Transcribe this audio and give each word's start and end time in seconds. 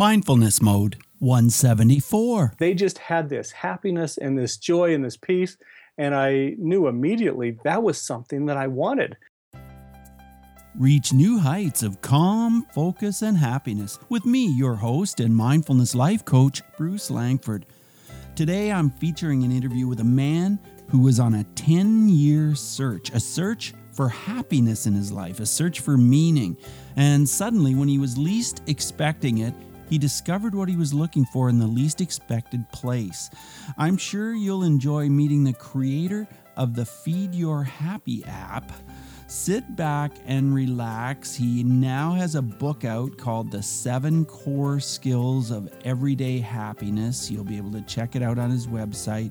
Mindfulness 0.00 0.62
Mode 0.62 0.96
174. 1.18 2.54
They 2.58 2.72
just 2.72 2.96
had 2.96 3.28
this 3.28 3.50
happiness 3.50 4.16
and 4.16 4.38
this 4.38 4.56
joy 4.56 4.94
and 4.94 5.04
this 5.04 5.18
peace. 5.18 5.58
And 5.98 6.14
I 6.14 6.54
knew 6.56 6.86
immediately 6.86 7.58
that 7.64 7.82
was 7.82 8.00
something 8.00 8.46
that 8.46 8.56
I 8.56 8.66
wanted. 8.66 9.18
Reach 10.74 11.12
new 11.12 11.38
heights 11.38 11.82
of 11.82 12.00
calm, 12.00 12.64
focus, 12.72 13.20
and 13.20 13.36
happiness 13.36 13.98
with 14.08 14.24
me, 14.24 14.46
your 14.46 14.76
host 14.76 15.20
and 15.20 15.36
mindfulness 15.36 15.94
life 15.94 16.24
coach, 16.24 16.62
Bruce 16.78 17.10
Langford. 17.10 17.66
Today 18.34 18.72
I'm 18.72 18.88
featuring 18.88 19.44
an 19.44 19.52
interview 19.52 19.86
with 19.86 20.00
a 20.00 20.04
man 20.04 20.58
who 20.88 21.00
was 21.00 21.20
on 21.20 21.34
a 21.34 21.44
10 21.56 22.08
year 22.08 22.54
search, 22.54 23.10
a 23.10 23.20
search 23.20 23.74
for 23.92 24.08
happiness 24.08 24.86
in 24.86 24.94
his 24.94 25.12
life, 25.12 25.40
a 25.40 25.46
search 25.46 25.80
for 25.80 25.98
meaning. 25.98 26.56
And 26.96 27.28
suddenly, 27.28 27.74
when 27.74 27.88
he 27.88 27.98
was 27.98 28.16
least 28.16 28.62
expecting 28.66 29.38
it, 29.38 29.52
he 29.90 29.98
discovered 29.98 30.54
what 30.54 30.68
he 30.68 30.76
was 30.76 30.94
looking 30.94 31.26
for 31.26 31.50
in 31.50 31.58
the 31.58 31.66
least 31.66 32.00
expected 32.00 32.66
place. 32.72 33.28
I'm 33.76 33.96
sure 33.96 34.32
you'll 34.32 34.62
enjoy 34.62 35.08
meeting 35.08 35.44
the 35.44 35.52
creator 35.52 36.26
of 36.56 36.74
the 36.74 36.86
Feed 36.86 37.34
Your 37.34 37.64
Happy 37.64 38.24
app. 38.24 38.72
Sit 39.26 39.76
back 39.76 40.10
and 40.26 40.54
relax. 40.54 41.34
He 41.34 41.62
now 41.62 42.12
has 42.12 42.34
a 42.34 42.42
book 42.42 42.84
out 42.84 43.16
called 43.16 43.50
The 43.50 43.62
Seven 43.62 44.24
Core 44.24 44.80
Skills 44.80 45.50
of 45.50 45.72
Everyday 45.84 46.38
Happiness. 46.38 47.30
You'll 47.30 47.44
be 47.44 47.56
able 47.56 47.70
to 47.72 47.82
check 47.82 48.16
it 48.16 48.22
out 48.22 48.38
on 48.38 48.50
his 48.50 48.66
website. 48.66 49.30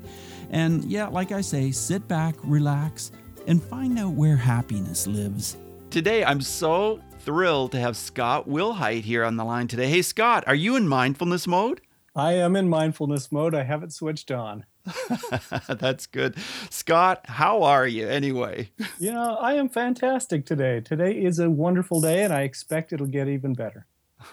And 0.52 0.86
yeah, 0.86 1.08
like 1.08 1.32
I 1.32 1.42
say, 1.42 1.72
sit 1.72 2.08
back, 2.08 2.36
relax, 2.44 3.12
and 3.48 3.62
find 3.62 4.00
out 4.00 4.14
where 4.14 4.38
happiness 4.38 5.06
lives. 5.06 5.58
Today, 5.90 6.24
I'm 6.24 6.40
so 6.42 7.02
thrilled 7.20 7.72
to 7.74 7.80
have 7.80 7.98
Scott 7.98 8.48
Wilhite 8.48 9.04
here 9.04 9.24
on 9.24 9.38
the 9.38 9.44
line 9.44 9.68
today. 9.68 9.88
Hey, 9.90 10.02
Scott, 10.02 10.44
are 10.48 10.56
you 10.56 10.76
in 10.76 10.88
mindfulness 10.88 11.48
mode? 11.48 11.82
I 12.16 12.34
am 12.34 12.56
in 12.56 12.70
mindfulness 12.70 13.32
mode. 13.32 13.54
I 13.54 13.64
have 13.64 13.84
it 13.84 13.92
switched 13.92 14.32
on. 14.32 14.66
That's 15.68 16.08
good. 16.08 16.36
Scott, 16.70 17.22
how 17.26 17.64
are 17.64 17.88
you 17.88 18.08
anyway? 18.08 18.72
you 19.00 19.12
know, 19.12 19.36
I 19.36 19.54
am 19.54 19.70
fantastic 19.70 20.46
today. 20.46 20.82
Today 20.82 21.12
is 21.12 21.40
a 21.40 21.50
wonderful 21.50 22.02
day, 22.02 22.24
and 22.24 22.34
I 22.34 22.42
expect 22.42 22.94
it'll 22.94 23.06
get 23.08 23.28
even 23.28 23.54
better. 23.54 23.86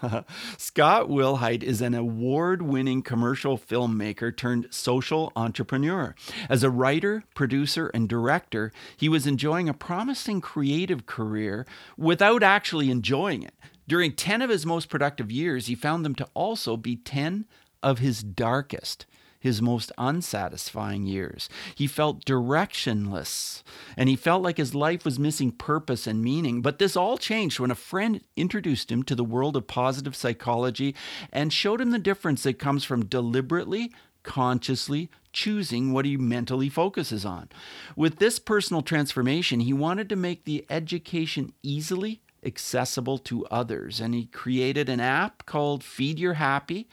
Scott 0.58 1.08
Wilhite 1.08 1.62
is 1.62 1.80
an 1.80 1.94
award 1.94 2.62
winning 2.62 3.02
commercial 3.02 3.56
filmmaker 3.56 4.36
turned 4.36 4.66
social 4.70 5.32
entrepreneur. 5.36 6.14
As 6.48 6.62
a 6.62 6.70
writer, 6.70 7.24
producer, 7.34 7.88
and 7.88 8.08
director, 8.08 8.72
he 8.96 9.08
was 9.08 9.26
enjoying 9.26 9.68
a 9.68 9.74
promising 9.74 10.40
creative 10.40 11.06
career 11.06 11.66
without 11.96 12.42
actually 12.42 12.90
enjoying 12.90 13.42
it. 13.42 13.54
During 13.88 14.12
10 14.12 14.42
of 14.42 14.50
his 14.50 14.66
most 14.66 14.88
productive 14.88 15.30
years, 15.30 15.66
he 15.66 15.74
found 15.74 16.04
them 16.04 16.14
to 16.16 16.28
also 16.34 16.76
be 16.76 16.96
10 16.96 17.46
of 17.82 18.00
his 18.00 18.22
darkest 18.22 19.06
his 19.46 19.62
most 19.62 19.90
unsatisfying 19.96 21.06
years. 21.06 21.48
He 21.74 21.86
felt 21.86 22.24
directionless 22.24 23.62
and 23.96 24.08
he 24.08 24.16
felt 24.16 24.42
like 24.42 24.58
his 24.58 24.74
life 24.74 25.04
was 25.04 25.18
missing 25.18 25.52
purpose 25.52 26.06
and 26.06 26.22
meaning. 26.22 26.60
But 26.60 26.78
this 26.78 26.96
all 26.96 27.16
changed 27.16 27.58
when 27.58 27.70
a 27.70 27.74
friend 27.74 28.20
introduced 28.36 28.92
him 28.92 29.02
to 29.04 29.14
the 29.14 29.24
world 29.24 29.56
of 29.56 29.66
positive 29.66 30.14
psychology 30.14 30.94
and 31.32 31.52
showed 31.52 31.80
him 31.80 31.90
the 31.90 31.98
difference 31.98 32.42
that 32.42 32.58
comes 32.58 32.84
from 32.84 33.06
deliberately 33.06 33.92
consciously 34.26 35.08
choosing 35.32 35.92
what 35.92 36.04
he 36.04 36.16
mentally 36.16 36.68
focuses 36.68 37.24
on. 37.24 37.48
With 37.94 38.18
this 38.18 38.38
personal 38.38 38.82
transformation, 38.82 39.60
he 39.60 39.72
wanted 39.72 40.08
to 40.08 40.16
make 40.16 40.44
the 40.44 40.66
education 40.68 41.52
easily 41.62 42.20
accessible 42.46 43.18
to 43.18 43.44
others. 43.46 44.00
And 44.00 44.14
he 44.14 44.26
created 44.26 44.88
an 44.88 45.00
app 45.00 45.44
called 45.44 45.82
Feed 45.84 46.18
Your 46.18 46.34
Happy. 46.34 46.88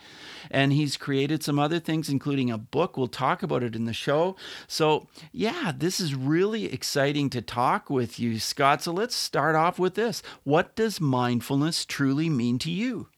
And 0.50 0.72
he's 0.72 0.96
created 0.96 1.42
some 1.42 1.58
other 1.58 1.78
things, 1.78 2.08
including 2.08 2.50
a 2.50 2.58
book. 2.58 2.96
We'll 2.96 3.06
talk 3.06 3.42
about 3.42 3.62
it 3.62 3.76
in 3.76 3.84
the 3.84 3.92
show. 3.92 4.36
So, 4.66 5.06
yeah, 5.32 5.72
this 5.76 6.00
is 6.00 6.14
really 6.14 6.72
exciting 6.72 7.30
to 7.30 7.40
talk 7.40 7.88
with 7.88 8.18
you, 8.18 8.38
Scott. 8.38 8.82
So, 8.82 8.92
let's 8.92 9.14
start 9.14 9.54
off 9.54 9.78
with 9.78 9.94
this. 9.94 10.22
What 10.42 10.74
does 10.74 11.00
mindfulness 11.00 11.84
truly 11.84 12.28
mean 12.28 12.58
to 12.60 12.70
you? 12.70 13.08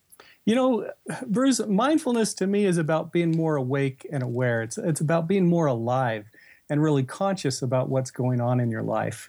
You 0.45 0.55
know, 0.55 0.91
Bruce, 1.27 1.61
mindfulness 1.67 2.33
to 2.35 2.47
me 2.47 2.67
is 2.67 2.79
about 2.79 3.11
being 3.11 3.37
more 3.37 3.57
awake 3.57 4.07
and 4.13 4.23
aware. 4.23 4.63
It's, 4.63 4.79
it's 4.79 5.01
about 5.01 5.27
being 5.27 5.49
more 5.49 5.67
alive 5.67 6.27
and 6.71 6.81
really 6.81 7.03
conscious 7.03 7.63
about 7.63 7.89
what's 7.89 8.13
going 8.13 8.41
on 8.41 8.61
in 8.61 8.71
your 8.71 8.85
life. 8.85 9.29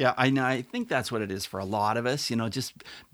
Yeah, 0.00 0.14
I 0.16 0.30
know. 0.30 0.46
I 0.46 0.62
think 0.62 0.88
that's 0.88 1.12
what 1.12 1.20
it 1.20 1.30
is 1.30 1.44
for 1.44 1.60
a 1.60 1.64
lot 1.66 1.98
of 1.98 2.06
us. 2.06 2.30
You 2.30 2.36
know, 2.36 2.48
just 2.48 2.72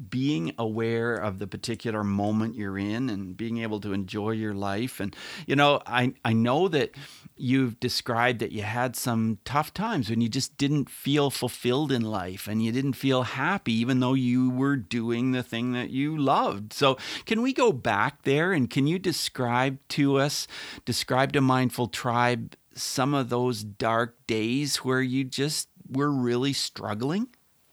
being 0.09 0.53
aware 0.57 1.17
of 1.17 1.41
the 1.41 1.49
particular 1.49 2.05
moment 2.05 2.55
you're 2.55 2.79
in 2.79 3.11
and 3.11 3.37
being 3.37 3.59
able 3.59 3.81
to 3.81 3.93
enjoy 3.93 4.31
your 4.31 4.55
life. 4.55 5.01
And 5.01 5.15
you 5.49 5.57
know, 5.57 5.83
I 5.85 6.15
I 6.25 6.33
know 6.33 6.69
that 6.69 6.93
you've 7.37 7.81
described 7.81 8.39
that 8.39 8.53
you 8.53 8.63
had 8.63 8.95
some 8.95 9.39
tough 9.45 9.75
times 9.75 10.09
when 10.09 10.21
you 10.21 10.29
just 10.29 10.57
didn't 10.59 10.89
feel 10.89 11.29
fulfilled 11.29 11.91
in 11.91 12.03
life 12.03 12.47
and 12.47 12.65
you 12.65 12.71
didn't 12.71 12.93
feel 12.93 13.25
happy, 13.25 13.73
even 13.73 13.99
though 13.99 14.15
you 14.15 14.49
were 14.49 14.77
doing 14.77 15.33
the 15.33 15.43
thing 15.43 15.73
that 15.73 15.91
you 15.91 16.17
loved. 16.17 16.73
So, 16.73 16.99
can 17.25 17.43
we 17.43 17.53
go 17.53 17.73
back 17.73 18.23
there 18.23 18.53
and 18.53 18.71
can 18.71 18.87
you 18.87 19.01
describe 19.01 19.79
to 19.89 20.19
us, 20.21 20.47
describe 20.85 21.33
to 21.33 21.41
Mindful 21.41 21.89
Tribe 21.89 22.55
some 22.77 23.15
of 23.15 23.29
those 23.29 23.65
dark 23.65 24.15
days 24.27 24.85
where 24.85 25.01
you 25.01 25.25
just 25.25 25.69
were 25.91 26.11
really 26.11 26.53
struggling? 26.53 27.29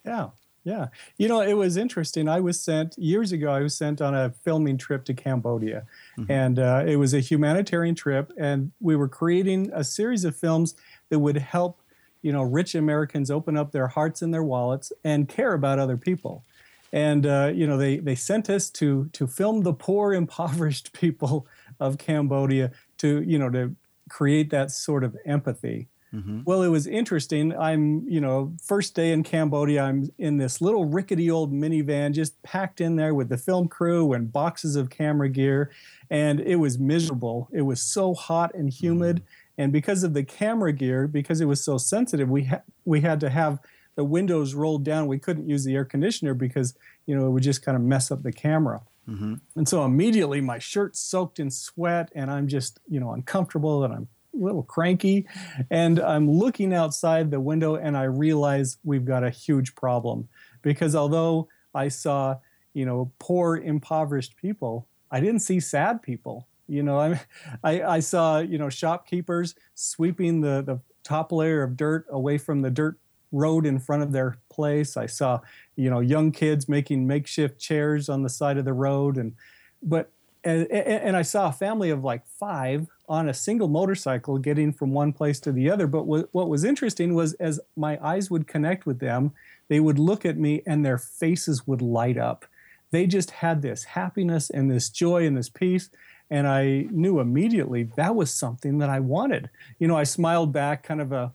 Yeah. 0.05 0.29
Yeah. 0.63 0.87
You 1.17 1.27
know, 1.27 1.41
it 1.41 1.53
was 1.53 1.75
interesting. 1.75 2.29
I 2.29 2.39
was 2.39 2.59
sent 2.59 2.97
years 2.97 3.31
ago, 3.31 3.51
I 3.51 3.61
was 3.61 3.75
sent 3.75 4.01
on 4.01 4.15
a 4.15 4.29
filming 4.43 4.77
trip 4.77 5.03
to 5.05 5.13
Cambodia. 5.13 5.85
Mm-hmm. 6.17 6.31
And 6.31 6.59
uh, 6.59 6.83
it 6.87 6.95
was 6.95 7.13
a 7.13 7.19
humanitarian 7.19 7.95
trip. 7.95 8.31
And 8.37 8.71
we 8.79 8.95
were 8.95 9.09
creating 9.09 9.71
a 9.73 9.83
series 9.83 10.23
of 10.23 10.35
films 10.35 10.75
that 11.09 11.19
would 11.19 11.37
help, 11.37 11.81
you 12.21 12.31
know, 12.31 12.43
rich 12.43 12.75
Americans 12.75 13.29
open 13.29 13.57
up 13.57 13.71
their 13.71 13.87
hearts 13.87 14.21
and 14.21 14.33
their 14.33 14.43
wallets 14.43 14.93
and 15.03 15.27
care 15.27 15.53
about 15.53 15.79
other 15.79 15.97
people. 15.97 16.45
And, 16.93 17.25
uh, 17.25 17.51
you 17.53 17.67
know, 17.67 17.75
they, 17.75 17.97
they 17.97 18.15
sent 18.15 18.49
us 18.49 18.69
to, 18.71 19.09
to 19.13 19.27
film 19.27 19.63
the 19.63 19.73
poor, 19.73 20.13
impoverished 20.23 20.93
people 20.93 21.45
of 21.79 21.97
Cambodia 21.97 22.71
to, 22.99 23.21
you 23.23 23.37
know, 23.37 23.49
to 23.49 23.75
create 24.09 24.49
that 24.51 24.71
sort 24.71 25.03
of 25.03 25.17
empathy. 25.25 25.87
Mm-hmm. 26.13 26.41
Well, 26.45 26.61
it 26.61 26.67
was 26.67 26.85
interesting. 26.85 27.57
I'm, 27.57 28.07
you 28.07 28.21
know, 28.21 28.53
first 28.61 28.93
day 28.93 29.11
in 29.11 29.23
Cambodia, 29.23 29.83
I'm 29.83 30.11
in 30.19 30.37
this 30.37 30.61
little 30.61 30.85
rickety 30.85 31.31
old 31.31 31.51
minivan, 31.51 32.13
just 32.13 32.41
packed 32.43 32.81
in 32.81 32.95
there 32.95 33.15
with 33.15 33.29
the 33.29 33.37
film 33.37 33.67
crew 33.67 34.13
and 34.13 34.31
boxes 34.31 34.75
of 34.75 34.89
camera 34.89 35.29
gear. 35.29 35.71
And 36.11 36.39
it 36.39 36.57
was 36.57 36.77
miserable. 36.77 37.49
It 37.51 37.63
was 37.63 37.81
so 37.81 38.13
hot 38.13 38.53
and 38.53 38.69
humid. 38.69 39.17
Mm-hmm. 39.17 39.61
And 39.61 39.73
because 39.73 40.03
of 40.03 40.13
the 40.13 40.23
camera 40.23 40.71
gear, 40.71 41.07
because 41.07 41.41
it 41.41 41.45
was 41.45 41.63
so 41.63 41.77
sensitive, 41.77 42.29
we, 42.29 42.45
ha- 42.45 42.61
we 42.85 43.01
had 43.01 43.19
to 43.21 43.29
have 43.29 43.59
the 43.95 44.03
windows 44.03 44.53
rolled 44.53 44.83
down. 44.83 45.07
We 45.07 45.19
couldn't 45.19 45.47
use 45.47 45.63
the 45.63 45.75
air 45.75 45.85
conditioner 45.85 46.33
because, 46.33 46.75
you 47.05 47.15
know, 47.15 47.27
it 47.27 47.29
would 47.31 47.43
just 47.43 47.63
kind 47.63 47.75
of 47.75 47.83
mess 47.83 48.11
up 48.11 48.23
the 48.23 48.31
camera. 48.31 48.81
Mm-hmm. 49.09 49.35
And 49.55 49.67
so 49.67 49.83
immediately 49.83 50.41
my 50.41 50.59
shirt's 50.59 50.99
soaked 50.99 51.39
in 51.39 51.51
sweat 51.51 52.11
and 52.15 52.31
I'm 52.31 52.47
just, 52.47 52.79
you 52.87 52.99
know, 52.99 53.11
uncomfortable 53.11 53.83
and 53.83 53.93
I'm 53.93 54.07
little 54.33 54.63
cranky. 54.63 55.27
And 55.69 55.99
I'm 55.99 56.29
looking 56.29 56.73
outside 56.73 57.31
the 57.31 57.39
window 57.39 57.75
and 57.75 57.95
I 57.97 58.03
realize 58.03 58.77
we've 58.83 59.05
got 59.05 59.23
a 59.23 59.29
huge 59.29 59.75
problem. 59.75 60.27
Because 60.61 60.95
although 60.95 61.47
I 61.73 61.87
saw, 61.89 62.37
you 62.73 62.85
know, 62.85 63.11
poor, 63.19 63.57
impoverished 63.57 64.37
people, 64.37 64.87
I 65.11 65.19
didn't 65.19 65.41
see 65.41 65.59
sad 65.59 66.01
people. 66.01 66.47
You 66.67 66.83
know, 66.83 66.99
I, 66.99 67.21
I, 67.63 67.83
I 67.83 67.99
saw, 67.99 68.39
you 68.39 68.57
know, 68.57 68.69
shopkeepers 68.69 69.55
sweeping 69.75 70.41
the, 70.41 70.61
the 70.61 70.79
top 71.03 71.31
layer 71.31 71.63
of 71.63 71.75
dirt 71.75 72.05
away 72.09 72.37
from 72.37 72.61
the 72.61 72.71
dirt 72.71 72.97
road 73.31 73.65
in 73.65 73.79
front 73.79 74.03
of 74.03 74.11
their 74.11 74.37
place. 74.49 74.95
I 74.95 75.07
saw, 75.07 75.39
you 75.75 75.89
know, 75.89 75.99
young 75.99 76.31
kids 76.31 76.69
making 76.69 77.07
makeshift 77.07 77.59
chairs 77.59 78.07
on 78.07 78.21
the 78.21 78.29
side 78.29 78.57
of 78.57 78.65
the 78.65 78.73
road. 78.73 79.17
And, 79.17 79.33
but, 79.81 80.11
and, 80.43 80.69
and 80.71 81.15
I 81.15 81.21
saw 81.21 81.49
a 81.49 81.53
family 81.53 81.89
of 81.89 82.03
like 82.03 82.25
five 82.27 82.87
on 83.07 83.29
a 83.29 83.33
single 83.33 83.67
motorcycle 83.67 84.37
getting 84.37 84.73
from 84.73 84.91
one 84.91 85.13
place 85.13 85.39
to 85.41 85.51
the 85.51 85.69
other. 85.69 85.87
But 85.87 86.05
what, 86.05 86.29
what 86.33 86.49
was 86.49 86.63
interesting 86.63 87.13
was 87.13 87.33
as 87.35 87.59
my 87.75 87.97
eyes 88.05 88.29
would 88.29 88.47
connect 88.47 88.85
with 88.85 88.99
them, 88.99 89.31
they 89.69 89.79
would 89.79 89.99
look 89.99 90.25
at 90.25 90.37
me 90.37 90.61
and 90.65 90.85
their 90.85 90.97
faces 90.97 91.65
would 91.67 91.81
light 91.81 92.17
up. 92.17 92.45
They 92.91 93.07
just 93.07 93.31
had 93.31 93.61
this 93.61 93.85
happiness 93.85 94.49
and 94.49 94.69
this 94.69 94.89
joy 94.89 95.25
and 95.25 95.37
this 95.37 95.49
peace. 95.49 95.89
And 96.29 96.47
I 96.47 96.87
knew 96.91 97.19
immediately 97.19 97.83
that 97.95 98.15
was 98.15 98.33
something 98.33 98.77
that 98.79 98.89
I 98.89 98.99
wanted. 98.99 99.49
You 99.79 99.87
know, 99.87 99.97
I 99.97 100.03
smiled 100.03 100.51
back, 100.51 100.83
kind 100.83 101.01
of 101.01 101.11
a, 101.11 101.31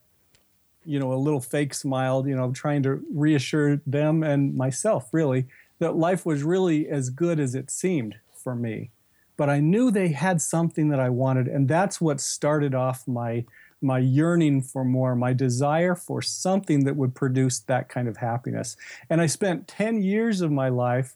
you 0.84 0.98
know, 0.98 1.12
a 1.12 1.16
little 1.16 1.40
fake 1.40 1.74
smile, 1.74 2.26
you 2.26 2.36
know, 2.36 2.52
trying 2.52 2.82
to 2.84 3.02
reassure 3.12 3.80
them 3.86 4.22
and 4.22 4.54
myself, 4.54 5.08
really, 5.12 5.46
that 5.78 5.96
life 5.96 6.24
was 6.24 6.42
really 6.42 6.88
as 6.88 7.10
good 7.10 7.38
as 7.38 7.54
it 7.54 7.70
seemed 7.70 8.16
for 8.32 8.54
me 8.54 8.90
but 9.38 9.48
I 9.48 9.60
knew 9.60 9.90
they 9.90 10.08
had 10.08 10.42
something 10.42 10.88
that 10.90 11.00
I 11.00 11.08
wanted, 11.08 11.48
and 11.48 11.66
that's 11.66 11.98
what 11.98 12.20
started 12.20 12.74
off 12.74 13.08
my 13.08 13.46
my 13.80 14.00
yearning 14.00 14.60
for 14.60 14.84
more, 14.84 15.14
my 15.14 15.32
desire 15.32 15.94
for 15.94 16.20
something 16.20 16.82
that 16.82 16.96
would 16.96 17.14
produce 17.14 17.60
that 17.60 17.88
kind 17.88 18.08
of 18.08 18.16
happiness. 18.16 18.76
And 19.08 19.20
I 19.20 19.26
spent 19.26 19.68
10 19.68 20.02
years 20.02 20.40
of 20.40 20.50
my 20.50 20.68
life 20.68 21.14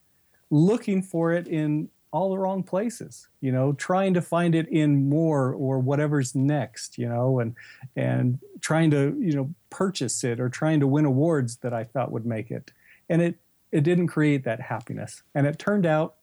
looking 0.49 1.03
for 1.03 1.33
it 1.33 1.49
in 1.49 1.89
all 2.13 2.31
the 2.31 2.39
wrong 2.39 2.63
places 2.63 3.29
you 3.41 3.51
know 3.51 3.73
trying 3.73 4.13
to 4.13 4.21
find 4.21 4.55
it 4.55 4.69
in 4.69 5.09
more 5.09 5.55
or 5.55 5.79
whatever's 5.79 6.35
next 6.35 6.99
you 6.99 7.09
know 7.09 7.41
and 7.41 7.55
and 7.97 8.39
trying 8.61 8.91
to 8.91 9.17
you 9.19 9.35
know 9.35 9.55
purchase 9.71 10.23
it 10.23 10.39
or 10.39 10.51
trying 10.51 10.79
to 10.79 10.87
win 10.87 11.07
awards 11.07 11.57
that 11.57 11.73
i 11.73 11.83
thought 11.83 12.13
would 12.13 12.27
make 12.27 12.51
it 12.51 12.71
and 13.09 13.23
it 13.23 13.37
it 13.73 13.83
didn't 13.83 14.09
create 14.09 14.45
that 14.45 14.61
happiness 14.61 15.23
and 15.35 15.47
it 15.47 15.59
turned 15.59 15.87
out 15.87 16.17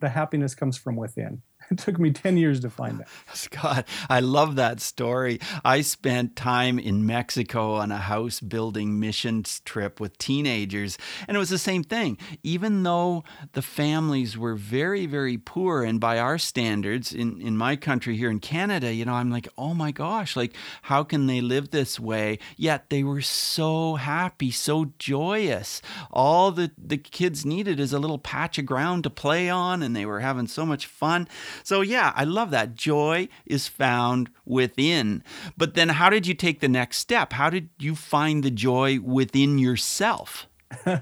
the 0.00 0.08
happiness 0.08 0.54
comes 0.54 0.76
from 0.76 0.96
within 0.96 1.42
it 1.70 1.78
took 1.78 1.98
me 1.98 2.10
10 2.10 2.36
years 2.36 2.60
to 2.60 2.70
find 2.70 3.00
that. 3.00 3.08
Scott, 3.34 3.86
I 4.08 4.20
love 4.20 4.56
that 4.56 4.80
story. 4.80 5.40
I 5.64 5.80
spent 5.82 6.36
time 6.36 6.78
in 6.78 7.06
Mexico 7.06 7.74
on 7.74 7.92
a 7.92 7.98
house 7.98 8.40
building 8.40 8.98
missions 8.98 9.60
trip 9.60 10.00
with 10.00 10.18
teenagers, 10.18 10.98
and 11.28 11.36
it 11.36 11.40
was 11.40 11.50
the 11.50 11.58
same 11.58 11.84
thing. 11.84 12.18
Even 12.42 12.82
though 12.82 13.24
the 13.52 13.62
families 13.62 14.36
were 14.36 14.54
very, 14.54 15.06
very 15.06 15.38
poor, 15.38 15.82
and 15.82 16.00
by 16.00 16.18
our 16.18 16.38
standards 16.38 17.12
in, 17.12 17.40
in 17.40 17.56
my 17.56 17.76
country 17.76 18.16
here 18.16 18.30
in 18.30 18.40
Canada, 18.40 18.92
you 18.92 19.04
know, 19.04 19.14
I'm 19.14 19.30
like, 19.30 19.48
oh 19.56 19.74
my 19.74 19.92
gosh, 19.92 20.36
like, 20.36 20.54
how 20.82 21.04
can 21.04 21.26
they 21.26 21.40
live 21.40 21.70
this 21.70 22.00
way? 22.00 22.38
Yet 22.56 22.90
they 22.90 23.02
were 23.02 23.20
so 23.20 23.94
happy, 23.94 24.50
so 24.50 24.92
joyous. 24.98 25.82
All 26.10 26.50
the, 26.50 26.72
the 26.76 26.98
kids 26.98 27.44
needed 27.46 27.78
is 27.78 27.92
a 27.92 27.98
little 27.98 28.18
patch 28.18 28.58
of 28.58 28.66
ground 28.66 29.04
to 29.04 29.10
play 29.10 29.48
on, 29.48 29.82
and 29.82 29.94
they 29.94 30.06
were 30.06 30.20
having 30.20 30.46
so 30.46 30.66
much 30.66 30.86
fun. 30.86 31.28
So, 31.62 31.80
yeah, 31.80 32.12
I 32.14 32.24
love 32.24 32.50
that. 32.50 32.74
Joy 32.74 33.28
is 33.46 33.68
found 33.68 34.30
within. 34.44 35.22
But 35.56 35.74
then, 35.74 35.90
how 35.90 36.10
did 36.10 36.26
you 36.26 36.34
take 36.34 36.60
the 36.60 36.68
next 36.68 36.98
step? 36.98 37.32
How 37.32 37.50
did 37.50 37.70
you 37.78 37.94
find 37.94 38.42
the 38.42 38.50
joy 38.50 39.00
within 39.00 39.58
yourself? 39.58 40.46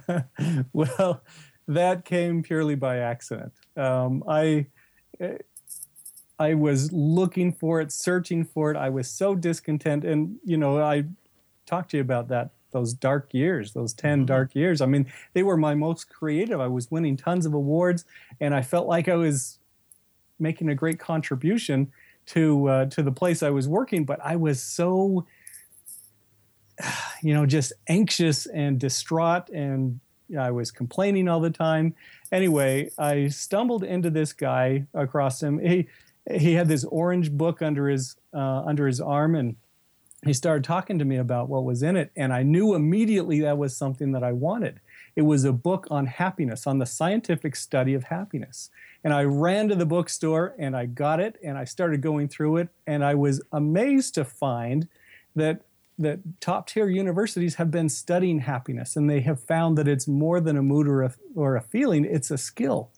well, 0.72 1.22
that 1.66 2.04
came 2.04 2.42
purely 2.42 2.74
by 2.74 2.98
accident. 2.98 3.52
Um, 3.76 4.24
I. 4.28 4.66
I 6.40 6.54
was 6.54 6.92
looking 6.92 7.52
for 7.52 7.80
it, 7.80 7.90
searching 7.90 8.44
for 8.44 8.70
it. 8.70 8.76
I 8.76 8.90
was 8.90 9.10
so 9.10 9.34
discontent, 9.34 10.04
and 10.04 10.36
you 10.44 10.56
know, 10.56 10.80
I 10.80 11.06
talked 11.66 11.90
to 11.90 11.96
you 11.96 12.00
about 12.00 12.28
that 12.28 12.52
those 12.70 12.92
dark 12.92 13.32
years, 13.32 13.72
those 13.72 13.94
10 13.94 14.18
mm-hmm. 14.18 14.26
dark 14.26 14.54
years. 14.54 14.80
I 14.80 14.86
mean, 14.86 15.06
they 15.32 15.42
were 15.42 15.56
my 15.56 15.74
most 15.74 16.08
creative. 16.08 16.60
I 16.60 16.66
was 16.66 16.90
winning 16.90 17.16
tons 17.16 17.46
of 17.46 17.54
awards 17.54 18.04
and 18.40 18.54
I 18.54 18.62
felt 18.62 18.86
like 18.86 19.08
I 19.08 19.14
was 19.14 19.57
making 20.38 20.68
a 20.68 20.74
great 20.74 20.98
contribution 20.98 21.92
to 22.26 22.68
uh, 22.68 22.84
to 22.86 23.02
the 23.02 23.12
place 23.12 23.42
I 23.42 23.50
was 23.50 23.66
working, 23.66 24.04
but 24.04 24.20
I 24.22 24.36
was 24.36 24.62
so 24.62 25.26
you 27.22 27.34
know 27.34 27.46
just 27.46 27.72
anxious 27.88 28.46
and 28.46 28.78
distraught 28.78 29.48
and 29.50 30.00
I 30.38 30.50
was 30.50 30.70
complaining 30.70 31.26
all 31.28 31.40
the 31.40 31.50
time. 31.50 31.94
Anyway, 32.30 32.90
I 32.98 33.28
stumbled 33.28 33.82
into 33.82 34.10
this 34.10 34.32
guy 34.32 34.86
across 34.92 35.42
him. 35.42 35.58
He 35.58 35.88
he 36.30 36.52
had 36.52 36.68
this 36.68 36.84
orange 36.84 37.32
book 37.32 37.62
under 37.62 37.88
his 37.88 38.16
uh, 38.34 38.62
under 38.66 38.86
his 38.86 39.00
arm 39.00 39.34
and 39.34 39.56
he 40.26 40.32
started 40.32 40.64
talking 40.64 40.98
to 40.98 41.04
me 41.04 41.16
about 41.16 41.48
what 41.48 41.64
was 41.64 41.82
in 41.82 41.96
it 41.96 42.10
and 42.16 42.32
I 42.32 42.42
knew 42.42 42.74
immediately 42.74 43.40
that 43.40 43.56
was 43.56 43.76
something 43.76 44.12
that 44.12 44.24
I 44.24 44.32
wanted. 44.32 44.80
It 45.18 45.26
was 45.26 45.44
a 45.44 45.52
book 45.52 45.88
on 45.90 46.06
happiness, 46.06 46.64
on 46.64 46.78
the 46.78 46.86
scientific 46.86 47.56
study 47.56 47.92
of 47.92 48.04
happiness. 48.04 48.70
And 49.02 49.12
I 49.12 49.24
ran 49.24 49.68
to 49.68 49.74
the 49.74 49.84
bookstore 49.84 50.54
and 50.60 50.76
I 50.76 50.86
got 50.86 51.18
it 51.18 51.40
and 51.42 51.58
I 51.58 51.64
started 51.64 52.02
going 52.02 52.28
through 52.28 52.58
it. 52.58 52.68
And 52.86 53.04
I 53.04 53.16
was 53.16 53.42
amazed 53.50 54.14
to 54.14 54.24
find 54.24 54.86
that 55.34 55.62
that 55.98 56.20
top 56.40 56.68
tier 56.68 56.88
universities 56.88 57.56
have 57.56 57.68
been 57.68 57.88
studying 57.88 58.38
happiness 58.38 58.94
and 58.94 59.10
they 59.10 59.18
have 59.22 59.40
found 59.40 59.76
that 59.76 59.88
it's 59.88 60.06
more 60.06 60.38
than 60.38 60.56
a 60.56 60.62
mood 60.62 60.86
or 60.86 61.02
a, 61.02 61.12
or 61.34 61.56
a 61.56 61.62
feeling, 61.62 62.04
it's 62.04 62.30
a 62.30 62.38
skill. 62.38 62.92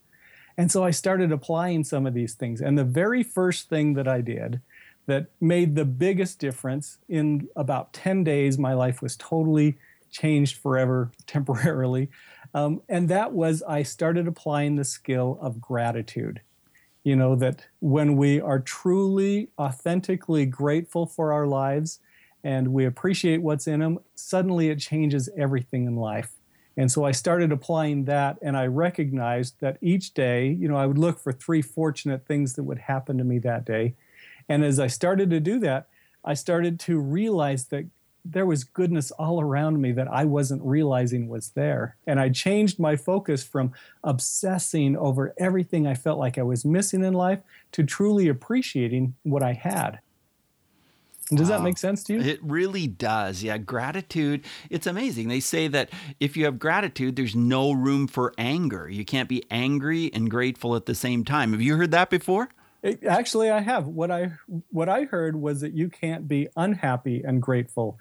And 0.59 0.71
so 0.71 0.85
I 0.85 0.91
started 0.91 1.33
applying 1.33 1.85
some 1.85 2.05
of 2.05 2.13
these 2.13 2.35
things. 2.35 2.61
And 2.61 2.77
the 2.77 2.85
very 2.85 3.23
first 3.23 3.71
thing 3.71 3.95
that 3.95 4.07
I 4.07 4.21
did 4.21 4.61
that 5.07 5.29
made 5.41 5.75
the 5.75 5.87
biggest 5.87 6.39
difference 6.39 6.99
in 7.09 7.49
about 7.57 7.95
10 7.95 8.25
days, 8.25 8.59
my 8.59 8.75
life 8.75 9.01
was 9.01 9.17
totally 9.17 9.79
changed 10.11 10.57
forever 10.57 11.11
temporarily. 11.27 12.09
Um, 12.55 12.83
and 12.89 13.09
that 13.09 13.33
was, 13.33 13.63
I 13.63 13.83
started 13.83 14.27
applying 14.27 14.77
the 14.77 14.85
skill 14.85 15.39
of 15.41 15.61
gratitude. 15.61 16.41
You 17.03 17.17
know, 17.17 17.35
that 17.37 17.67
when 17.79 18.17
we 18.17 18.41
are 18.41 18.59
truly, 18.59 19.49
authentically 19.59 20.45
grateful 20.45 21.07
for 21.07 21.33
our 21.33 21.47
lives 21.47 21.99
and 22.45 22.69
we 22.69 22.85
appreciate 22.85 23.41
what's 23.41 23.67
in 23.67 23.81
them, 23.81 24.01
suddenly 24.15 24.69
it 24.69 24.81
changes 24.81 25.31
everything 25.37 25.87
in 25.87 25.97
life. 25.97 26.33
And 26.77 26.91
so 26.91 27.05
I 27.05 27.13
started 27.13 27.53
applying 27.53 28.05
that, 28.05 28.39
and 28.43 28.57
I 28.57 28.67
recognized 28.67 29.61
that 29.61 29.77
each 29.81 30.15
day, 30.15 30.49
you 30.49 30.69
know, 30.69 30.77
I 30.77 30.87
would 30.87 30.99
look 30.99 31.19
for 31.19 31.33
three 31.33 31.63
fortunate 31.63 32.27
things 32.27 32.55
that 32.55 32.63
would 32.63 32.79
happen 32.79 33.19
to 33.19 33.25
me 33.25 33.39
that 33.41 33.65
day. 33.65 33.95
And 34.49 34.65
as 34.65 34.79
I 34.79 34.87
started 34.87 35.31
to 35.31 35.41
do 35.41 35.59
that, 35.61 35.89
I 36.25 36.35
started 36.35 36.79
to 36.81 36.99
realize 36.99 37.67
that 37.67 37.87
there 38.25 38.47
was 38.47 38.65
goodness 38.65 39.11
all 39.13 39.41
around 39.41 39.81
me 39.81 39.93
that 39.93 40.09
I 40.09 40.25
wasn't 40.25 40.63
realizing 40.63 41.29
was 41.29 41.51
there. 41.51 41.97
And 42.07 42.21
I 42.21 42.29
changed 42.29 42.79
my 42.79 42.97
focus 42.97 43.43
from 43.43 43.73
obsessing 44.05 44.97
over 44.97 45.35
everything 45.39 45.87
I 45.87 45.95
felt 45.95 46.19
like 46.19 46.39
I 46.39 46.43
was 46.43 46.65
missing 46.65 47.05
in 47.05 47.15
life 47.15 47.41
to 47.73 47.85
truly 47.85 48.29
appreciating 48.29 49.15
what 49.23 49.43
I 49.43 49.55
had. 49.55 50.01
Does 51.33 51.49
wow. 51.49 51.59
that 51.59 51.65
make 51.65 51.79
sense 51.79 52.03
to 52.05 52.15
you? 52.15 52.21
It 52.21 52.41
really 52.43 52.89
does. 52.89 53.43
Yeah, 53.43 53.57
gratitude, 53.59 54.45
it's 54.69 54.87
amazing. 54.87 55.29
They 55.29 55.41
say 55.41 55.69
that 55.69 55.91
if 56.19 56.37
you 56.37 56.45
have 56.45 56.59
gratitude, 56.59 57.17
there's 57.17 57.37
no 57.37 57.71
room 57.73 58.09
for 58.09 58.35
anger. 58.37 58.89
You 58.89 59.05
can't 59.05 59.29
be 59.29 59.45
angry 59.51 60.13
and 60.13 60.29
grateful 60.29 60.75
at 60.75 60.87
the 60.87 60.95
same 60.95 61.25
time. 61.25 61.53
Have 61.53 61.63
you 61.63 61.77
heard 61.77 61.93
that 61.93 62.11
before? 62.11 62.49
It, 62.83 63.05
actually, 63.05 63.51
I 63.51 63.61
have. 63.61 63.87
What 63.87 64.11
I 64.11 64.33
what 64.71 64.89
I 64.89 65.05
heard 65.05 65.37
was 65.37 65.61
that 65.61 65.75
you 65.75 65.89
can't 65.89 66.27
be 66.27 66.49
unhappy 66.57 67.23
and 67.23 67.43
grateful 67.43 67.99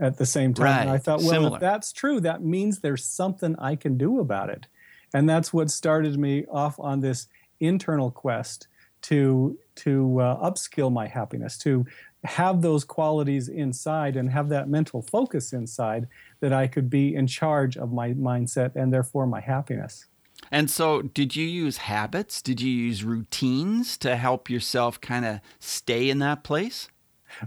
at 0.00 0.16
the 0.16 0.26
same 0.26 0.54
time. 0.54 0.64
Right. 0.64 0.80
And 0.80 0.90
I 0.90 0.98
thought, 0.98 1.20
well, 1.20 1.30
Similar. 1.30 1.56
if 1.56 1.60
that's 1.60 1.92
true, 1.92 2.20
that 2.20 2.42
means 2.42 2.80
there's 2.80 3.04
something 3.04 3.54
I 3.58 3.76
can 3.76 3.98
do 3.98 4.20
about 4.20 4.48
it. 4.50 4.66
And 5.14 5.28
that's 5.28 5.52
what 5.52 5.70
started 5.70 6.18
me 6.18 6.46
off 6.50 6.80
on 6.80 7.00
this 7.00 7.28
internal 7.60 8.10
quest 8.10 8.68
to 9.02 9.58
to 9.74 10.20
uh, 10.20 10.50
upskill 10.50 10.92
my 10.92 11.06
happiness, 11.06 11.58
to 11.58 11.84
have 12.24 12.62
those 12.62 12.84
qualities 12.84 13.48
inside 13.48 14.16
and 14.16 14.30
have 14.30 14.48
that 14.48 14.68
mental 14.68 15.02
focus 15.02 15.52
inside 15.52 16.06
that 16.40 16.52
I 16.52 16.66
could 16.68 16.88
be 16.88 17.14
in 17.14 17.26
charge 17.26 17.76
of 17.76 17.92
my 17.92 18.12
mindset 18.12 18.76
and 18.76 18.92
therefore 18.92 19.26
my 19.26 19.40
happiness. 19.40 20.06
And 20.52 20.70
so, 20.70 21.00
did 21.00 21.34
you 21.34 21.46
use 21.46 21.78
habits? 21.78 22.42
Did 22.42 22.60
you 22.60 22.70
use 22.70 23.02
routines 23.02 23.96
to 23.98 24.16
help 24.16 24.50
yourself 24.50 25.00
kind 25.00 25.24
of 25.24 25.40
stay 25.58 26.10
in 26.10 26.18
that 26.18 26.44
place? 26.44 26.88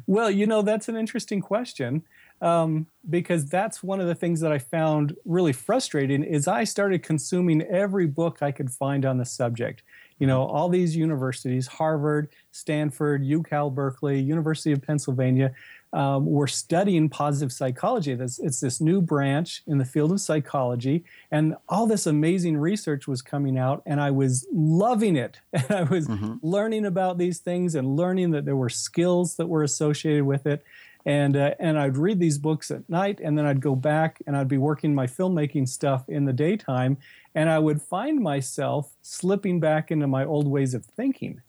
Well, 0.08 0.32
you 0.32 0.48
know, 0.48 0.64
that's 0.64 0.90
an 0.90 0.98
interesting 0.98 1.40
question 1.40 2.04
um, 2.42 2.88
because 3.08 3.46
that's 3.46 3.84
one 3.84 4.00
of 4.02 4.08
the 4.08 4.16
things 4.16 4.42
that 4.42 4.52
I 4.52 4.58
found 4.58 5.16
really 5.24 5.54
frustrating 5.54 6.24
is 6.24 6.48
I 6.48 6.64
started 6.64 7.04
consuming 7.04 7.62
every 7.62 8.08
book 8.08 8.42
I 8.42 8.52
could 8.52 8.72
find 8.72 9.06
on 9.06 9.20
the 9.20 9.26
subject. 9.26 9.84
You 10.18 10.26
know, 10.26 10.44
all 10.44 10.68
these 10.68 10.96
universities, 10.96 11.68
Harvard, 11.68 12.30
Stanford, 12.52 13.22
UCal 13.22 13.74
Berkeley, 13.74 14.20
University 14.20 14.72
of 14.72 14.82
Pennsylvania, 14.82 15.54
um, 15.96 16.26
were 16.26 16.48
studying 16.48 17.08
positive 17.08 17.54
psychology. 17.54 18.12
It's, 18.12 18.38
it's 18.38 18.60
this 18.60 18.82
new 18.82 19.02
branch 19.02 19.64
in 19.66 19.78
the 19.78 19.86
field 19.86 20.12
of 20.12 20.20
psychology, 20.20 21.06
and 21.32 21.56
all 21.70 21.88
this 21.88 22.06
amazing 22.06 22.58
research 22.58 23.08
was 23.08 23.22
coming 23.22 23.58
out, 23.58 23.82
and 23.86 24.02
I 24.02 24.12
was 24.12 24.46
loving 24.52 25.16
it. 25.16 25.40
And 25.56 25.72
I 25.72 25.84
was 25.84 26.08
mm-hmm. 26.08 26.36
learning 26.42 26.86
about 26.86 27.18
these 27.18 27.40
things 27.40 27.76
and 27.76 27.96
learning 27.96 28.32
that 28.32 28.44
there 28.44 28.58
were 28.58 28.70
skills 28.70 29.38
that 29.38 29.48
were 29.48 29.64
associated 29.64 30.26
with 30.26 30.46
it. 30.46 30.64
And, 31.06 31.38
uh, 31.38 31.56
and 31.60 31.80
I'd 31.80 31.98
read 31.98 32.20
these 32.20 32.38
books 32.38 32.72
at 32.72 32.88
night, 32.90 33.22
and 33.24 33.38
then 33.38 33.46
I'd 33.46 33.62
go 33.62 33.74
back 33.74 34.22
and 34.28 34.36
I'd 34.36 34.50
be 34.50 34.58
working 34.58 34.94
my 34.94 35.08
filmmaking 35.08 35.70
stuff 35.70 36.10
in 36.10 36.26
the 36.26 36.34
daytime, 36.34 36.98
and 37.34 37.50
I 37.50 37.58
would 37.58 37.82
find 37.82 38.20
myself 38.20 38.92
slipping 39.02 39.62
back 39.62 39.92
into 39.92 40.08
my 40.08 40.26
old 40.26 40.48
ways 40.48 40.74
of 40.74 40.84
thinking. 40.84 41.42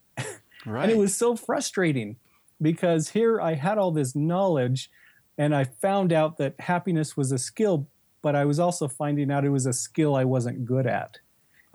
Right. 0.64 0.82
and 0.84 0.92
it 0.92 0.98
was 0.98 1.16
so 1.16 1.34
frustrating 1.34 2.16
because 2.60 3.10
here 3.10 3.40
I 3.40 3.54
had 3.54 3.78
all 3.78 3.90
this 3.90 4.14
knowledge 4.14 4.90
and 5.38 5.54
I 5.54 5.64
found 5.64 6.12
out 6.12 6.38
that 6.38 6.58
happiness 6.60 7.16
was 7.16 7.32
a 7.32 7.38
skill, 7.38 7.86
but 8.22 8.34
I 8.34 8.44
was 8.44 8.58
also 8.58 8.88
finding 8.88 9.30
out 9.30 9.44
it 9.44 9.50
was 9.50 9.66
a 9.66 9.72
skill 9.72 10.16
I 10.16 10.24
wasn't 10.24 10.64
good 10.64 10.86
at. 10.86 11.18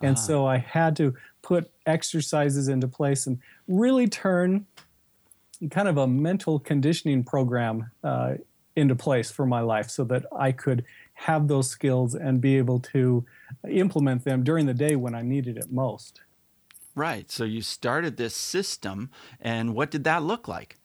And 0.01 0.15
uh-huh. 0.15 0.25
so 0.25 0.45
I 0.47 0.57
had 0.57 0.95
to 0.97 1.13
put 1.41 1.71
exercises 1.85 2.67
into 2.67 2.87
place 2.87 3.27
and 3.27 3.39
really 3.67 4.07
turn 4.07 4.65
kind 5.69 5.87
of 5.87 5.97
a 5.97 6.07
mental 6.07 6.59
conditioning 6.59 7.23
program 7.23 7.91
uh, 8.03 8.33
into 8.75 8.95
place 8.95 9.29
for 9.29 9.45
my 9.45 9.61
life 9.61 9.89
so 9.89 10.03
that 10.05 10.25
I 10.35 10.51
could 10.51 10.85
have 11.13 11.47
those 11.47 11.69
skills 11.69 12.15
and 12.15 12.41
be 12.41 12.57
able 12.57 12.79
to 12.79 13.23
implement 13.69 14.23
them 14.23 14.43
during 14.43 14.65
the 14.65 14.73
day 14.73 14.95
when 14.95 15.13
I 15.13 15.21
needed 15.21 15.57
it 15.57 15.71
most. 15.71 16.21
Right. 16.95 17.31
So 17.31 17.43
you 17.43 17.61
started 17.61 18.17
this 18.17 18.35
system, 18.35 19.09
and 19.39 19.73
what 19.73 19.91
did 19.91 20.03
that 20.03 20.23
look 20.23 20.47
like? 20.47 20.77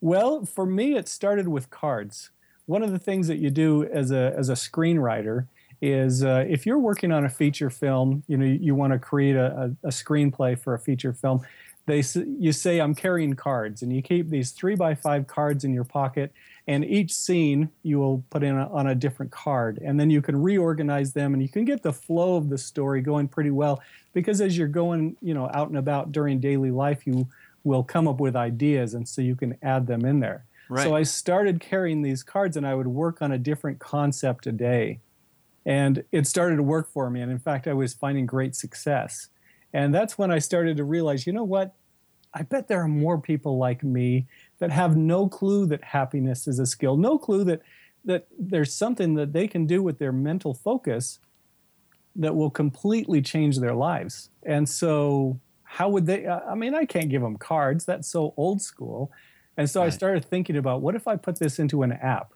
Well, 0.00 0.44
for 0.44 0.66
me, 0.66 0.96
it 0.96 1.08
started 1.08 1.46
with 1.46 1.70
cards. 1.70 2.30
One 2.66 2.82
of 2.82 2.90
the 2.90 2.98
things 2.98 3.28
that 3.28 3.38
you 3.38 3.50
do 3.50 3.84
as 3.84 4.10
a, 4.10 4.34
as 4.36 4.48
a 4.48 4.54
screenwriter 4.54 5.46
is 5.82 6.24
uh, 6.24 6.44
if 6.48 6.64
you're 6.64 6.78
working 6.78 7.12
on 7.12 7.24
a 7.24 7.28
feature 7.28 7.68
film, 7.68 8.22
you 8.28 8.36
know, 8.36 8.46
you, 8.46 8.58
you 8.60 8.74
want 8.74 8.92
to 8.92 8.98
create 8.98 9.36
a, 9.36 9.74
a, 9.82 9.88
a, 9.88 9.90
screenplay 9.90 10.58
for 10.58 10.74
a 10.74 10.78
feature 10.78 11.12
film. 11.12 11.44
They 11.86 12.04
you 12.38 12.52
say 12.52 12.80
I'm 12.80 12.94
carrying 12.94 13.34
cards, 13.34 13.82
and 13.82 13.92
you 13.92 14.00
keep 14.00 14.28
these 14.30 14.52
three 14.52 14.76
by 14.76 14.94
five 14.94 15.26
cards 15.26 15.64
in 15.64 15.74
your 15.74 15.82
pocket, 15.82 16.32
and 16.66 16.84
each 16.84 17.12
scene 17.12 17.70
you 17.82 17.98
will 17.98 18.24
put 18.30 18.42
in 18.42 18.56
a, 18.56 18.72
on 18.72 18.88
a 18.88 18.94
different 18.94 19.32
card, 19.32 19.80
and 19.84 19.98
then 19.98 20.10
you 20.10 20.22
can 20.22 20.40
reorganize 20.40 21.12
them, 21.12 21.34
and 21.34 21.42
you 21.42 21.48
can 21.48 21.64
get 21.64 21.82
the 21.82 21.92
flow 21.92 22.36
of 22.36 22.48
the 22.48 22.58
story 22.58 23.00
going 23.00 23.28
pretty 23.28 23.50
well 23.50 23.82
because 24.12 24.40
as 24.40 24.56
you're 24.56 24.68
going, 24.68 25.16
you 25.20 25.34
know, 25.34 25.50
out 25.54 25.68
and 25.68 25.78
about 25.78 26.12
during 26.12 26.38
daily 26.38 26.70
life, 26.70 27.06
you 27.06 27.26
will 27.64 27.82
come 27.82 28.06
up 28.06 28.20
with 28.20 28.36
ideas, 28.36 28.94
and 28.94 29.08
so 29.08 29.22
you 29.22 29.36
can 29.36 29.56
add 29.62 29.86
them 29.86 30.04
in 30.04 30.20
there. 30.20 30.44
Right. 30.68 30.84
So 30.84 30.94
I 30.94 31.02
started 31.02 31.60
carrying 31.60 32.02
these 32.02 32.22
cards, 32.22 32.56
and 32.56 32.66
I 32.66 32.74
would 32.74 32.86
work 32.86 33.22
on 33.22 33.32
a 33.32 33.38
different 33.38 33.78
concept 33.78 34.46
a 34.46 34.52
day 34.52 35.00
and 35.64 36.02
it 36.12 36.26
started 36.26 36.56
to 36.56 36.62
work 36.62 36.90
for 36.90 37.08
me. 37.10 37.20
And 37.20 37.30
in 37.30 37.38
fact, 37.38 37.66
I 37.66 37.72
was 37.72 37.94
finding 37.94 38.26
great 38.26 38.56
success. 38.56 39.28
And 39.72 39.94
that's 39.94 40.18
when 40.18 40.30
I 40.30 40.38
started 40.38 40.76
to 40.76 40.84
realize, 40.84 41.26
you 41.26 41.32
know 41.32 41.44
what? 41.44 41.74
I 42.34 42.42
bet 42.42 42.68
there 42.68 42.82
are 42.82 42.88
more 42.88 43.18
people 43.18 43.58
like 43.58 43.84
me 43.84 44.26
that 44.62 44.70
have 44.70 44.96
no 44.96 45.26
clue 45.26 45.66
that 45.66 45.82
happiness 45.82 46.46
is 46.46 46.60
a 46.60 46.66
skill, 46.66 46.96
no 46.96 47.18
clue 47.18 47.42
that 47.42 47.62
that 48.04 48.28
there's 48.38 48.72
something 48.72 49.14
that 49.14 49.32
they 49.32 49.48
can 49.48 49.66
do 49.66 49.82
with 49.82 49.98
their 49.98 50.12
mental 50.12 50.54
focus 50.54 51.18
that 52.14 52.36
will 52.36 52.48
completely 52.48 53.20
change 53.20 53.58
their 53.58 53.74
lives. 53.74 54.30
And 54.44 54.68
so, 54.68 55.40
how 55.64 55.88
would 55.88 56.06
they? 56.06 56.28
I 56.28 56.54
mean, 56.54 56.76
I 56.76 56.84
can't 56.84 57.08
give 57.08 57.22
them 57.22 57.38
cards. 57.38 57.84
That's 57.84 58.06
so 58.06 58.34
old 58.36 58.62
school. 58.62 59.10
And 59.56 59.68
so 59.68 59.80
right. 59.80 59.88
I 59.88 59.90
started 59.90 60.24
thinking 60.24 60.56
about 60.56 60.80
what 60.80 60.94
if 60.94 61.08
I 61.08 61.16
put 61.16 61.40
this 61.40 61.58
into 61.58 61.82
an 61.82 61.90
app? 61.90 62.32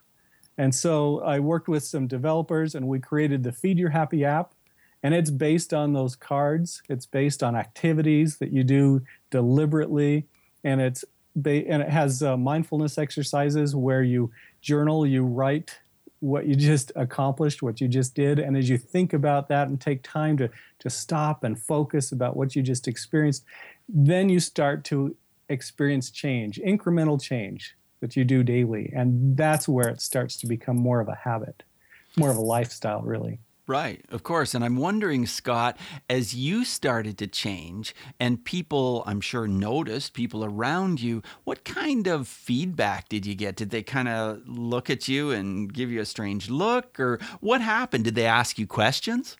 And 0.58 0.74
so 0.74 1.20
I 1.20 1.38
worked 1.38 1.68
with 1.68 1.84
some 1.84 2.08
developers 2.08 2.74
and 2.74 2.88
we 2.88 2.98
created 2.98 3.44
the 3.44 3.52
Feed 3.52 3.78
Your 3.78 3.90
Happy 3.90 4.24
app. 4.24 4.52
And 5.00 5.14
it's 5.14 5.30
based 5.30 5.72
on 5.72 5.92
those 5.92 6.16
cards. 6.16 6.82
It's 6.88 7.06
based 7.06 7.44
on 7.44 7.54
activities 7.54 8.38
that 8.38 8.50
you 8.50 8.64
do 8.64 9.02
deliberately. 9.30 10.26
And 10.64 10.80
it's 10.80 11.04
ba- 11.36 11.68
and 11.68 11.82
it 11.82 11.88
has 11.88 12.22
uh, 12.22 12.36
mindfulness 12.36 12.98
exercises 12.98 13.76
where 13.76 14.02
you 14.02 14.32
journal, 14.60 15.06
you 15.06 15.24
write 15.24 15.78
what 16.20 16.46
you 16.46 16.54
just 16.72 16.90
accomplished, 16.96 17.62
what 17.62 17.80
you 17.80 17.88
just 17.88 18.14
did. 18.14 18.38
And 18.38 18.56
as 18.56 18.68
you 18.68 18.78
think 18.78 19.12
about 19.12 19.48
that 19.48 19.68
and 19.68 19.80
take 19.80 20.02
time 20.02 20.36
to, 20.38 20.50
to 20.80 20.90
stop 20.90 21.44
and 21.44 21.58
focus 21.58 22.12
about 22.12 22.36
what 22.36 22.56
you 22.56 22.62
just 22.62 22.88
experienced, 22.88 23.44
then 23.88 24.28
you 24.28 24.40
start 24.40 24.82
to 24.84 25.14
experience 25.48 26.10
change, 26.10 26.60
incremental 26.66 27.20
change 27.22 27.76
that 28.00 28.16
you 28.16 28.24
do 28.24 28.42
daily. 28.42 28.92
And 28.94 29.36
that's 29.36 29.68
where 29.68 29.88
it 29.88 30.00
starts 30.00 30.36
to 30.38 30.46
become 30.46 30.76
more 30.76 31.00
of 31.00 31.08
a 31.08 31.14
habit, 31.14 31.62
more 32.16 32.30
of 32.30 32.36
a 32.36 32.40
lifestyle, 32.42 33.02
really. 33.02 33.38
Right, 33.68 34.04
of 34.10 34.22
course. 34.22 34.54
And 34.54 34.64
I'm 34.64 34.76
wondering, 34.76 35.26
Scott, 35.26 35.76
as 36.08 36.34
you 36.34 36.64
started 36.64 37.18
to 37.18 37.26
change 37.26 37.96
and 38.20 38.44
people, 38.44 39.02
I'm 39.06 39.20
sure, 39.20 39.48
noticed, 39.48 40.14
people 40.14 40.44
around 40.44 41.00
you, 41.00 41.20
what 41.42 41.64
kind 41.64 42.06
of 42.06 42.28
feedback 42.28 43.08
did 43.08 43.26
you 43.26 43.34
get? 43.34 43.56
Did 43.56 43.70
they 43.70 43.82
kind 43.82 44.06
of 44.06 44.46
look 44.46 44.88
at 44.88 45.08
you 45.08 45.32
and 45.32 45.72
give 45.72 45.90
you 45.90 46.00
a 46.00 46.04
strange 46.04 46.48
look? 46.48 47.00
Or 47.00 47.18
what 47.40 47.60
happened? 47.60 48.04
Did 48.04 48.14
they 48.14 48.26
ask 48.26 48.56
you 48.56 48.68
questions? 48.68 49.36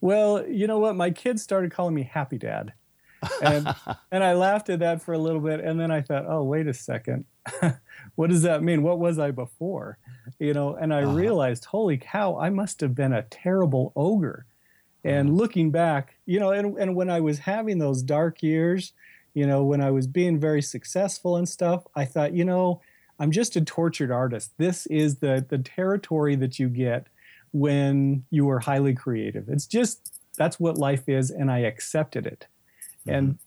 Well, 0.00 0.44
you 0.46 0.66
know 0.66 0.80
what? 0.80 0.96
My 0.96 1.10
kids 1.10 1.42
started 1.42 1.70
calling 1.70 1.94
me 1.94 2.02
Happy 2.02 2.36
Dad. 2.36 2.72
And, 3.42 3.74
and 4.12 4.24
I 4.24 4.34
laughed 4.34 4.68
at 4.70 4.78
that 4.80 5.02
for 5.02 5.12
a 5.12 5.18
little 5.18 5.40
bit. 5.40 5.60
And 5.60 5.78
then 5.78 5.90
I 5.90 6.00
thought, 6.00 6.26
oh, 6.28 6.42
wait 6.42 6.66
a 6.66 6.74
second. 6.74 7.24
what 8.14 8.30
does 8.30 8.42
that 8.42 8.62
mean? 8.62 8.82
What 8.82 8.98
was 8.98 9.18
I 9.18 9.30
before? 9.30 9.98
You 10.38 10.54
know, 10.54 10.74
and 10.74 10.92
I 10.92 11.02
uh-huh. 11.02 11.14
realized, 11.14 11.66
holy 11.66 11.98
cow, 11.98 12.38
I 12.38 12.50
must 12.50 12.80
have 12.80 12.94
been 12.94 13.12
a 13.12 13.22
terrible 13.22 13.92
ogre. 13.96 14.46
And 15.04 15.28
uh-huh. 15.28 15.38
looking 15.38 15.70
back, 15.70 16.16
you 16.26 16.38
know, 16.40 16.50
and, 16.52 16.76
and 16.78 16.94
when 16.94 17.10
I 17.10 17.20
was 17.20 17.40
having 17.40 17.78
those 17.78 18.02
dark 18.02 18.42
years, 18.42 18.92
you 19.34 19.46
know, 19.46 19.62
when 19.62 19.80
I 19.80 19.90
was 19.90 20.06
being 20.06 20.38
very 20.38 20.62
successful 20.62 21.36
and 21.36 21.48
stuff, 21.48 21.86
I 21.94 22.04
thought, 22.04 22.32
you 22.32 22.44
know, 22.44 22.80
I'm 23.18 23.30
just 23.30 23.56
a 23.56 23.60
tortured 23.60 24.10
artist. 24.10 24.52
This 24.58 24.86
is 24.86 25.16
the 25.16 25.44
the 25.48 25.58
territory 25.58 26.36
that 26.36 26.58
you 26.58 26.68
get 26.68 27.06
when 27.52 28.24
you 28.30 28.48
are 28.50 28.60
highly 28.60 28.94
creative. 28.94 29.48
It's 29.48 29.66
just 29.66 30.14
that's 30.36 30.60
what 30.60 30.78
life 30.78 31.08
is, 31.08 31.30
and 31.30 31.50
I 31.50 31.60
accepted 31.60 32.26
it. 32.26 32.46
Mm-hmm. 33.08 33.14
And 33.14 33.38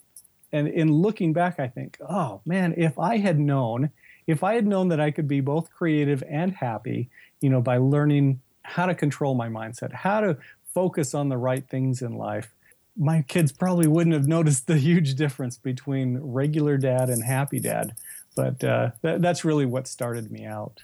and 0.54 0.68
in 0.68 0.92
looking 0.92 1.32
back, 1.32 1.60
I 1.60 1.68
think, 1.68 1.98
oh 2.02 2.42
man, 2.46 2.74
if 2.76 3.00
I 3.00 3.18
had 3.18 3.40
known 3.40 3.92
if 4.28 4.44
I 4.44 4.54
had 4.54 4.68
known 4.68 4.90
that 4.90 5.00
I 5.00 5.12
could 5.12 5.28
be 5.28 5.42
both 5.42 5.72
creative 5.72 6.24
and 6.28 6.54
happy, 6.54 7.10
you 7.42 7.50
know, 7.50 7.62
by 7.62 7.78
learning 7.78 8.42
how 8.64 8.86
to 8.86 8.96
control 8.96 9.36
my 9.36 9.50
mindset, 9.50 9.94
how 9.94 10.22
to 10.22 10.38
focus 10.74 11.14
on 11.14 11.30
the 11.30 11.38
right 11.38 11.68
things 11.68 12.02
in 12.02 12.14
life, 12.18 12.54
my 12.98 13.24
kids 13.24 13.52
probably 13.52 13.88
wouldn't 13.88 14.14
have 14.14 14.28
noticed 14.38 14.68
the 14.68 14.78
huge 14.78 15.16
difference 15.16 15.58
between 15.58 16.18
regular 16.20 16.78
dad 16.78 17.10
and 17.10 17.24
happy 17.24 17.60
dad. 17.60 17.94
But 18.36 18.64
uh, 18.64 18.92
th- 19.02 19.22
that's 19.22 19.44
really 19.44 19.66
what 19.66 19.88
started 19.88 20.32
me 20.32 20.46
out. 20.46 20.80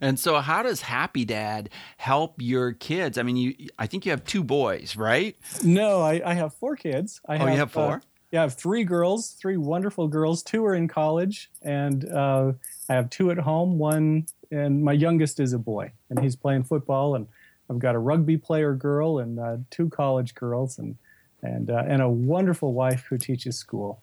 And 0.00 0.18
so, 0.18 0.40
how 0.40 0.62
does 0.62 0.82
Happy 0.82 1.24
Dad 1.24 1.70
help 1.96 2.34
your 2.40 2.72
kids? 2.72 3.18
I 3.18 3.22
mean, 3.22 3.36
you, 3.36 3.54
I 3.78 3.86
think 3.86 4.06
you 4.06 4.10
have 4.10 4.24
two 4.24 4.44
boys, 4.44 4.96
right? 4.96 5.36
No, 5.62 6.00
I, 6.00 6.22
I 6.24 6.34
have 6.34 6.54
four 6.54 6.76
kids. 6.76 7.20
I 7.28 7.36
oh, 7.36 7.38
have, 7.38 7.48
you 7.50 7.56
have 7.56 7.72
four? 7.72 7.92
Uh, 7.94 8.00
yeah, 8.30 8.40
I 8.40 8.42
have 8.42 8.54
three 8.54 8.84
girls, 8.84 9.30
three 9.30 9.56
wonderful 9.56 10.08
girls. 10.08 10.42
Two 10.42 10.64
are 10.64 10.74
in 10.74 10.88
college, 10.88 11.50
and 11.62 12.04
uh, 12.10 12.52
I 12.88 12.94
have 12.94 13.10
two 13.10 13.30
at 13.30 13.38
home. 13.38 13.78
One, 13.78 14.26
and 14.50 14.82
my 14.82 14.92
youngest 14.92 15.40
is 15.40 15.52
a 15.52 15.58
boy, 15.58 15.92
and 16.10 16.18
he's 16.18 16.36
playing 16.36 16.64
football. 16.64 17.14
And 17.14 17.28
I've 17.70 17.78
got 17.78 17.94
a 17.94 17.98
rugby 17.98 18.36
player 18.36 18.74
girl 18.74 19.18
and 19.18 19.38
uh, 19.38 19.56
two 19.70 19.88
college 19.88 20.34
girls, 20.34 20.78
and 20.78 20.96
and 21.42 21.70
uh, 21.70 21.84
and 21.86 22.02
a 22.02 22.08
wonderful 22.08 22.72
wife 22.72 23.06
who 23.08 23.18
teaches 23.18 23.56
school. 23.56 24.02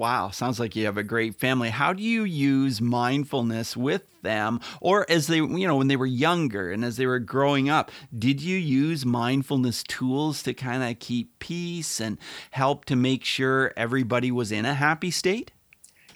Wow, 0.00 0.30
sounds 0.30 0.58
like 0.58 0.74
you 0.76 0.86
have 0.86 0.96
a 0.96 1.02
great 1.02 1.34
family. 1.34 1.68
How 1.68 1.92
do 1.92 2.02
you 2.02 2.24
use 2.24 2.80
mindfulness 2.80 3.76
with 3.76 4.04
them 4.22 4.60
or 4.80 5.04
as 5.10 5.26
they, 5.26 5.36
you 5.36 5.68
know, 5.68 5.76
when 5.76 5.88
they 5.88 5.96
were 5.96 6.06
younger 6.06 6.72
and 6.72 6.86
as 6.86 6.96
they 6.96 7.04
were 7.04 7.18
growing 7.18 7.68
up? 7.68 7.90
Did 8.18 8.40
you 8.40 8.56
use 8.56 9.04
mindfulness 9.04 9.82
tools 9.82 10.42
to 10.44 10.54
kind 10.54 10.82
of 10.82 10.98
keep 11.00 11.38
peace 11.38 12.00
and 12.00 12.16
help 12.52 12.86
to 12.86 12.96
make 12.96 13.26
sure 13.26 13.74
everybody 13.76 14.30
was 14.30 14.50
in 14.50 14.64
a 14.64 14.72
happy 14.72 15.10
state? 15.10 15.50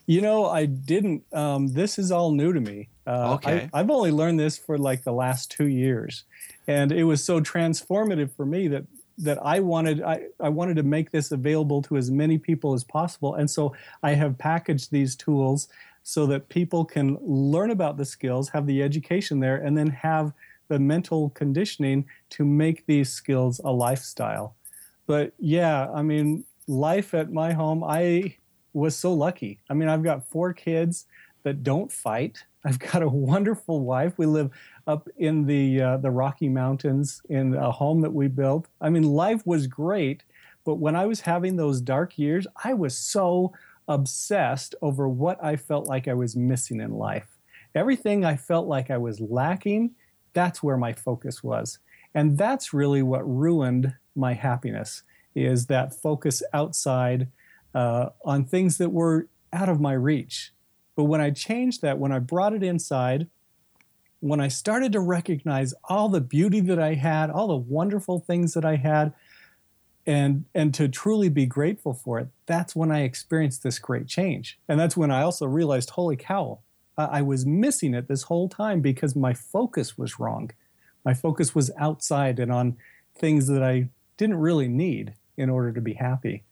You 0.06 0.22
know, 0.22 0.46
I 0.46 0.64
didn't. 0.64 1.24
Um, 1.34 1.74
this 1.74 1.98
is 1.98 2.10
all 2.10 2.32
new 2.32 2.54
to 2.54 2.60
me. 2.60 2.88
Uh, 3.06 3.34
okay. 3.34 3.68
I, 3.74 3.80
I've 3.80 3.90
only 3.90 4.12
learned 4.12 4.40
this 4.40 4.56
for 4.56 4.78
like 4.78 5.04
the 5.04 5.12
last 5.12 5.50
two 5.50 5.68
years. 5.68 6.24
And 6.66 6.90
it 6.90 7.04
was 7.04 7.22
so 7.22 7.38
transformative 7.42 8.34
for 8.34 8.46
me 8.46 8.66
that 8.68 8.84
that 9.18 9.38
I 9.44 9.60
wanted 9.60 10.02
I, 10.02 10.26
I 10.40 10.48
wanted 10.48 10.76
to 10.76 10.82
make 10.82 11.10
this 11.10 11.32
available 11.32 11.82
to 11.82 11.96
as 11.96 12.10
many 12.10 12.38
people 12.38 12.74
as 12.74 12.84
possible. 12.84 13.34
And 13.34 13.50
so 13.50 13.74
I 14.02 14.12
have 14.14 14.38
packaged 14.38 14.90
these 14.90 15.14
tools 15.14 15.68
so 16.02 16.26
that 16.26 16.48
people 16.48 16.84
can 16.84 17.18
learn 17.22 17.70
about 17.70 17.96
the 17.96 18.04
skills, 18.04 18.48
have 18.50 18.66
the 18.66 18.82
education 18.82 19.40
there, 19.40 19.56
and 19.56 19.76
then 19.76 19.88
have 19.88 20.32
the 20.68 20.78
mental 20.78 21.30
conditioning 21.30 22.06
to 22.30 22.44
make 22.44 22.86
these 22.86 23.10
skills 23.10 23.60
a 23.64 23.70
lifestyle. 23.70 24.54
But 25.06 25.32
yeah, 25.38 25.90
I 25.90 26.02
mean, 26.02 26.44
life 26.66 27.14
at 27.14 27.32
my 27.32 27.52
home, 27.52 27.84
I 27.84 28.36
was 28.72 28.96
so 28.96 29.12
lucky. 29.12 29.60
I 29.70 29.74
mean, 29.74 29.88
I've 29.88 30.02
got 30.02 30.26
four 30.28 30.52
kids 30.52 31.06
that 31.44 31.62
don't 31.62 31.92
fight. 31.92 32.44
I've 32.64 32.78
got 32.78 33.02
a 33.02 33.08
wonderful 33.08 33.80
wife. 33.80 34.14
We 34.18 34.26
live 34.26 34.50
up 34.86 35.08
in 35.16 35.46
the 35.46 35.80
uh, 35.80 35.96
the 35.98 36.10
Rocky 36.10 36.48
Mountains 36.48 37.22
in 37.28 37.54
a 37.54 37.70
home 37.70 38.00
that 38.00 38.12
we 38.12 38.28
built. 38.28 38.66
I 38.80 38.90
mean, 38.90 39.04
life 39.04 39.46
was 39.46 39.66
great, 39.66 40.24
but 40.64 40.76
when 40.76 40.96
I 40.96 41.06
was 41.06 41.20
having 41.20 41.56
those 41.56 41.80
dark 41.80 42.18
years, 42.18 42.46
I 42.64 42.74
was 42.74 42.96
so 42.96 43.52
obsessed 43.86 44.74
over 44.82 45.08
what 45.08 45.42
I 45.44 45.56
felt 45.56 45.86
like 45.86 46.08
I 46.08 46.14
was 46.14 46.34
missing 46.34 46.80
in 46.80 46.92
life. 46.92 47.28
Everything 47.74 48.24
I 48.24 48.36
felt 48.36 48.66
like 48.66 48.90
I 48.90 48.98
was 48.98 49.20
lacking, 49.20 49.90
that's 50.32 50.62
where 50.62 50.76
my 50.76 50.92
focus 50.92 51.42
was. 51.42 51.78
And 52.14 52.38
that's 52.38 52.72
really 52.72 53.02
what 53.02 53.28
ruined 53.28 53.94
my 54.14 54.32
happiness 54.32 55.02
is 55.34 55.66
that 55.66 55.92
focus 55.92 56.42
outside 56.52 57.28
uh, 57.74 58.10
on 58.24 58.44
things 58.44 58.78
that 58.78 58.90
were 58.90 59.26
out 59.52 59.68
of 59.68 59.80
my 59.80 59.92
reach. 59.92 60.53
But 60.96 61.04
when 61.04 61.20
I 61.20 61.30
changed 61.30 61.82
that, 61.82 61.98
when 61.98 62.12
I 62.12 62.18
brought 62.18 62.54
it 62.54 62.62
inside, 62.62 63.28
when 64.20 64.40
I 64.40 64.48
started 64.48 64.92
to 64.92 65.00
recognize 65.00 65.74
all 65.84 66.08
the 66.08 66.20
beauty 66.20 66.60
that 66.60 66.78
I 66.78 66.94
had, 66.94 67.30
all 67.30 67.48
the 67.48 67.56
wonderful 67.56 68.20
things 68.20 68.54
that 68.54 68.64
I 68.64 68.76
had, 68.76 69.12
and 70.06 70.44
and 70.54 70.72
to 70.74 70.88
truly 70.88 71.28
be 71.28 71.46
grateful 71.46 71.94
for 71.94 72.18
it, 72.18 72.28
that's 72.46 72.76
when 72.76 72.90
I 72.90 73.02
experienced 73.02 73.62
this 73.62 73.78
great 73.78 74.06
change. 74.06 74.58
And 74.68 74.78
that's 74.78 74.96
when 74.96 75.10
I 75.10 75.22
also 75.22 75.46
realized, 75.46 75.90
holy 75.90 76.16
cow, 76.16 76.60
I 76.96 77.22
was 77.22 77.44
missing 77.44 77.94
it 77.94 78.06
this 78.06 78.22
whole 78.24 78.48
time 78.48 78.80
because 78.80 79.16
my 79.16 79.34
focus 79.34 79.98
was 79.98 80.20
wrong. 80.20 80.50
My 81.04 81.12
focus 81.12 81.54
was 81.54 81.70
outside 81.76 82.38
and 82.38 82.52
on 82.52 82.76
things 83.16 83.48
that 83.48 83.62
I 83.62 83.88
didn't 84.16 84.36
really 84.36 84.68
need 84.68 85.14
in 85.36 85.50
order 85.50 85.72
to 85.72 85.80
be 85.80 85.94
happy. 85.94 86.44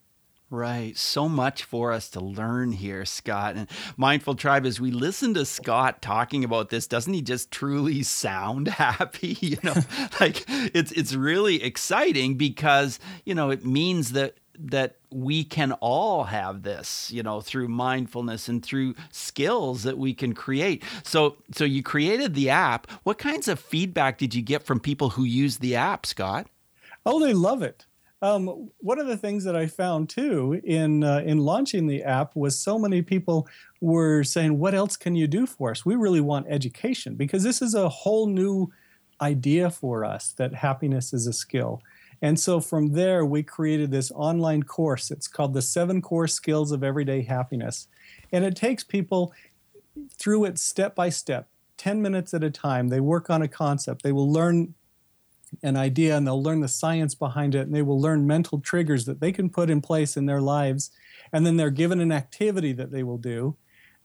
Right. 0.52 0.94
So 0.98 1.30
much 1.30 1.64
for 1.64 1.92
us 1.92 2.10
to 2.10 2.20
learn 2.20 2.72
here, 2.72 3.06
Scott. 3.06 3.56
And 3.56 3.70
Mindful 3.96 4.34
Tribe, 4.34 4.66
as 4.66 4.78
we 4.78 4.90
listen 4.90 5.32
to 5.32 5.46
Scott 5.46 6.02
talking 6.02 6.44
about 6.44 6.68
this, 6.68 6.86
doesn't 6.86 7.14
he 7.14 7.22
just 7.22 7.50
truly 7.50 8.02
sound 8.02 8.68
happy? 8.68 9.38
You 9.42 9.56
know, 9.62 9.74
like 10.20 10.44
it's 10.48 10.92
it's 10.92 11.14
really 11.14 11.62
exciting 11.62 12.36
because, 12.36 12.98
you 13.24 13.34
know, 13.34 13.48
it 13.50 13.64
means 13.64 14.12
that 14.12 14.36
that 14.58 14.96
we 15.10 15.42
can 15.42 15.72
all 15.72 16.24
have 16.24 16.62
this 16.62 17.10
you 17.10 17.22
know 17.22 17.40
through 17.40 17.68
mindfulness 17.68 18.48
and 18.48 18.62
through 18.62 18.94
skills 19.10 19.82
that 19.82 19.96
we 19.96 20.12
can 20.12 20.34
create 20.34 20.84
so 21.02 21.36
so 21.52 21.64
you 21.64 21.82
created 21.82 22.34
the 22.34 22.50
app 22.50 22.90
what 23.02 23.16
kinds 23.16 23.48
of 23.48 23.58
feedback 23.58 24.18
did 24.18 24.34
you 24.34 24.42
get 24.42 24.62
from 24.62 24.78
people 24.78 25.10
who 25.10 25.24
use 25.24 25.56
the 25.58 25.74
app 25.74 26.04
scott 26.04 26.46
oh 27.06 27.18
they 27.18 27.32
love 27.32 27.62
it 27.62 27.86
um, 28.22 28.70
one 28.78 29.00
of 29.00 29.08
the 29.08 29.16
things 29.16 29.42
that 29.44 29.56
I 29.56 29.66
found 29.66 30.08
too 30.08 30.60
in 30.64 31.02
uh, 31.02 31.22
in 31.26 31.38
launching 31.38 31.88
the 31.88 32.04
app 32.04 32.36
was 32.36 32.58
so 32.58 32.78
many 32.78 33.02
people 33.02 33.48
were 33.80 34.22
saying, 34.22 34.58
"What 34.58 34.74
else 34.74 34.96
can 34.96 35.16
you 35.16 35.26
do 35.26 35.44
for 35.44 35.72
us? 35.72 35.84
We 35.84 35.96
really 35.96 36.20
want 36.20 36.46
education 36.48 37.16
because 37.16 37.42
this 37.42 37.60
is 37.60 37.74
a 37.74 37.88
whole 37.88 38.28
new 38.28 38.70
idea 39.20 39.70
for 39.70 40.04
us 40.04 40.32
that 40.38 40.54
happiness 40.54 41.12
is 41.12 41.26
a 41.26 41.32
skill." 41.32 41.82
And 42.22 42.38
so 42.38 42.60
from 42.60 42.92
there, 42.92 43.26
we 43.26 43.42
created 43.42 43.90
this 43.90 44.12
online 44.12 44.62
course. 44.62 45.10
It's 45.10 45.26
called 45.26 45.52
the 45.52 45.62
Seven 45.62 46.00
Core 46.00 46.28
Skills 46.28 46.70
of 46.70 46.84
Everyday 46.84 47.22
Happiness, 47.22 47.88
and 48.30 48.44
it 48.44 48.54
takes 48.54 48.84
people 48.84 49.34
through 50.16 50.44
it 50.44 50.60
step 50.60 50.94
by 50.94 51.08
step, 51.08 51.48
10 51.76 52.00
minutes 52.00 52.32
at 52.32 52.44
a 52.44 52.50
time. 52.50 52.88
They 52.88 53.00
work 53.00 53.30
on 53.30 53.42
a 53.42 53.48
concept. 53.48 54.02
They 54.02 54.12
will 54.12 54.32
learn 54.32 54.74
an 55.62 55.76
idea 55.76 56.16
and 56.16 56.26
they'll 56.26 56.42
learn 56.42 56.60
the 56.60 56.68
science 56.68 57.14
behind 57.14 57.54
it 57.54 57.66
and 57.66 57.74
they 57.74 57.82
will 57.82 58.00
learn 58.00 58.26
mental 58.26 58.60
triggers 58.60 59.04
that 59.04 59.20
they 59.20 59.32
can 59.32 59.48
put 59.48 59.70
in 59.70 59.80
place 59.80 60.16
in 60.16 60.26
their 60.26 60.40
lives 60.40 60.90
and 61.32 61.46
then 61.46 61.56
they're 61.56 61.70
given 61.70 62.00
an 62.00 62.12
activity 62.12 62.72
that 62.72 62.90
they 62.90 63.02
will 63.02 63.18
do 63.18 63.56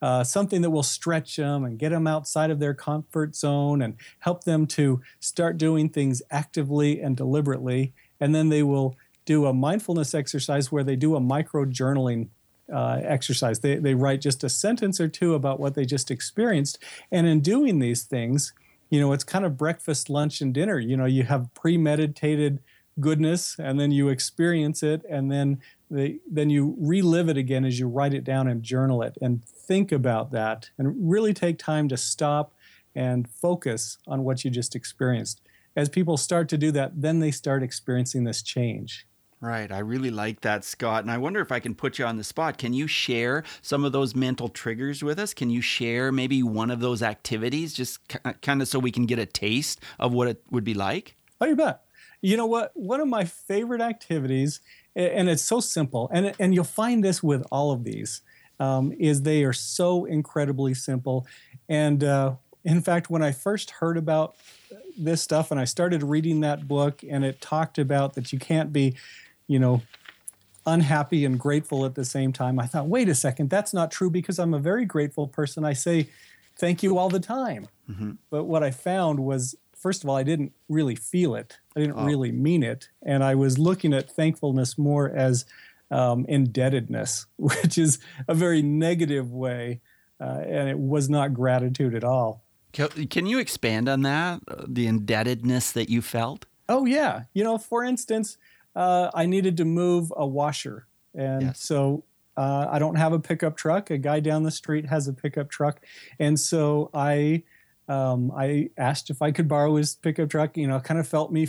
uh, 0.02 0.24
something 0.24 0.62
that 0.62 0.70
will 0.70 0.84
stretch 0.84 1.36
them 1.38 1.64
and 1.64 1.80
get 1.80 1.90
them 1.90 2.06
outside 2.06 2.52
of 2.52 2.60
their 2.60 2.74
comfort 2.74 3.36
zone 3.36 3.82
and 3.82 3.96
help 4.20 4.44
them 4.44 4.68
to 4.68 5.02
start 5.20 5.58
doing 5.58 5.90
things 5.90 6.22
actively 6.30 7.02
and 7.02 7.18
deliberately 7.18 7.94
and 8.20 8.34
then 8.36 8.50
they 8.50 8.64
will 8.64 8.96
do 9.26 9.46
a 9.46 9.54
mindfulness 9.54 10.14
exercise 10.14 10.72
where 10.72 10.84
they 10.84 10.96
do 10.96 11.16
a 11.16 11.20
micro 11.20 11.66
journaling 11.66 12.30
uh, 12.74 13.00
exercise. 13.04 13.60
They, 13.60 13.76
they 13.76 13.94
write 13.94 14.22
just 14.22 14.44
a 14.44 14.50
sentence 14.50 15.00
or 15.00 15.08
two 15.08 15.36
about 15.36 15.60
what 15.60 15.76
they 15.76 15.86
just 15.86 16.12
experienced. 16.12 16.80
And 17.12 17.28
in 17.28 17.42
doing 17.42 17.80
these 17.80 18.04
things, 18.04 18.54
you 18.90 19.00
know, 19.00 19.12
it's 19.12 19.24
kind 19.24 19.46
of 19.46 19.58
breakfast, 19.58 20.10
lunch, 20.10 20.42
and 20.42 20.54
dinner. 20.54 20.80
You 20.80 20.98
know, 20.98 21.06
you 21.06 21.24
have 21.24 21.54
premeditated 21.54 22.60
goodness 23.00 23.56
and 23.60 23.80
then 23.80 23.92
you 23.92 24.10
experience 24.10 24.82
it 24.82 25.04
and 25.10 25.32
then 25.32 25.62
the, 25.90 26.20
then 26.30 26.50
you 26.50 26.76
relive 26.80 27.30
it 27.30 27.38
again 27.38 27.64
as 27.64 27.80
you 27.80 27.88
write 27.88 28.14
it 28.14 28.24
down 28.24 28.48
and 28.48 28.64
journal 28.64 29.02
it 29.02 29.18
and 29.22 29.46
think 29.46 29.92
about 29.92 30.32
that 30.32 30.70
and 30.78 30.96
really 31.10 31.34
take 31.34 31.58
time 31.60 31.88
to 31.88 31.98
stop 31.98 32.54
and 32.96 33.30
focus 33.30 34.00
on 34.08 34.24
what 34.24 34.44
you 34.44 34.50
just 34.50 34.76
experienced. 34.76 35.42
As 35.76 35.90
people 35.90 36.18
start 36.18 36.50
to 36.50 36.58
do 36.58 36.72
that, 36.72 37.00
then 37.00 37.20
they 37.20 37.30
start 37.30 37.62
experiencing 37.62 38.24
this 38.24 38.42
change. 38.42 39.07
Right. 39.40 39.72
I 39.72 39.80
really 39.80 40.10
like 40.10 40.42
that, 40.42 40.64
Scott. 40.64 41.04
And 41.04 41.12
I 41.12 41.20
wonder 41.20 41.42
if 41.42 41.52
I 41.52 41.60
can 41.60 41.76
put 41.76 42.00
you 42.00 42.06
on 42.06 42.18
the 42.18 42.24
spot. 42.24 42.58
Can 42.58 42.74
you 42.74 42.88
share 42.88 43.44
some 43.62 43.86
of 43.86 43.92
those 43.92 44.16
mental 44.16 44.48
triggers 44.50 45.04
with 45.04 45.20
us? 45.20 45.36
Can 45.36 45.52
you 45.52 45.62
share 45.62 46.12
maybe 46.12 46.42
one 46.42 46.72
of 46.72 46.80
those 46.80 47.04
activities 47.04 47.74
just 47.74 48.00
kind 48.42 48.62
of 48.64 48.68
so 48.68 48.80
we 48.80 48.90
can 48.90 49.06
get 49.06 49.20
a 49.20 49.28
taste 49.28 49.80
of 50.00 50.12
what 50.12 50.28
it 50.28 50.42
would 50.50 50.64
be 50.64 50.74
like? 50.74 51.16
Oh, 51.40 51.46
you 51.46 51.56
bet. 51.56 51.82
You 52.20 52.36
know 52.36 52.48
what? 52.48 52.72
One 52.74 53.00
of 53.00 53.08
my 53.08 53.26
favorite 53.26 53.80
activities, 53.80 54.60
and 54.96 55.30
it's 55.30 55.44
so 55.44 55.60
simple, 55.60 56.10
and, 56.12 56.34
and 56.40 56.56
you'll 56.56 56.64
find 56.64 57.04
this 57.04 57.22
with 57.22 57.46
all 57.52 57.72
of 57.72 57.84
these, 57.84 58.22
um, 58.60 58.92
is 58.98 59.22
they 59.22 59.44
are 59.44 59.54
so 59.54 60.06
incredibly 60.06 60.74
simple. 60.74 61.28
And 61.70 62.04
uh, 62.04 62.38
in 62.64 62.82
fact, 62.82 63.12
when 63.12 63.22
I 63.22 63.34
first 63.34 63.70
heard 63.70 63.98
about 63.98 64.36
this 64.98 65.22
stuff 65.22 65.52
and 65.52 65.60
I 65.60 65.66
started 65.66 66.02
reading 66.02 66.40
that 66.40 66.68
book, 66.68 67.04
and 67.08 67.24
it 67.24 67.40
talked 67.40 67.78
about 67.78 68.16
that 68.16 68.34
you 68.34 68.40
can't 68.40 68.74
be 68.74 68.96
you 69.48 69.60
know, 69.60 69.82
unhappy 70.66 71.26
and 71.26 71.40
grateful 71.40 71.86
at 71.86 71.96
the 71.96 72.06
same 72.06 72.34
time. 72.34 72.60
I 72.60 72.68
thought, 72.68 72.88
wait 72.88 73.10
a 73.10 73.16
second, 73.16 73.50
that's 73.50 73.74
not 73.74 73.90
true 73.90 74.10
because 74.10 74.38
I'm 74.38 74.54
a 74.54 74.60
very 74.60 74.86
grateful 74.86 75.28
person. 75.28 75.64
I 75.64 75.74
say 75.74 76.10
thank 76.58 76.84
you 76.84 76.98
all 76.98 77.10
the 77.10 77.20
time. 77.20 77.68
Mm-hmm. 77.90 78.12
But 78.30 78.44
what 78.44 78.64
I 78.64 78.72
found 78.72 79.20
was, 79.20 79.56
first 79.74 80.04
of 80.04 80.10
all, 80.10 80.18
I 80.18 80.24
didn't 80.24 80.52
really 80.68 80.96
feel 80.96 81.36
it, 81.36 81.58
I 81.76 81.80
didn't 81.80 81.98
oh. 81.98 82.06
really 82.06 82.32
mean 82.32 82.64
it. 82.64 82.90
And 83.02 83.24
I 83.24 83.36
was 83.36 83.58
looking 83.58 83.94
at 83.94 84.12
thankfulness 84.12 84.78
more 84.78 85.10
as 85.10 85.46
um, 85.90 86.26
indebtedness, 86.28 87.26
which 87.38 87.78
is 87.78 88.00
a 88.28 88.34
very 88.34 88.62
negative 88.62 89.32
way. 89.32 89.80
Uh, 90.20 90.42
and 90.48 90.68
it 90.68 90.80
was 90.80 91.10
not 91.10 91.34
gratitude 91.34 91.94
at 91.94 92.04
all. 92.04 92.42
Can 92.74 93.26
you 93.26 93.40
expand 93.40 93.88
on 93.88 94.02
that? 94.02 94.42
Uh, 94.48 94.66
the 94.68 94.88
indebtedness 94.88 95.72
that 95.72 95.90
you 95.90 96.02
felt? 96.02 96.46
Oh, 96.68 96.86
yeah. 96.86 97.24
You 97.34 97.44
know, 97.44 97.58
for 97.58 97.84
instance, 97.84 98.38
uh, 98.78 99.10
I 99.14 99.26
needed 99.26 99.58
to 99.58 99.66
move 99.66 100.14
a 100.16 100.26
washer. 100.26 100.86
And 101.16 101.42
yes. 101.42 101.60
so 101.60 102.04
uh, 102.38 102.68
I 102.70 102.78
don't 102.78 102.96
have 102.96 103.12
a 103.12 103.20
pickup 103.20 103.58
truck. 103.58 103.90
A 103.90 103.98
guy 103.98 104.20
down 104.20 104.44
the 104.44 104.52
street 104.52 104.86
has 104.86 105.08
a 105.08 105.14
pickup 105.14 105.50
truck. 105.50 105.82
And 106.20 106.40
so 106.40 106.92
I, 106.94 107.44
um, 107.90 108.32
I 108.38 108.70
asked 108.78 109.10
if 109.10 109.24
I 109.24 109.32
could 109.32 109.48
borrow 109.48 109.76
his 109.76 109.96
pickup 109.96 110.30
truck. 110.30 110.56
You 110.56 110.68
know, 110.68 110.80
kind 110.80 111.00
of 111.00 111.08
felt 111.08 111.32
me, 111.32 111.48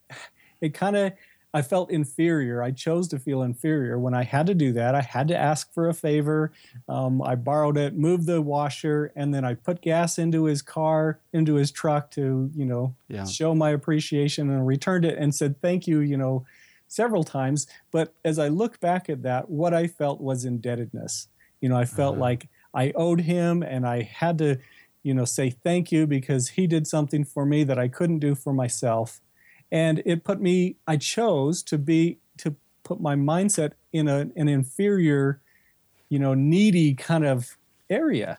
it 0.62 0.72
kind 0.72 0.96
of, 0.96 1.12
I 1.52 1.60
felt 1.60 1.90
inferior. 1.90 2.62
I 2.62 2.70
chose 2.70 3.08
to 3.08 3.18
feel 3.18 3.42
inferior 3.42 3.98
when 3.98 4.14
I 4.14 4.22
had 4.22 4.46
to 4.46 4.54
do 4.54 4.72
that. 4.72 4.94
I 4.94 5.02
had 5.02 5.28
to 5.28 5.36
ask 5.36 5.70
for 5.74 5.90
a 5.90 5.92
favor. 5.92 6.52
Um, 6.88 7.20
I 7.20 7.34
borrowed 7.34 7.76
it, 7.76 7.94
moved 7.94 8.24
the 8.24 8.40
washer, 8.40 9.12
and 9.14 9.34
then 9.34 9.44
I 9.44 9.52
put 9.52 9.82
gas 9.82 10.18
into 10.18 10.44
his 10.44 10.62
car, 10.62 11.18
into 11.34 11.56
his 11.56 11.70
truck 11.70 12.10
to, 12.12 12.50
you 12.54 12.64
know, 12.64 12.94
yeah. 13.08 13.26
show 13.26 13.54
my 13.54 13.68
appreciation 13.68 14.48
and 14.48 14.66
returned 14.66 15.04
it 15.04 15.18
and 15.18 15.34
said, 15.34 15.60
thank 15.60 15.86
you, 15.86 15.98
you 15.98 16.16
know, 16.16 16.46
several 16.92 17.24
times. 17.24 17.66
But 17.90 18.14
as 18.24 18.38
I 18.38 18.48
look 18.48 18.78
back 18.80 19.08
at 19.08 19.22
that, 19.22 19.48
what 19.48 19.72
I 19.72 19.86
felt 19.86 20.20
was 20.20 20.44
indebtedness. 20.44 21.28
You 21.60 21.68
know, 21.68 21.76
I 21.76 21.84
felt 21.84 22.14
uh-huh. 22.14 22.20
like 22.20 22.48
I 22.74 22.92
owed 22.94 23.22
him 23.22 23.62
and 23.62 23.86
I 23.86 24.02
had 24.02 24.38
to, 24.38 24.58
you 25.02 25.14
know, 25.14 25.24
say 25.24 25.50
thank 25.50 25.90
you 25.90 26.06
because 26.06 26.50
he 26.50 26.66
did 26.66 26.86
something 26.86 27.24
for 27.24 27.46
me 27.46 27.64
that 27.64 27.78
I 27.78 27.88
couldn't 27.88 28.18
do 28.18 28.34
for 28.34 28.52
myself. 28.52 29.20
And 29.70 30.02
it 30.04 30.22
put 30.22 30.40
me, 30.40 30.76
I 30.86 30.98
chose 30.98 31.62
to 31.64 31.78
be, 31.78 32.18
to 32.38 32.56
put 32.84 33.00
my 33.00 33.14
mindset 33.14 33.72
in 33.92 34.06
a, 34.08 34.30
an 34.36 34.48
inferior, 34.48 35.40
you 36.08 36.18
know, 36.18 36.34
needy 36.34 36.94
kind 36.94 37.24
of 37.24 37.56
area. 37.88 38.38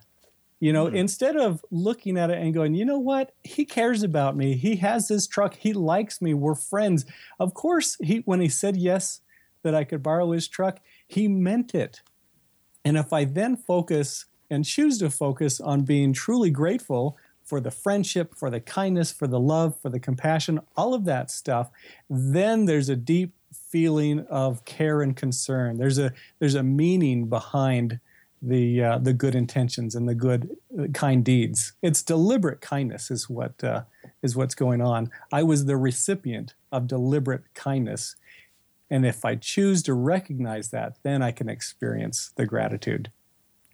You 0.64 0.72
know, 0.72 0.86
mm. 0.86 0.96
instead 0.96 1.36
of 1.36 1.66
looking 1.72 2.18
at 2.18 2.30
it 2.30 2.38
and 2.38 2.54
going, 2.54 2.74
you 2.74 2.86
know 2.86 2.98
what, 2.98 3.34
he 3.44 3.66
cares 3.66 4.02
about 4.02 4.38
me. 4.38 4.56
He 4.56 4.78
has 4.78 5.10
this 5.10 5.28
truck. 5.28 5.58
He 5.60 5.74
likes 5.74 6.22
me. 6.22 6.34
We're 6.34 6.56
friends. 6.56 7.06
Of 7.38 7.54
course, 7.54 7.98
he 8.02 8.20
when 8.20 8.40
he 8.40 8.48
said 8.48 8.78
yes 8.78 9.20
that 9.64 9.76
I 9.76 9.84
could 9.84 10.02
borrow 10.02 10.32
his 10.32 10.48
truck, 10.48 10.80
he 11.06 11.28
meant 11.28 11.76
it. 11.76 12.02
And 12.86 12.96
if 12.96 13.12
I 13.12 13.26
then 13.26 13.58
focus 13.58 14.24
and 14.50 14.64
choose 14.64 15.00
to 15.00 15.10
focus 15.10 15.60
on 15.60 15.82
being 15.82 16.14
truly 16.14 16.50
grateful 16.50 17.18
for 17.44 17.60
the 17.60 17.70
friendship, 17.70 18.34
for 18.34 18.50
the 18.50 18.62
kindness, 18.62 19.12
for 19.12 19.28
the 19.28 19.42
love, 19.42 19.78
for 19.82 19.90
the 19.90 20.00
compassion, 20.00 20.62
all 20.78 20.94
of 20.94 21.04
that 21.04 21.30
stuff, 21.30 21.72
then 22.10 22.64
there's 22.64 22.88
a 22.88 22.96
deep 22.96 23.34
feeling 23.52 24.26
of 24.30 24.64
care 24.64 25.02
and 25.02 25.18
concern. 25.18 25.76
There's 25.76 26.00
a 26.00 26.14
there's 26.40 26.56
a 26.56 26.64
meaning 26.64 27.28
behind 27.28 28.00
the 28.46 28.84
uh, 28.84 28.98
the 28.98 29.14
good 29.14 29.36
intentions 29.36 29.96
and 29.96 30.08
the 30.08 30.16
good 30.16 30.56
uh, 30.78 30.88
kind 30.94 31.24
deeds. 31.24 31.74
It's 31.82 32.04
deliberate 32.04 32.62
kindness 32.62 33.10
is 33.10 33.30
what 33.30 33.64
uh, 33.64 33.84
is 34.22 34.36
what's 34.36 34.56
going 34.56 34.82
on. 34.82 35.10
I 35.32 35.44
was 35.44 35.66
the 35.66 35.78
recipient 35.78 36.54
of 36.72 36.88
deliberate 36.88 37.54
kindness, 37.54 38.16
and 38.90 39.06
if 39.06 39.24
I 39.24 39.36
choose 39.36 39.82
to 39.84 39.94
recognize 39.94 40.70
that, 40.70 40.98
then 41.04 41.22
I 41.22 41.32
can 41.32 41.50
experience 41.50 42.32
the 42.36 42.46
gratitude. 42.46 43.12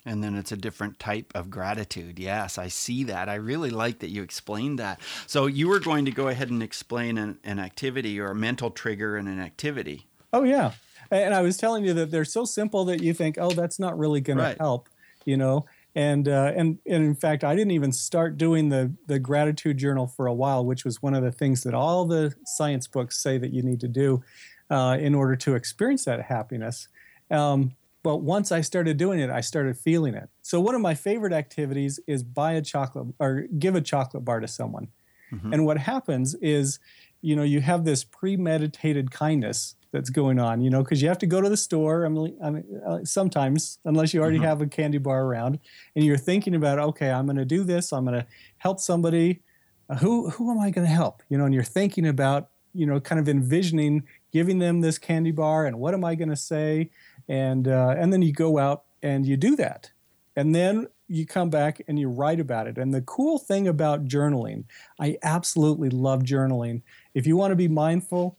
And 0.05 0.23
then 0.23 0.36
it's 0.36 0.51
a 0.51 0.58
different 0.58 0.97
type 0.97 1.32
of 1.36 1.49
gratitude. 1.49 2.19
Yes, 2.19 2.58
I 2.58 2.69
see 2.69 3.03
that. 3.03 3.27
I 3.27 3.36
really 3.36 3.69
like 3.69 3.99
that 3.99 4.10
you 4.10 4.23
explained 4.23 4.79
that. 4.79 4.99
So 5.27 5.45
you 5.45 5.67
were 5.67 5.79
going 5.79 6.05
to 6.05 6.12
go 6.12 6.29
ahead 6.29 6.49
and 6.49 6.63
explain 6.63 7.17
an, 7.17 7.38
an 7.43 7.60
activity 7.60 8.19
or 8.19 8.32
a 8.32 8.36
mental 8.36 8.71
trigger 8.71 9.17
and 9.17 9.27
an 9.27 9.39
activity. 9.39 10.08
Oh 10.32 10.43
yeah. 10.43 10.71
And 11.12 11.34
I 11.34 11.41
was 11.41 11.58
telling 11.58 11.84
you 11.84 11.93
that 11.93 12.12
they're 12.12 12.26
so 12.26 12.45
simple 12.45 12.86
that 12.86 13.02
you 13.02 13.13
think, 13.13 13.38
oh, 13.39 13.52
that's 13.52 13.80
not 13.80 13.98
really 13.98 14.22
going 14.22 14.39
right. 14.39 14.58
to 14.58 14.63
help, 14.63 14.89
you 15.26 15.38
know. 15.38 15.65
And, 15.95 16.28
uh, 16.28 16.54
and 16.56 16.78
and 16.86 17.04
in 17.04 17.15
fact, 17.15 17.43
I 17.43 17.56
didn't 17.56 17.72
even 17.72 17.91
start 17.91 18.38
doing 18.38 18.69
the 18.69 18.93
the 19.08 19.17
gratitude 19.17 19.78
journal 19.80 20.06
for 20.06 20.28
a 20.28 20.34
while, 20.34 20.63
which 20.63 20.86
was 20.86 21.02
one 21.02 21.15
of 21.15 21.24
the 21.24 21.32
things 21.32 21.63
that 21.63 21.74
all 21.74 22.06
the 22.06 22.34
science 22.45 22.88
books 22.88 23.22
say 23.22 23.39
that 23.39 23.52
you 23.52 23.63
need 23.63 23.80
to 23.80 23.88
do 23.88 24.24
uh, 24.69 24.98
in 25.00 25.15
order 25.15 25.36
to 25.38 25.56
experience 25.56 26.06
that 26.06 26.22
happiness. 26.22 26.88
Um, 27.32 27.72
but 28.04 28.17
once 28.17 28.52
I 28.52 28.62
started 28.62 28.98
doing 28.98 29.19
it, 29.19 29.30
I 29.30 29.41
started 29.41 29.78
feeling 29.78 30.13
it. 30.13 30.30
So 30.41 30.60
one 30.60 30.76
of 30.76 30.82
my 30.82 30.95
favorite 30.95 31.34
activities 31.34 32.00
is 32.08 32.24
buy 32.24 32.54
a 32.54 32.62
chocolate 32.62 33.08
or 33.19 33.48
give 33.58 33.76
a 33.76 33.82
chocolate 33.82 34.24
bar 34.24 34.39
to 34.39 34.48
someone. 34.48 34.88
Mm-hmm. 35.32 35.54
And 35.54 35.65
what 35.65 35.78
happens 35.78 36.34
is, 36.36 36.80
you 37.22 37.36
know, 37.36 37.43
you 37.43 37.62
have 37.62 37.84
this 37.84 38.04
premeditated 38.04 39.12
kindness 39.12 39.76
that's 39.91 40.10
going 40.10 40.39
on, 40.39 40.62
you 40.62 40.69
know, 40.69 40.84
because 40.84 41.02
you 41.02 41.08
have 41.08 41.17
to 41.19 41.28
go 41.28 41.41
to 41.41 41.49
the 41.49 41.58
store. 41.58 42.06
I 42.06 42.10
mean, 42.10 42.38
I 42.43 42.49
mean 42.49 42.82
uh, 42.86 42.99
sometimes, 43.04 43.80
unless 43.86 44.13
you 44.13 44.21
already 44.21 44.38
mm-hmm. 44.38 44.45
have 44.45 44.62
a 44.62 44.67
candy 44.67 44.97
bar 44.97 45.25
around, 45.25 45.60
and 45.95 46.06
you're 46.06 46.17
thinking 46.17 46.56
about, 46.56 46.80
okay, 46.80 47.10
I'm 47.10 47.25
going 47.25 47.38
to 47.38 47.45
do 47.45 47.63
this. 47.63 47.91
I'm 47.91 48.06
going 48.06 48.19
to 48.19 48.28
help 48.58 48.80
somebody. 48.80 49.41
Uh, 49.89 49.95
who 49.95 50.30
who 50.30 50.52
am 50.52 50.60
I 50.60 50.69
going 50.69 50.86
to 50.86 50.93
help? 50.93 51.23
You 51.30 51.38
know, 51.38 51.45
and 51.45 51.54
you're 51.54 51.63
thinking 51.63 52.08
about, 52.08 52.49
you 52.73 52.86
know, 52.86 52.99
kind 52.99 53.19
of 53.19 53.28
envisioning 53.28 54.04
giving 54.32 54.60
them 54.60 54.82
this 54.82 54.97
candy 54.97 55.32
bar, 55.32 55.65
and 55.65 55.80
what 55.80 55.93
am 55.93 56.04
I 56.04 56.15
going 56.15 56.30
to 56.30 56.36
say? 56.36 56.91
And 57.28 57.67
uh, 57.67 57.95
and 57.97 58.13
then 58.13 58.21
you 58.21 58.32
go 58.32 58.58
out 58.58 58.84
and 59.02 59.25
you 59.25 59.38
do 59.38 59.56
that, 59.56 59.91
and 60.36 60.54
then 60.54 60.88
you 61.08 61.25
come 61.25 61.49
back 61.49 61.82
and 61.88 61.99
you 61.99 62.08
write 62.08 62.39
about 62.39 62.67
it. 62.67 62.78
And 62.78 62.93
the 62.93 63.02
cool 63.02 63.39
thing 63.39 63.67
about 63.67 64.06
journaling, 64.06 64.65
I 64.99 65.17
absolutely 65.23 65.89
love 65.89 66.21
journaling. 66.21 66.84
If 67.15 67.25
you 67.25 67.36
want 67.36 67.52
to 67.52 67.56
be 67.56 67.67
mindful, 67.67 68.38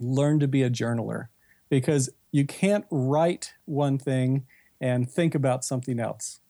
learn 0.00 0.40
to 0.40 0.48
be 0.48 0.62
a 0.62 0.70
journaler 0.70 1.28
because 1.68 2.10
you 2.30 2.46
can't 2.46 2.84
write 2.90 3.54
one 3.64 3.98
thing 3.98 4.46
and 4.80 5.10
think 5.10 5.34
about 5.34 5.64
something 5.64 5.98
else. 5.98 6.40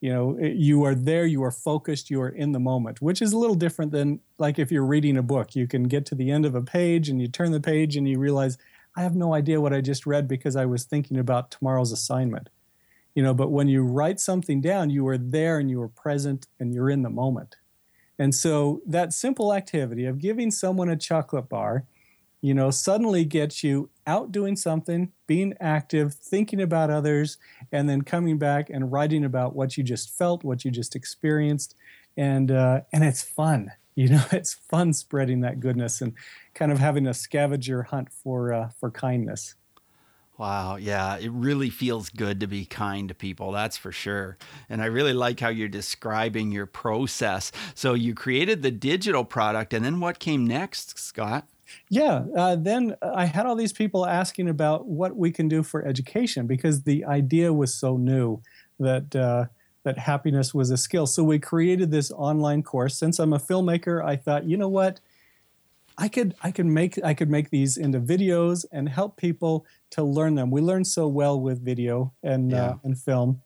You 0.00 0.12
know, 0.12 0.38
you 0.38 0.84
are 0.84 0.94
there, 0.94 1.26
you 1.26 1.42
are 1.42 1.50
focused, 1.50 2.08
you 2.08 2.22
are 2.22 2.28
in 2.28 2.52
the 2.52 2.60
moment, 2.60 3.02
which 3.02 3.20
is 3.20 3.32
a 3.32 3.38
little 3.38 3.54
different 3.54 3.92
than 3.92 4.20
like 4.38 4.58
if 4.58 4.72
you're 4.72 4.86
reading 4.86 5.18
a 5.18 5.22
book. 5.22 5.54
You 5.54 5.66
can 5.66 5.84
get 5.84 6.06
to 6.06 6.14
the 6.14 6.30
end 6.30 6.46
of 6.46 6.54
a 6.54 6.62
page 6.62 7.08
and 7.08 7.20
you 7.20 7.28
turn 7.28 7.52
the 7.52 7.60
page 7.60 7.96
and 7.96 8.08
you 8.08 8.18
realize, 8.18 8.56
I 8.96 9.02
have 9.02 9.14
no 9.14 9.34
idea 9.34 9.60
what 9.60 9.74
I 9.74 9.82
just 9.82 10.06
read 10.06 10.26
because 10.26 10.56
I 10.56 10.64
was 10.64 10.84
thinking 10.84 11.18
about 11.18 11.50
tomorrow's 11.50 11.92
assignment. 11.92 12.48
You 13.14 13.22
know, 13.22 13.34
but 13.34 13.50
when 13.50 13.68
you 13.68 13.82
write 13.82 14.20
something 14.20 14.60
down, 14.60 14.88
you 14.88 15.06
are 15.08 15.18
there 15.18 15.58
and 15.58 15.68
you 15.68 15.82
are 15.82 15.88
present 15.88 16.46
and 16.58 16.72
you're 16.72 16.90
in 16.90 17.02
the 17.02 17.10
moment. 17.10 17.56
And 18.18 18.34
so 18.34 18.82
that 18.86 19.12
simple 19.12 19.52
activity 19.52 20.06
of 20.06 20.18
giving 20.18 20.50
someone 20.50 20.88
a 20.88 20.96
chocolate 20.96 21.48
bar 21.48 21.84
you 22.40 22.54
know, 22.54 22.70
suddenly 22.70 23.24
gets 23.24 23.62
you 23.62 23.90
out 24.06 24.32
doing 24.32 24.56
something, 24.56 25.12
being 25.26 25.54
active, 25.60 26.14
thinking 26.14 26.60
about 26.60 26.90
others, 26.90 27.38
and 27.72 27.88
then 27.88 28.02
coming 28.02 28.38
back 28.38 28.70
and 28.70 28.90
writing 28.90 29.24
about 29.24 29.54
what 29.54 29.76
you 29.76 29.84
just 29.84 30.16
felt, 30.16 30.42
what 30.42 30.64
you 30.64 30.70
just 30.70 30.96
experienced, 30.96 31.74
and 32.16 32.50
uh, 32.50 32.80
and 32.92 33.04
it's 33.04 33.22
fun. 33.22 33.72
You 33.96 34.08
know, 34.08 34.24
it's 34.32 34.54
fun 34.54 34.94
spreading 34.94 35.40
that 35.40 35.60
goodness 35.60 36.00
and 36.00 36.14
kind 36.54 36.72
of 36.72 36.78
having 36.78 37.06
a 37.06 37.12
scavenger 37.12 37.82
hunt 37.82 38.10
for 38.10 38.50
uh, 38.50 38.70
for 38.78 38.90
kindness. 38.90 39.56
Wow, 40.38 40.76
yeah, 40.76 41.18
it 41.18 41.30
really 41.32 41.68
feels 41.68 42.08
good 42.08 42.40
to 42.40 42.46
be 42.46 42.64
kind 42.64 43.08
to 43.08 43.14
people, 43.14 43.52
that's 43.52 43.76
for 43.76 43.92
sure. 43.92 44.38
And 44.70 44.80
I 44.80 44.86
really 44.86 45.12
like 45.12 45.40
how 45.40 45.50
you're 45.50 45.68
describing 45.68 46.50
your 46.50 46.64
process. 46.64 47.52
So 47.74 47.92
you 47.92 48.14
created 48.14 48.62
the 48.62 48.70
digital 48.70 49.22
product, 49.22 49.74
and 49.74 49.84
then 49.84 50.00
what 50.00 50.18
came 50.18 50.46
next, 50.46 50.98
Scott? 50.98 51.46
Yeah. 51.88 52.24
Uh, 52.36 52.56
then 52.56 52.96
I 53.02 53.24
had 53.24 53.46
all 53.46 53.56
these 53.56 53.72
people 53.72 54.06
asking 54.06 54.48
about 54.48 54.86
what 54.86 55.16
we 55.16 55.30
can 55.30 55.48
do 55.48 55.62
for 55.62 55.84
education 55.84 56.46
because 56.46 56.82
the 56.82 57.04
idea 57.04 57.52
was 57.52 57.74
so 57.74 57.96
new 57.96 58.40
that 58.78 59.14
uh, 59.14 59.46
that 59.84 59.98
happiness 59.98 60.54
was 60.54 60.70
a 60.70 60.76
skill. 60.76 61.06
So 61.06 61.24
we 61.24 61.38
created 61.38 61.90
this 61.90 62.10
online 62.10 62.62
course. 62.62 62.98
Since 62.98 63.18
I'm 63.18 63.32
a 63.32 63.38
filmmaker, 63.38 64.04
I 64.04 64.16
thought, 64.16 64.44
you 64.44 64.56
know 64.56 64.68
what, 64.68 65.00
I 65.96 66.08
could 66.08 66.34
I 66.42 66.50
could 66.50 66.66
make 66.66 67.02
I 67.04 67.14
could 67.14 67.30
make 67.30 67.50
these 67.50 67.76
into 67.76 68.00
videos 68.00 68.64
and 68.72 68.88
help 68.88 69.16
people 69.16 69.66
to 69.90 70.02
learn 70.02 70.34
them. 70.34 70.50
We 70.50 70.60
learn 70.60 70.84
so 70.84 71.08
well 71.08 71.40
with 71.40 71.64
video 71.64 72.12
and 72.22 72.52
uh, 72.52 72.56
yeah. 72.56 72.64
uh, 72.64 72.76
and 72.84 72.98
film 72.98 73.42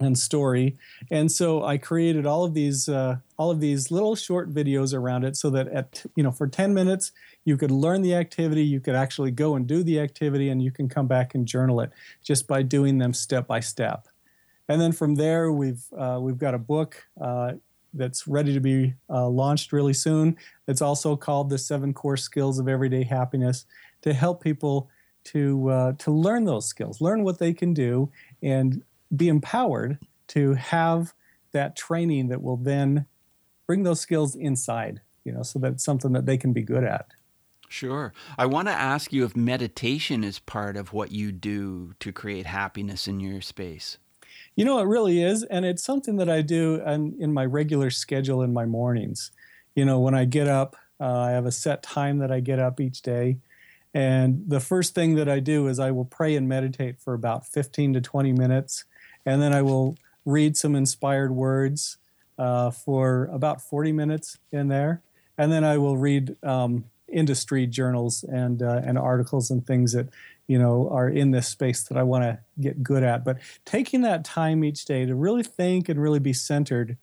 and 0.00 0.18
story. 0.18 0.76
And 1.10 1.30
so 1.30 1.64
I 1.64 1.78
created 1.78 2.26
all 2.26 2.44
of 2.44 2.54
these 2.54 2.88
uh, 2.88 3.16
all 3.38 3.50
of 3.50 3.60
these 3.60 3.90
little 3.90 4.16
short 4.16 4.52
videos 4.52 4.94
around 4.94 5.24
it, 5.24 5.36
so 5.36 5.50
that 5.50 5.68
at 5.68 6.04
you 6.16 6.22
know 6.22 6.32
for 6.32 6.46
10 6.46 6.74
minutes 6.74 7.12
you 7.44 7.56
could 7.56 7.70
learn 7.70 8.02
the 8.02 8.14
activity, 8.14 8.64
you 8.64 8.80
could 8.80 8.94
actually 8.94 9.30
go 9.30 9.54
and 9.54 9.66
do 9.66 9.82
the 9.82 10.00
activity, 10.00 10.48
and 10.48 10.62
you 10.62 10.70
can 10.70 10.88
come 10.88 11.06
back 11.06 11.34
and 11.34 11.46
journal 11.46 11.80
it 11.80 11.90
just 12.22 12.46
by 12.46 12.62
doing 12.62 12.98
them 12.98 13.12
step 13.12 13.46
by 13.46 13.60
step. 13.60 14.08
And 14.68 14.80
then 14.80 14.92
from 14.92 15.14
there, 15.14 15.52
we've 15.52 15.84
uh, 15.96 16.18
we've 16.20 16.38
got 16.38 16.54
a 16.54 16.58
book 16.58 17.04
uh, 17.20 17.52
that's 17.92 18.26
ready 18.26 18.52
to 18.52 18.60
be 18.60 18.94
uh, 19.08 19.28
launched 19.28 19.72
really 19.72 19.92
soon. 19.92 20.36
It's 20.66 20.82
also 20.82 21.16
called 21.16 21.50
the 21.50 21.58
Seven 21.58 21.94
Core 21.94 22.16
Skills 22.16 22.58
of 22.58 22.68
Everyday 22.68 23.04
Happiness 23.04 23.66
to 24.02 24.12
help 24.12 24.42
people 24.42 24.90
to 25.24 25.68
uh, 25.68 25.92
to 25.98 26.10
learn 26.10 26.44
those 26.44 26.66
skills, 26.66 27.00
learn 27.00 27.24
what 27.24 27.38
they 27.38 27.52
can 27.52 27.72
do, 27.72 28.10
and 28.42 28.82
be 29.16 29.28
empowered 29.28 29.98
to 30.28 30.54
have 30.54 31.14
that 31.52 31.76
training 31.76 32.28
that 32.28 32.42
will 32.42 32.56
then 32.56 33.06
bring 33.66 33.82
those 33.82 34.00
skills 34.00 34.34
inside, 34.34 35.00
you 35.24 35.32
know, 35.32 35.42
so 35.42 35.58
that's 35.58 35.84
something 35.84 36.12
that 36.12 36.26
they 36.26 36.36
can 36.36 36.52
be 36.52 36.62
good 36.62 36.84
at. 36.84 37.06
Sure. 37.68 38.12
I 38.38 38.46
want 38.46 38.68
to 38.68 38.74
ask 38.74 39.12
you 39.12 39.24
if 39.24 39.34
meditation 39.34 40.22
is 40.22 40.38
part 40.38 40.76
of 40.76 40.92
what 40.92 41.10
you 41.10 41.32
do 41.32 41.94
to 42.00 42.12
create 42.12 42.46
happiness 42.46 43.08
in 43.08 43.20
your 43.20 43.40
space. 43.40 43.98
You 44.54 44.64
know, 44.64 44.78
it 44.78 44.84
really 44.84 45.22
is. 45.22 45.42
And 45.44 45.64
it's 45.64 45.82
something 45.82 46.16
that 46.16 46.28
I 46.28 46.42
do 46.42 46.80
in, 46.86 47.16
in 47.18 47.32
my 47.32 47.44
regular 47.44 47.90
schedule 47.90 48.42
in 48.42 48.52
my 48.52 48.66
mornings. 48.66 49.32
You 49.74 49.84
know, 49.84 49.98
when 49.98 50.14
I 50.14 50.24
get 50.24 50.46
up, 50.46 50.76
uh, 51.00 51.18
I 51.18 51.30
have 51.30 51.46
a 51.46 51.52
set 51.52 51.82
time 51.82 52.18
that 52.18 52.30
I 52.30 52.40
get 52.40 52.60
up 52.60 52.80
each 52.80 53.02
day. 53.02 53.38
And 53.92 54.44
the 54.46 54.60
first 54.60 54.94
thing 54.94 55.16
that 55.16 55.28
I 55.28 55.40
do 55.40 55.66
is 55.68 55.78
I 55.78 55.90
will 55.90 56.04
pray 56.04 56.36
and 56.36 56.48
meditate 56.48 57.00
for 57.00 57.14
about 57.14 57.46
15 57.46 57.94
to 57.94 58.00
20 58.00 58.32
minutes 58.32 58.84
and 59.26 59.40
then 59.40 59.52
I 59.52 59.62
will 59.62 59.96
read 60.24 60.56
some 60.56 60.74
inspired 60.74 61.32
words 61.32 61.98
uh, 62.38 62.70
for 62.70 63.26
about 63.32 63.60
40 63.62 63.92
minutes 63.92 64.38
in 64.52 64.68
there, 64.68 65.02
and 65.38 65.52
then 65.52 65.64
I 65.64 65.78
will 65.78 65.96
read 65.96 66.36
um, 66.42 66.84
industry 67.08 67.66
journals 67.66 68.24
and 68.24 68.62
uh, 68.62 68.80
and 68.84 68.98
articles 68.98 69.50
and 69.50 69.66
things 69.66 69.92
that 69.92 70.08
you 70.46 70.58
know 70.58 70.88
are 70.90 71.08
in 71.08 71.30
this 71.30 71.48
space 71.48 71.84
that 71.84 71.96
I 71.96 72.02
want 72.02 72.24
to 72.24 72.38
get 72.60 72.82
good 72.82 73.02
at. 73.02 73.24
But 73.24 73.38
taking 73.64 74.02
that 74.02 74.24
time 74.24 74.64
each 74.64 74.84
day 74.84 75.06
to 75.06 75.14
really 75.14 75.42
think 75.42 75.88
and 75.88 76.00
really 76.00 76.18
be 76.18 76.32
centered 76.32 76.96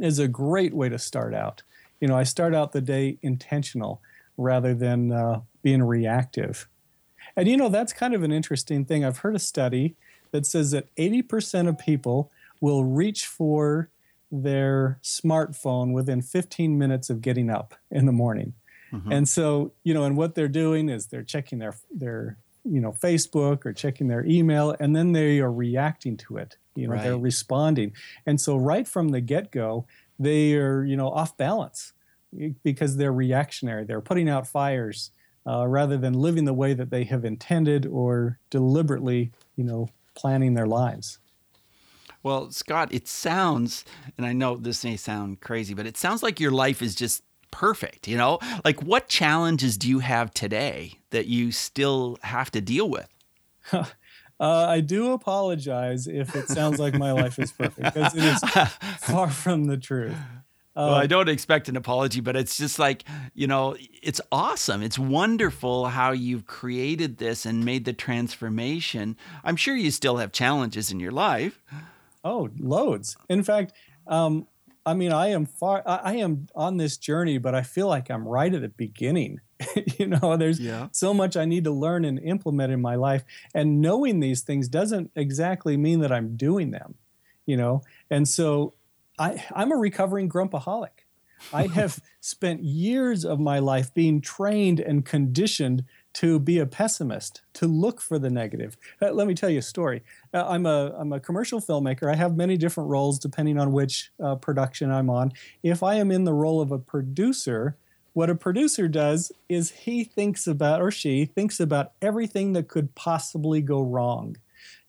is 0.00 0.18
a 0.18 0.28
great 0.28 0.74
way 0.74 0.88
to 0.88 0.98
start 0.98 1.34
out. 1.34 1.62
You 2.00 2.08
know, 2.08 2.16
I 2.16 2.24
start 2.24 2.54
out 2.54 2.72
the 2.72 2.80
day 2.80 3.18
intentional 3.22 4.00
rather 4.36 4.74
than 4.74 5.12
uh, 5.12 5.40
being 5.62 5.82
reactive. 5.82 6.68
And 7.36 7.48
you 7.48 7.56
know, 7.56 7.68
that's 7.68 7.92
kind 7.92 8.14
of 8.14 8.22
an 8.22 8.32
interesting 8.32 8.84
thing. 8.84 9.04
I've 9.04 9.18
heard 9.18 9.36
a 9.36 9.40
study 9.40 9.94
that 10.32 10.44
says 10.44 10.72
that 10.72 10.94
80% 10.96 11.68
of 11.68 11.78
people 11.78 12.30
will 12.60 12.84
reach 12.84 13.26
for 13.26 13.90
their 14.30 14.98
smartphone 15.02 15.92
within 15.92 16.22
15 16.22 16.78
minutes 16.78 17.10
of 17.10 17.20
getting 17.20 17.50
up 17.50 17.74
in 17.90 18.06
the 18.06 18.12
morning. 18.12 18.54
Mm-hmm. 18.92 19.12
And 19.12 19.28
so, 19.28 19.72
you 19.84 19.94
know, 19.94 20.04
and 20.04 20.16
what 20.16 20.34
they're 20.34 20.48
doing 20.48 20.88
is 20.88 21.06
they're 21.06 21.22
checking 21.22 21.58
their 21.58 21.74
their 21.90 22.38
you 22.64 22.80
know 22.80 22.92
Facebook 22.92 23.66
or 23.66 23.72
checking 23.72 24.06
their 24.08 24.24
email 24.24 24.74
and 24.78 24.94
then 24.94 25.12
they 25.12 25.40
are 25.40 25.52
reacting 25.52 26.16
to 26.18 26.36
it. 26.36 26.56
You 26.74 26.88
know, 26.88 26.94
right. 26.94 27.02
they're 27.02 27.18
responding. 27.18 27.92
And 28.24 28.40
so 28.40 28.56
right 28.56 28.88
from 28.88 29.10
the 29.10 29.20
get-go, 29.20 29.86
they 30.18 30.54
are, 30.54 30.84
you 30.84 30.96
know, 30.96 31.10
off 31.10 31.36
balance 31.36 31.92
because 32.62 32.96
they're 32.96 33.12
reactionary. 33.12 33.84
They're 33.84 34.00
putting 34.00 34.28
out 34.28 34.46
fires 34.46 35.10
uh, 35.46 35.66
rather 35.66 35.98
than 35.98 36.14
living 36.14 36.46
the 36.46 36.54
way 36.54 36.72
that 36.72 36.90
they 36.90 37.04
have 37.04 37.24
intended 37.24 37.86
or 37.86 38.38
deliberately, 38.48 39.32
you 39.56 39.64
know, 39.64 39.88
planning 40.14 40.54
their 40.54 40.66
lives. 40.66 41.18
Well, 42.22 42.50
Scott, 42.50 42.92
it 42.92 43.08
sounds, 43.08 43.84
and 44.16 44.24
I 44.24 44.32
know 44.32 44.56
this 44.56 44.84
may 44.84 44.96
sound 44.96 45.40
crazy, 45.40 45.74
but 45.74 45.86
it 45.86 45.96
sounds 45.96 46.22
like 46.22 46.38
your 46.38 46.52
life 46.52 46.80
is 46.80 46.94
just 46.94 47.24
perfect. 47.50 48.06
You 48.06 48.16
know, 48.16 48.38
like 48.64 48.82
what 48.82 49.08
challenges 49.08 49.76
do 49.76 49.88
you 49.88 49.98
have 49.98 50.32
today 50.32 50.98
that 51.10 51.26
you 51.26 51.50
still 51.50 52.18
have 52.22 52.50
to 52.52 52.60
deal 52.60 52.88
with? 52.88 53.08
uh, 53.72 53.84
I 54.40 54.80
do 54.80 55.12
apologize 55.12 56.06
if 56.06 56.36
it 56.36 56.48
sounds 56.48 56.78
like 56.78 56.94
my 56.94 57.12
life 57.12 57.38
is 57.38 57.50
perfect 57.52 57.94
because 57.94 58.14
it 58.14 58.24
is 58.24 58.38
far 59.00 59.28
from 59.28 59.64
the 59.64 59.76
truth 59.76 60.16
well, 60.74 60.94
I 60.94 61.02
um, 61.02 61.08
don't 61.08 61.28
expect 61.28 61.68
an 61.68 61.76
apology, 61.76 62.20
but 62.20 62.34
it's 62.34 62.56
just 62.56 62.78
like, 62.78 63.04
you 63.34 63.46
know, 63.46 63.76
it's 64.02 64.20
awesome. 64.30 64.82
It's 64.82 64.98
wonderful 64.98 65.86
how 65.86 66.12
you've 66.12 66.46
created 66.46 67.18
this 67.18 67.44
and 67.44 67.64
made 67.64 67.84
the 67.84 67.92
transformation. 67.92 69.16
I'm 69.44 69.56
sure 69.56 69.76
you 69.76 69.90
still 69.90 70.16
have 70.16 70.32
challenges 70.32 70.90
in 70.90 70.98
your 70.98 71.12
life. 71.12 71.62
Oh, 72.24 72.48
loads. 72.58 73.16
In 73.28 73.42
fact, 73.42 73.74
um, 74.06 74.46
I 74.86 74.94
mean, 74.94 75.12
I 75.12 75.28
am 75.28 75.46
far, 75.46 75.82
I 75.86 76.16
am 76.16 76.48
on 76.54 76.76
this 76.78 76.96
journey, 76.96 77.38
but 77.38 77.54
I 77.54 77.62
feel 77.62 77.86
like 77.86 78.10
I'm 78.10 78.26
right 78.26 78.52
at 78.52 78.62
the 78.62 78.68
beginning. 78.68 79.40
you 79.98 80.06
know, 80.06 80.36
there's 80.36 80.58
yeah. 80.58 80.88
so 80.90 81.12
much 81.12 81.36
I 81.36 81.44
need 81.44 81.64
to 81.64 81.70
learn 81.70 82.04
and 82.04 82.18
implement 82.18 82.72
in 82.72 82.80
my 82.80 82.96
life. 82.96 83.24
And 83.54 83.80
knowing 83.80 84.20
these 84.20 84.40
things 84.40 84.68
doesn't 84.68 85.10
exactly 85.14 85.76
mean 85.76 86.00
that 86.00 86.10
I'm 86.10 86.36
doing 86.36 86.70
them, 86.70 86.94
you 87.46 87.56
know? 87.56 87.82
And 88.10 88.26
so 88.26 88.72
I, 89.22 89.44
I'm 89.54 89.70
a 89.70 89.76
recovering 89.76 90.28
grumpaholic. 90.28 91.06
I 91.52 91.68
have 91.68 92.00
spent 92.20 92.64
years 92.64 93.24
of 93.24 93.38
my 93.38 93.60
life 93.60 93.94
being 93.94 94.20
trained 94.20 94.80
and 94.80 95.04
conditioned 95.04 95.84
to 96.14 96.40
be 96.40 96.58
a 96.58 96.66
pessimist, 96.66 97.42
to 97.54 97.66
look 97.66 98.00
for 98.00 98.18
the 98.18 98.30
negative. 98.30 98.76
Uh, 99.00 99.12
let 99.12 99.28
me 99.28 99.34
tell 99.34 99.48
you 99.48 99.60
a 99.60 99.62
story. 99.62 100.02
Uh, 100.34 100.44
I'm 100.46 100.66
a 100.66 100.92
I'm 100.98 101.12
a 101.12 101.20
commercial 101.20 101.60
filmmaker. 101.60 102.10
I 102.12 102.16
have 102.16 102.36
many 102.36 102.56
different 102.56 102.90
roles 102.90 103.18
depending 103.18 103.58
on 103.58 103.72
which 103.72 104.10
uh, 104.22 104.34
production 104.34 104.90
I'm 104.90 105.08
on. 105.08 105.32
If 105.62 105.82
I 105.84 105.94
am 105.94 106.10
in 106.10 106.24
the 106.24 106.34
role 106.34 106.60
of 106.60 106.72
a 106.72 106.78
producer, 106.78 107.76
what 108.14 108.28
a 108.28 108.34
producer 108.34 108.88
does 108.88 109.32
is 109.48 109.70
he 109.70 110.02
thinks 110.04 110.48
about 110.48 110.82
or 110.82 110.90
she 110.90 111.26
thinks 111.26 111.60
about 111.60 111.92
everything 112.02 112.54
that 112.54 112.68
could 112.68 112.94
possibly 112.96 113.62
go 113.62 113.80
wrong. 113.80 114.36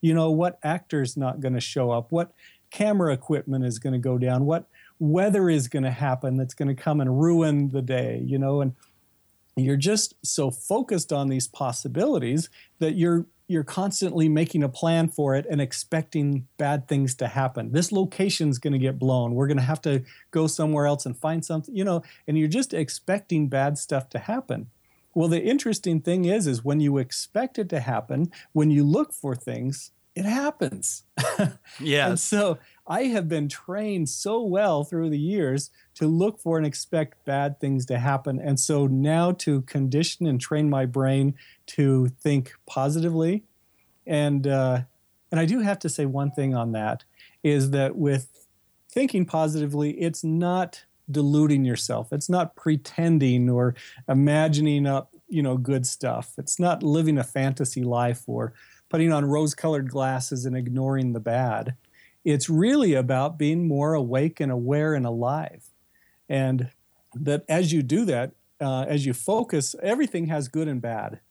You 0.01 0.13
know, 0.13 0.31
what 0.31 0.59
actor's 0.63 1.15
not 1.15 1.39
going 1.39 1.53
to 1.53 1.61
show 1.61 1.91
up, 1.91 2.11
what 2.11 2.33
camera 2.73 3.13
equipment 3.13 3.63
is 3.63 3.79
going 3.79 3.93
to 3.93 3.99
go 3.99 4.17
down, 4.17 4.45
what 4.45 4.67
weather 4.99 5.49
is 5.49 5.67
going 5.69 5.83
to 5.83 5.91
happen 5.91 6.35
that's 6.35 6.55
going 6.55 6.67
to 6.67 6.81
come 6.81 6.99
and 6.99 7.21
ruin 7.21 7.69
the 7.69 7.81
day, 7.81 8.21
you 8.25 8.37
know, 8.37 8.59
and 8.59 8.75
you're 9.55 9.77
just 9.77 10.15
so 10.25 10.49
focused 10.49 11.13
on 11.13 11.29
these 11.29 11.47
possibilities 11.47 12.49
that 12.79 12.95
you're 12.95 13.25
you're 13.47 13.63
constantly 13.63 14.29
making 14.29 14.63
a 14.63 14.69
plan 14.69 15.07
for 15.09 15.35
it 15.35 15.45
and 15.49 15.59
expecting 15.59 16.47
bad 16.57 16.87
things 16.87 17.13
to 17.13 17.27
happen. 17.27 17.73
This 17.73 17.91
location's 17.91 18.57
going 18.57 18.71
to 18.71 18.79
get 18.79 18.97
blown. 18.97 19.35
We're 19.35 19.47
going 19.47 19.57
to 19.57 19.63
have 19.63 19.81
to 19.81 20.01
go 20.31 20.47
somewhere 20.47 20.87
else 20.87 21.05
and 21.05 21.15
find 21.15 21.43
something, 21.43 21.75
you 21.75 21.83
know, 21.83 22.03
and 22.25 22.37
you're 22.37 22.47
just 22.47 22.73
expecting 22.73 23.49
bad 23.49 23.77
stuff 23.77 24.09
to 24.09 24.17
happen. 24.17 24.67
Well, 25.13 25.27
the 25.27 25.43
interesting 25.43 25.99
thing 25.99 26.25
is 26.25 26.47
is 26.47 26.63
when 26.63 26.79
you 26.79 26.97
expect 26.97 27.59
it 27.59 27.69
to 27.69 27.81
happen, 27.81 28.31
when 28.53 28.71
you 28.71 28.83
look 28.85 29.13
for 29.13 29.35
things, 29.35 29.91
it 30.15 30.25
happens. 30.25 31.03
Yeah. 31.79 32.07
and 32.09 32.19
so 32.19 32.59
I 32.85 33.03
have 33.03 33.27
been 33.27 33.47
trained 33.47 34.09
so 34.09 34.41
well 34.41 34.83
through 34.83 35.09
the 35.09 35.19
years 35.19 35.71
to 35.95 36.07
look 36.07 36.39
for 36.39 36.57
and 36.57 36.65
expect 36.65 37.23
bad 37.25 37.59
things 37.59 37.85
to 37.87 37.97
happen. 37.97 38.39
And 38.39 38.59
so 38.59 38.87
now 38.87 39.31
to 39.33 39.61
condition 39.63 40.27
and 40.27 40.39
train 40.39 40.69
my 40.69 40.85
brain 40.85 41.35
to 41.67 42.09
think 42.21 42.53
positively. 42.65 43.43
And, 44.05 44.45
uh, 44.47 44.81
and 45.31 45.39
I 45.39 45.45
do 45.45 45.59
have 45.61 45.79
to 45.79 45.89
say 45.89 46.05
one 46.05 46.31
thing 46.31 46.53
on 46.53 46.73
that 46.73 47.05
is 47.41 47.71
that 47.71 47.95
with 47.95 48.47
thinking 48.89 49.25
positively, 49.25 49.91
it's 49.91 50.23
not 50.23 50.83
deluding 51.09 51.65
yourself. 51.65 52.13
It's 52.13 52.29
not 52.29 52.55
pretending 52.55 53.49
or 53.49 53.75
imagining 54.07 54.85
up, 54.85 55.13
you 55.27 55.41
know, 55.41 55.57
good 55.57 55.85
stuff. 55.85 56.33
It's 56.37 56.59
not 56.59 56.83
living 56.83 57.17
a 57.17 57.23
fantasy 57.23 57.83
life 57.83 58.23
or 58.27 58.53
putting 58.93 59.11
on 59.11 59.25
rose-colored 59.25 59.89
glasses 59.89 60.45
and 60.45 60.55
ignoring 60.55 61.13
the 61.13 61.19
bad. 61.19 61.73
It's 62.23 62.47
really 62.47 62.93
about 62.93 63.39
being 63.39 63.67
more 63.67 63.95
awake 63.95 64.39
and 64.39 64.51
aware 64.51 64.93
and 64.93 65.03
alive. 65.03 65.63
And 66.29 66.69
that 67.15 67.43
as 67.49 67.73
you 67.73 67.81
do 67.81 68.05
that, 68.05 68.33
uh, 68.61 68.85
as 68.87 69.03
you 69.03 69.15
focus, 69.15 69.75
everything 69.81 70.27
has 70.27 70.47
good 70.47 70.67
and 70.67 70.79
bad, 70.79 71.21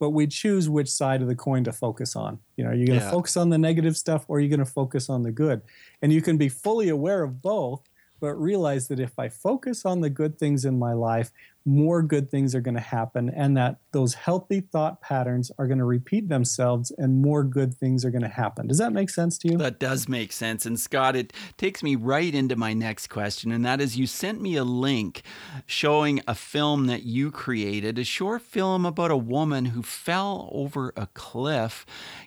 but 0.00 0.10
we 0.10 0.26
choose 0.26 0.70
which 0.70 0.88
side 0.88 1.20
of 1.20 1.28
the 1.28 1.34
coin 1.36 1.64
to 1.64 1.72
focus 1.72 2.16
on. 2.16 2.38
You 2.56 2.64
know, 2.64 2.70
are 2.70 2.74
you 2.74 2.86
going 2.86 2.98
to 2.98 3.04
Yeah. 3.04 3.10
focus 3.10 3.36
on 3.36 3.50
the 3.50 3.58
negative 3.58 3.98
stuff 3.98 4.24
or 4.26 4.38
are 4.38 4.40
you 4.40 4.48
going 4.48 4.60
to 4.60 4.64
focus 4.64 5.10
on 5.10 5.22
the 5.22 5.32
good? 5.32 5.60
And 6.00 6.14
you 6.14 6.22
can 6.22 6.38
be 6.38 6.48
fully 6.48 6.88
aware 6.88 7.22
of 7.22 7.42
both, 7.42 7.82
but 8.20 8.32
realize 8.40 8.88
that 8.88 9.00
if 9.00 9.18
I 9.18 9.28
focus 9.28 9.84
on 9.84 10.00
the 10.00 10.08
good 10.08 10.38
things 10.38 10.64
in 10.64 10.78
my 10.78 10.94
life, 10.94 11.30
more 11.64 12.02
good 12.02 12.30
things 12.30 12.54
are 12.54 12.60
going 12.60 12.74
to 12.74 12.80
happen, 12.80 13.30
and 13.30 13.56
that 13.56 13.78
those 13.92 14.14
healthy 14.14 14.60
thought 14.60 15.00
patterns 15.00 15.50
are 15.58 15.66
going 15.66 15.78
to 15.78 15.84
repeat 15.84 16.28
themselves, 16.28 16.92
and 16.98 17.22
more 17.22 17.44
good 17.44 17.74
things 17.74 18.04
are 18.04 18.10
going 18.10 18.22
to 18.22 18.28
happen. 18.28 18.66
Does 18.66 18.78
that 18.78 18.92
make 18.92 19.10
sense 19.10 19.38
to 19.38 19.50
you? 19.50 19.58
That 19.58 19.78
does 19.78 20.08
make 20.08 20.32
sense. 20.32 20.66
And 20.66 20.78
Scott, 20.78 21.16
it 21.16 21.32
takes 21.56 21.82
me 21.82 21.96
right 21.96 22.34
into 22.34 22.56
my 22.56 22.72
next 22.72 23.08
question. 23.08 23.52
And 23.52 23.64
that 23.64 23.80
is 23.80 23.96
you 23.96 24.06
sent 24.06 24.40
me 24.40 24.56
a 24.56 24.64
link 24.64 25.22
showing 25.66 26.20
a 26.26 26.34
film 26.34 26.86
that 26.86 27.02
you 27.02 27.30
created, 27.30 27.98
a 27.98 28.04
short 28.04 28.42
film 28.42 28.84
about 28.84 29.10
a 29.10 29.16
woman 29.16 29.66
who 29.66 29.82
fell 29.82 30.48
over 30.52 30.92
a 30.96 31.06
cliff. 31.14 31.84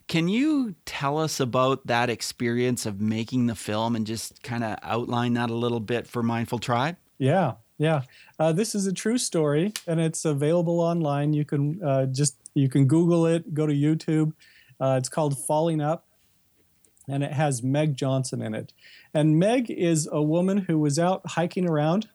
Can 0.08 0.28
you 0.28 0.76
tell 0.86 1.17
us 1.17 1.39
about 1.39 1.88
that 1.88 2.10
experience 2.10 2.86
of 2.86 3.02
making 3.02 3.48
the 3.48 3.56
film 3.56 3.95
and 3.95 4.06
just 4.06 4.43
kind 4.43 4.63
of 4.63 4.78
outline 4.82 5.34
that 5.34 5.50
a 5.50 5.56
little 5.56 5.80
bit 5.80 6.08
for 6.08 6.24
Mindful 6.24 6.60
Tribe? 6.60 6.98
Yeah, 7.17 7.54
yeah. 7.77 8.03
Uh, 8.39 8.51
this 8.51 8.75
is 8.75 8.88
a 8.88 8.93
true 8.93 9.17
story, 9.17 9.73
and 9.88 9.99
it's 9.99 10.25
available 10.25 10.79
online. 10.79 11.33
You 11.33 11.45
can 11.45 11.83
uh, 11.83 12.05
just 12.05 12.38
you 12.53 12.69
can 12.69 12.85
Google 12.85 13.25
it, 13.25 13.53
go 13.53 13.65
to 13.65 13.73
YouTube. 13.73 14.33
Uh, 14.79 14.95
it's 14.97 15.09
called 15.09 15.38
Falling 15.38 15.81
Up, 15.81 16.05
and 17.07 17.23
it 17.23 17.33
has 17.33 17.63
Meg 17.63 17.95
Johnson 17.95 18.41
in 18.41 18.53
it. 18.53 18.73
And 19.13 19.38
Meg 19.38 19.69
is 19.69 20.07
a 20.11 20.21
woman 20.21 20.59
who 20.59 20.79
was 20.79 20.97
out 20.97 21.21
hiking 21.25 21.69
around, 21.69 22.07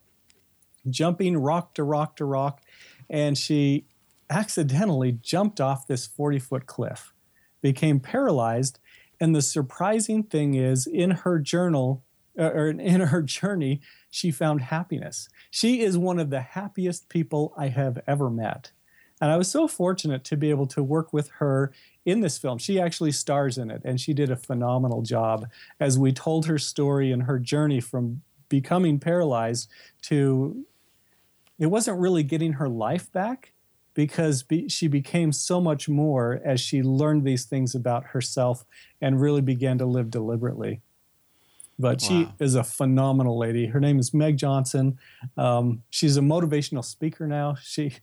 jumping 0.88 1.36
rock 1.36 1.74
to 1.74 1.84
rock 1.84 2.16
to 2.16 2.24
rock, 2.24 2.62
and 3.08 3.36
she 3.36 3.84
accidentally 4.30 5.12
jumped 5.12 5.60
off 5.60 5.86
this 5.86 6.06
40 6.06 6.38
foot 6.38 6.66
cliff, 6.66 7.12
became 7.60 8.00
paralyzed. 8.00 8.78
And 9.20 9.34
the 9.34 9.42
surprising 9.42 10.22
thing 10.22 10.54
is, 10.54 10.86
in 10.86 11.10
her 11.10 11.38
journal, 11.38 12.02
Uh, 12.38 12.44
or 12.44 12.68
in 12.68 13.00
her 13.00 13.22
journey, 13.22 13.80
she 14.10 14.30
found 14.30 14.62
happiness. 14.62 15.28
She 15.50 15.80
is 15.80 15.98
one 15.98 16.18
of 16.18 16.30
the 16.30 16.40
happiest 16.40 17.08
people 17.08 17.52
I 17.56 17.68
have 17.68 17.98
ever 18.06 18.30
met. 18.30 18.72
And 19.20 19.30
I 19.30 19.36
was 19.36 19.50
so 19.50 19.68
fortunate 19.68 20.24
to 20.24 20.36
be 20.36 20.48
able 20.50 20.66
to 20.68 20.82
work 20.82 21.12
with 21.12 21.28
her 21.38 21.72
in 22.06 22.20
this 22.20 22.38
film. 22.38 22.58
She 22.58 22.80
actually 22.80 23.12
stars 23.12 23.58
in 23.58 23.70
it, 23.70 23.82
and 23.84 24.00
she 24.00 24.14
did 24.14 24.30
a 24.30 24.36
phenomenal 24.36 25.02
job 25.02 25.46
as 25.78 25.98
we 25.98 26.12
told 26.12 26.46
her 26.46 26.58
story 26.58 27.12
and 27.12 27.24
her 27.24 27.38
journey 27.38 27.80
from 27.80 28.22
becoming 28.48 28.98
paralyzed 28.98 29.68
to 30.02 30.64
it 31.58 31.66
wasn't 31.66 32.00
really 32.00 32.22
getting 32.22 32.54
her 32.54 32.68
life 32.70 33.12
back 33.12 33.52
because 33.92 34.42
be, 34.42 34.68
she 34.68 34.88
became 34.88 35.30
so 35.30 35.60
much 35.60 35.88
more 35.90 36.40
as 36.42 36.58
she 36.58 36.82
learned 36.82 37.22
these 37.22 37.44
things 37.44 37.74
about 37.74 38.06
herself 38.06 38.64
and 39.00 39.20
really 39.20 39.42
began 39.42 39.76
to 39.76 39.84
live 39.84 40.10
deliberately. 40.10 40.80
But 41.80 42.00
she 42.00 42.28
is 42.38 42.54
a 42.54 42.62
phenomenal 42.62 43.38
lady. 43.38 43.66
Her 43.66 43.80
name 43.80 43.98
is 43.98 44.12
Meg 44.12 44.36
Johnson. 44.36 44.98
Um, 45.36 45.82
she's 45.90 46.16
a 46.16 46.20
motivational 46.20 46.84
speaker 46.84 47.26
now. 47.26 47.56
She 47.62 47.94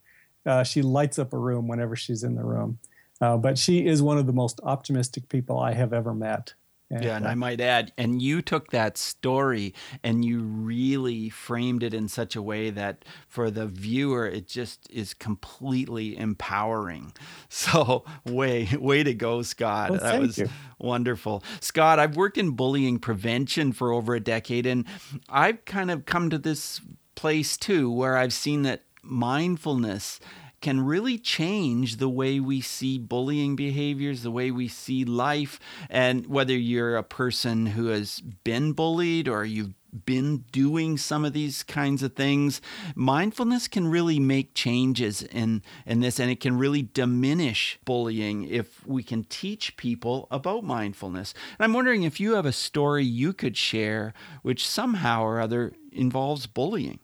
uh, 0.46 0.64
she 0.64 0.82
lights 0.82 1.20
up 1.20 1.34
a 1.34 1.38
room 1.38 1.68
whenever 1.68 1.96
she's 1.96 2.24
in 2.24 2.36
the 2.36 2.44
room. 2.44 2.80
Uh, 3.20 3.38
but 3.38 3.58
she 3.58 3.86
is 3.86 4.02
one 4.02 4.18
of 4.18 4.26
the 4.26 4.34
most 4.34 4.60
optimistic 4.64 5.28
people 5.30 5.60
I 5.60 5.74
have 5.74 5.94
ever 5.94 6.14
met. 6.14 6.54
Yeah, 6.90 7.18
and 7.18 7.26
uh, 7.26 7.30
I 7.30 7.36
might 7.36 7.60
add, 7.60 7.92
and 7.98 8.22
you 8.22 8.42
took 8.42 8.72
that 8.72 8.98
story 8.98 9.74
and 10.04 10.24
you 10.24 10.40
really 10.40 11.30
framed 11.30 11.84
it 11.84 11.94
in 11.94 12.08
such 12.08 12.36
a 12.36 12.42
way 12.42 12.70
that 12.70 13.04
for 13.28 13.52
the 13.52 13.68
viewer, 13.68 14.26
it 14.26 14.48
just 14.48 14.90
is 14.90 15.14
completely 15.14 16.18
empowering. 16.18 17.14
So, 17.50 18.06
way, 18.26 18.70
way 18.80 19.04
to 19.04 19.14
go, 19.14 19.42
Scott. 19.42 19.90
Well, 19.92 20.00
that 20.00 20.20
was 20.20 20.38
you. 20.38 20.50
wonderful. 20.80 21.44
Scott, 21.60 21.98
I've 21.98 22.16
worked 22.16 22.38
in 22.38 22.52
bullying 22.52 23.00
prevention 23.00 23.72
for 23.72 23.92
over 23.92 24.16
a 24.16 24.20
decade, 24.20 24.66
and 24.66 24.86
I've 25.28 25.66
kind 25.66 25.90
of 25.90 26.06
come 26.06 26.30
to 26.30 26.38
this 26.38 26.82
place 27.16 27.58
too 27.58 27.92
where 27.92 28.16
I've 28.16 28.34
seen 28.34 28.62
that 28.62 28.84
mindfulness 29.02 30.20
can 30.62 30.82
really 30.82 31.18
change 31.18 31.98
the 31.98 32.10
way 32.10 32.40
we 32.40 32.62
see 32.62 32.98
bullying 32.98 33.56
behaviors, 33.56 34.24
the 34.24 34.32
way 34.32 34.52
we 34.52 34.68
see 34.68 35.06
life. 35.06 35.60
And 35.90 36.28
whether 36.28 36.56
you're 36.56 36.98
a 36.98 37.04
person 37.04 37.68
who 37.68 37.88
has 37.88 38.22
been 38.22 38.74
bullied 38.74 39.28
or 39.28 39.46
you've 39.46 39.74
been 40.06 40.40
doing 40.52 40.98
some 40.98 41.24
of 41.24 41.34
these 41.34 41.64
kinds 41.64 42.04
of 42.04 42.14
things, 42.14 42.62
mindfulness 42.96 43.68
can 43.68 43.88
really 43.88 44.20
make 44.20 44.54
changes 44.54 45.24
in, 45.24 45.62
in 45.86 46.02
this 46.02 46.20
and 46.20 46.30
it 46.30 46.40
can 46.40 46.58
really 46.58 46.82
diminish 46.82 47.80
bullying 47.86 48.44
if 48.44 48.86
we 48.86 49.04
can 49.04 49.24
teach 49.24 49.78
people 49.78 50.28
about 50.30 50.64
mindfulness. 50.64 51.34
And 51.58 51.66
I'm 51.66 51.74
wondering 51.74 52.04
if 52.04 52.20
you 52.20 52.34
have 52.34 52.46
a 52.46 52.52
story 52.52 53.06
you 53.06 53.34
could 53.34 53.58
share 53.58 54.14
which 54.42 54.68
somehow 54.68 55.24
or 55.24 55.40
other 55.40 55.74
involves 55.92 56.48
bullying. 56.48 57.00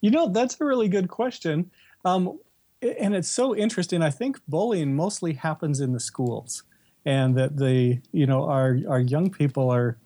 You 0.00 0.10
know, 0.10 0.28
that's 0.28 0.60
a 0.60 0.64
really 0.64 0.88
good 0.88 1.08
question. 1.08 1.70
Um, 2.04 2.38
and 2.80 3.14
it's 3.14 3.30
so 3.30 3.56
interesting. 3.56 4.02
I 4.02 4.10
think 4.10 4.40
bullying 4.46 4.94
mostly 4.94 5.34
happens 5.34 5.80
in 5.80 5.92
the 5.92 6.00
schools, 6.00 6.62
and 7.04 7.36
that 7.36 7.56
the 7.56 8.00
you 8.12 8.26
know 8.26 8.44
our 8.44 8.78
our 8.88 9.00
young 9.00 9.30
people 9.30 9.70
are 9.70 9.98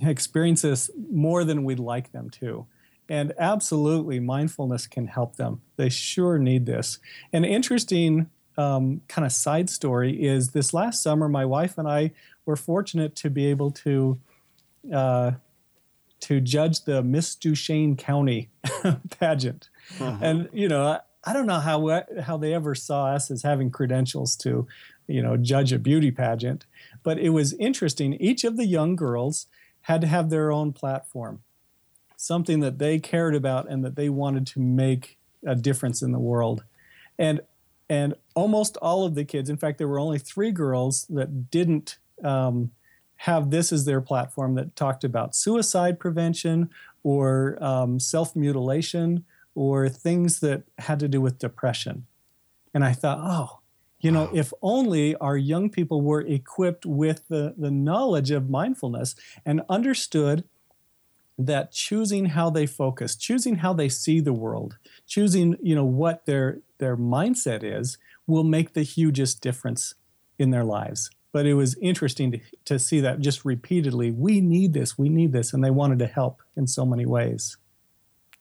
experience 0.00 0.62
this 0.62 0.90
more 1.10 1.44
than 1.44 1.64
we'd 1.64 1.80
like 1.80 2.12
them 2.12 2.30
to. 2.30 2.66
And 3.08 3.32
absolutely, 3.38 4.20
mindfulness 4.20 4.86
can 4.86 5.06
help 5.06 5.36
them. 5.36 5.62
They 5.76 5.88
sure 5.88 6.38
need 6.38 6.66
this. 6.66 6.98
An 7.32 7.44
interesting 7.44 8.28
um, 8.58 9.00
kind 9.08 9.24
of 9.24 9.32
side 9.32 9.70
story 9.70 10.24
is 10.24 10.50
this 10.50 10.74
last 10.74 11.02
summer, 11.02 11.28
my 11.28 11.44
wife 11.44 11.78
and 11.78 11.88
I 11.88 12.12
were 12.44 12.56
fortunate 12.56 13.16
to 13.16 13.30
be 13.30 13.46
able 13.46 13.70
to 13.70 14.20
uh, 14.92 15.32
to 16.20 16.40
judge 16.40 16.84
the 16.84 17.02
Miss 17.02 17.34
Duchesne 17.34 17.96
County 17.96 18.50
pageant. 19.20 19.70
And 20.20 20.48
you 20.52 20.68
know, 20.68 21.00
I, 21.28 21.32
don't 21.32 21.46
know 21.46 21.60
how 21.60 22.02
how 22.20 22.36
they 22.36 22.54
ever 22.54 22.74
saw 22.74 23.06
us 23.06 23.30
as 23.30 23.42
having 23.42 23.70
credentials 23.70 24.36
to, 24.36 24.66
you 25.06 25.22
know, 25.22 25.36
judge 25.36 25.72
a 25.72 25.78
beauty 25.78 26.10
pageant, 26.10 26.66
but 27.02 27.18
it 27.18 27.30
was 27.30 27.52
interesting. 27.54 28.14
Each 28.14 28.44
of 28.44 28.56
the 28.56 28.66
young 28.66 28.96
girls 28.96 29.46
had 29.82 30.00
to 30.00 30.06
have 30.06 30.30
their 30.30 30.50
own 30.50 30.72
platform, 30.72 31.42
something 32.16 32.60
that 32.60 32.78
they 32.78 32.98
cared 32.98 33.34
about 33.34 33.68
and 33.68 33.84
that 33.84 33.96
they 33.96 34.08
wanted 34.08 34.46
to 34.48 34.60
make 34.60 35.18
a 35.46 35.54
difference 35.54 36.02
in 36.02 36.12
the 36.12 36.18
world. 36.18 36.64
And 37.18 37.40
and 37.88 38.14
almost 38.34 38.76
all 38.78 39.04
of 39.04 39.14
the 39.14 39.24
kids, 39.24 39.48
in 39.48 39.56
fact, 39.56 39.78
there 39.78 39.88
were 39.88 39.98
only 39.98 40.18
three 40.18 40.52
girls 40.52 41.06
that 41.08 41.50
didn't 41.50 41.98
um, 42.22 42.70
have 43.16 43.50
this 43.50 43.72
as 43.72 43.84
their 43.84 44.00
platform 44.00 44.54
that 44.54 44.76
talked 44.76 45.04
about 45.04 45.34
suicide 45.34 45.98
prevention 45.98 46.70
or 47.02 47.62
um, 47.62 47.98
self 47.98 48.36
mutilation 48.36 49.24
or 49.54 49.88
things 49.88 50.40
that 50.40 50.64
had 50.78 51.00
to 51.00 51.08
do 51.08 51.20
with 51.20 51.38
depression. 51.38 52.06
And 52.74 52.84
I 52.84 52.92
thought, 52.92 53.18
oh, 53.20 53.60
you 54.00 54.10
know, 54.10 54.24
wow. 54.24 54.30
if 54.32 54.52
only 54.62 55.16
our 55.16 55.36
young 55.36 55.70
people 55.70 56.00
were 56.00 56.20
equipped 56.20 56.86
with 56.86 57.26
the, 57.28 57.54
the 57.58 57.70
knowledge 57.70 58.30
of 58.30 58.48
mindfulness 58.48 59.16
and 59.44 59.62
understood 59.68 60.44
that 61.38 61.72
choosing 61.72 62.26
how 62.26 62.50
they 62.50 62.66
focus, 62.66 63.14
choosing 63.14 63.56
how 63.56 63.72
they 63.72 63.88
see 63.88 64.20
the 64.20 64.32
world, 64.32 64.76
choosing, 65.06 65.56
you 65.62 65.74
know, 65.74 65.84
what 65.84 66.26
their 66.26 66.58
their 66.78 66.96
mindset 66.96 67.62
is 67.62 67.98
will 68.26 68.44
make 68.44 68.72
the 68.72 68.82
hugest 68.82 69.40
difference 69.40 69.94
in 70.38 70.50
their 70.50 70.64
lives. 70.64 71.10
But 71.32 71.46
it 71.46 71.54
was 71.54 71.76
interesting 71.80 72.32
to, 72.32 72.40
to 72.64 72.78
see 72.78 73.00
that 73.00 73.20
just 73.20 73.44
repeatedly. 73.44 74.10
We 74.10 74.40
need 74.40 74.72
this, 74.72 74.96
we 74.98 75.08
need 75.08 75.32
this. 75.32 75.52
And 75.52 75.62
they 75.62 75.70
wanted 75.70 75.98
to 76.00 76.06
help 76.06 76.42
in 76.56 76.66
so 76.66 76.84
many 76.84 77.06
ways. 77.06 77.56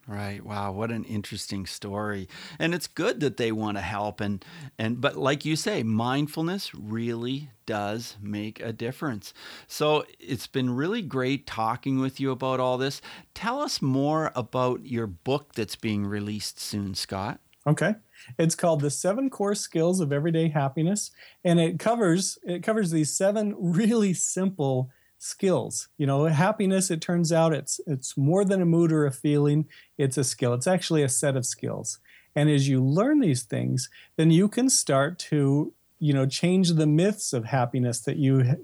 Right. 0.08 0.42
Wow, 0.44 0.72
what 0.72 0.90
an 0.90 1.04
interesting 1.04 1.66
story. 1.66 2.30
And 2.60 2.74
it's 2.74 2.88
good 2.88 3.20
that 3.20 3.36
they 3.36 3.52
want 3.52 3.76
to 3.76 3.82
help 3.82 4.22
and 4.22 4.44
and 4.80 5.02
but 5.02 5.18
like 5.18 5.44
you 5.44 5.58
say, 5.58 5.84
mindfulness 5.84 6.74
really 6.74 7.50
does 7.66 8.16
make 8.22 8.62
a 8.62 8.72
difference. 8.72 9.34
So, 9.68 10.06
it's 10.18 10.48
been 10.48 10.70
really 10.70 11.02
great 11.02 11.46
talking 11.46 12.00
with 12.00 12.22
you 12.22 12.32
about 12.32 12.62
all 12.62 12.78
this. 12.78 13.02
Tell 13.34 13.60
us 13.62 13.82
more 13.82 14.32
about 14.34 14.86
your 14.86 15.08
book 15.08 15.54
that's 15.56 15.76
being 15.76 16.06
released 16.06 16.58
soon, 16.58 16.96
Scott. 16.96 17.42
Okay. 17.68 17.96
It's 18.40 18.56
called 18.56 18.80
The 18.80 18.90
Seven 18.90 19.30
Core 19.30 19.56
Skills 19.56 20.00
of 20.00 20.14
Everyday 20.14 20.48
Happiness 20.48 21.12
and 21.44 21.60
it 21.60 21.80
covers 21.80 22.40
it 22.44 22.64
covers 22.64 22.92
these 22.92 23.16
seven 23.16 23.56
really 23.58 24.14
simple 24.14 24.90
skills. 25.18 25.90
You 25.98 26.08
know, 26.08 26.26
happiness, 26.26 26.92
it 26.92 27.02
turns 27.02 27.32
out 27.32 27.54
it's 27.54 27.80
it's 27.88 28.18
more 28.18 28.46
than 28.46 28.62
a 28.62 28.66
mood 28.66 28.92
or 28.92 29.06
a 29.06 29.12
feeling, 29.12 29.68
it's 29.98 30.18
a 30.18 30.24
skill. 30.24 30.54
It's 30.54 30.68
actually 30.68 31.04
a 31.04 31.10
set 31.10 31.36
of 31.36 31.46
skills. 31.46 32.00
And 32.36 32.50
as 32.50 32.68
you 32.70 32.84
learn 32.84 33.20
these 33.20 33.44
things, 33.44 33.90
then 34.16 34.30
you 34.30 34.48
can 34.48 34.70
start 34.70 35.18
to, 35.20 35.74
you 36.00 36.14
know, 36.14 36.28
change 36.28 36.74
the 36.74 36.86
myths 36.86 37.34
of 37.34 37.46
happiness 37.46 38.02
that 38.02 38.18
you 38.18 38.58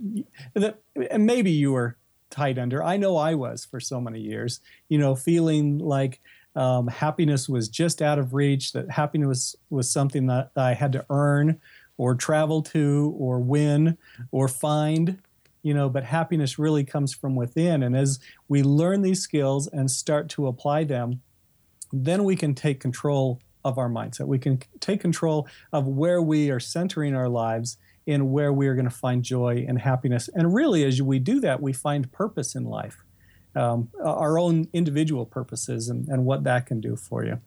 that 0.53 0.79
and 1.09 1.25
maybe 1.25 1.51
you 1.51 1.71
were 1.71 1.97
tied 2.29 2.57
under. 2.57 2.83
I 2.83 2.97
know 2.97 3.17
I 3.17 3.35
was 3.35 3.65
for 3.65 3.79
so 3.79 4.01
many 4.01 4.19
years, 4.19 4.59
you 4.89 4.97
know, 4.97 5.15
feeling 5.15 5.77
like 5.77 6.19
um, 6.55 6.87
happiness 6.87 7.49
was 7.49 7.69
just 7.69 8.01
out 8.01 8.19
of 8.19 8.33
reach, 8.33 8.73
that 8.73 8.91
happiness 8.91 9.27
was, 9.27 9.55
was 9.69 9.89
something 9.89 10.27
that 10.27 10.51
I 10.55 10.73
had 10.73 10.91
to 10.93 11.05
earn 11.09 11.59
or 11.97 12.15
travel 12.15 12.61
to 12.63 13.15
or 13.17 13.39
win 13.39 13.97
or 14.31 14.47
find 14.47 15.19
you 15.63 15.73
know 15.73 15.89
but 15.89 16.04
happiness 16.04 16.60
really 16.60 16.84
comes 16.84 17.13
from 17.13 17.36
within. 17.36 17.82
And 17.82 17.95
as 17.95 18.19
we 18.47 18.62
learn 18.62 19.02
these 19.02 19.21
skills 19.21 19.67
and 19.67 19.89
start 19.89 20.30
to 20.30 20.47
apply 20.47 20.84
them 20.84 21.21
then 21.95 22.23
we 22.23 22.36
can 22.36 22.56
take 22.56 22.80
control 22.80 23.39
of 23.63 23.78
our 23.78 23.88
mindset. 23.88 24.26
We 24.26 24.39
can 24.39 24.60
take 24.80 24.99
control 24.99 25.47
of 25.71 25.88
where 25.88 26.21
we 26.21 26.49
are 26.49 26.60
centering 26.60 27.15
our 27.15 27.30
lives 27.30 27.78
and 28.08 28.32
where 28.32 28.52
we 28.52 28.67
are 28.67 28.73
going 28.73 28.89
to 28.89 28.91
find 28.91 29.23
joy 29.23 29.63
and 29.67 29.80
happiness. 29.80 30.30
And 30.34 30.54
really 30.54 30.84
as 30.84 31.02
we 31.02 31.19
do 31.19 31.39
that 31.41 31.62
we 31.62 31.71
find 31.71 32.12
purpose 32.12 32.56
in 32.56 32.65
life 32.65 33.04
um, 33.56 33.89
our 34.04 34.39
own 34.39 34.67
individual 34.73 35.26
purposes 35.26 35.88
and, 35.88 36.08
and 36.08 36.26
what 36.26 36.43
that 36.43 36.65
can 36.65 36.82
do 36.82 36.95
for 36.95 37.23
you 37.23 37.39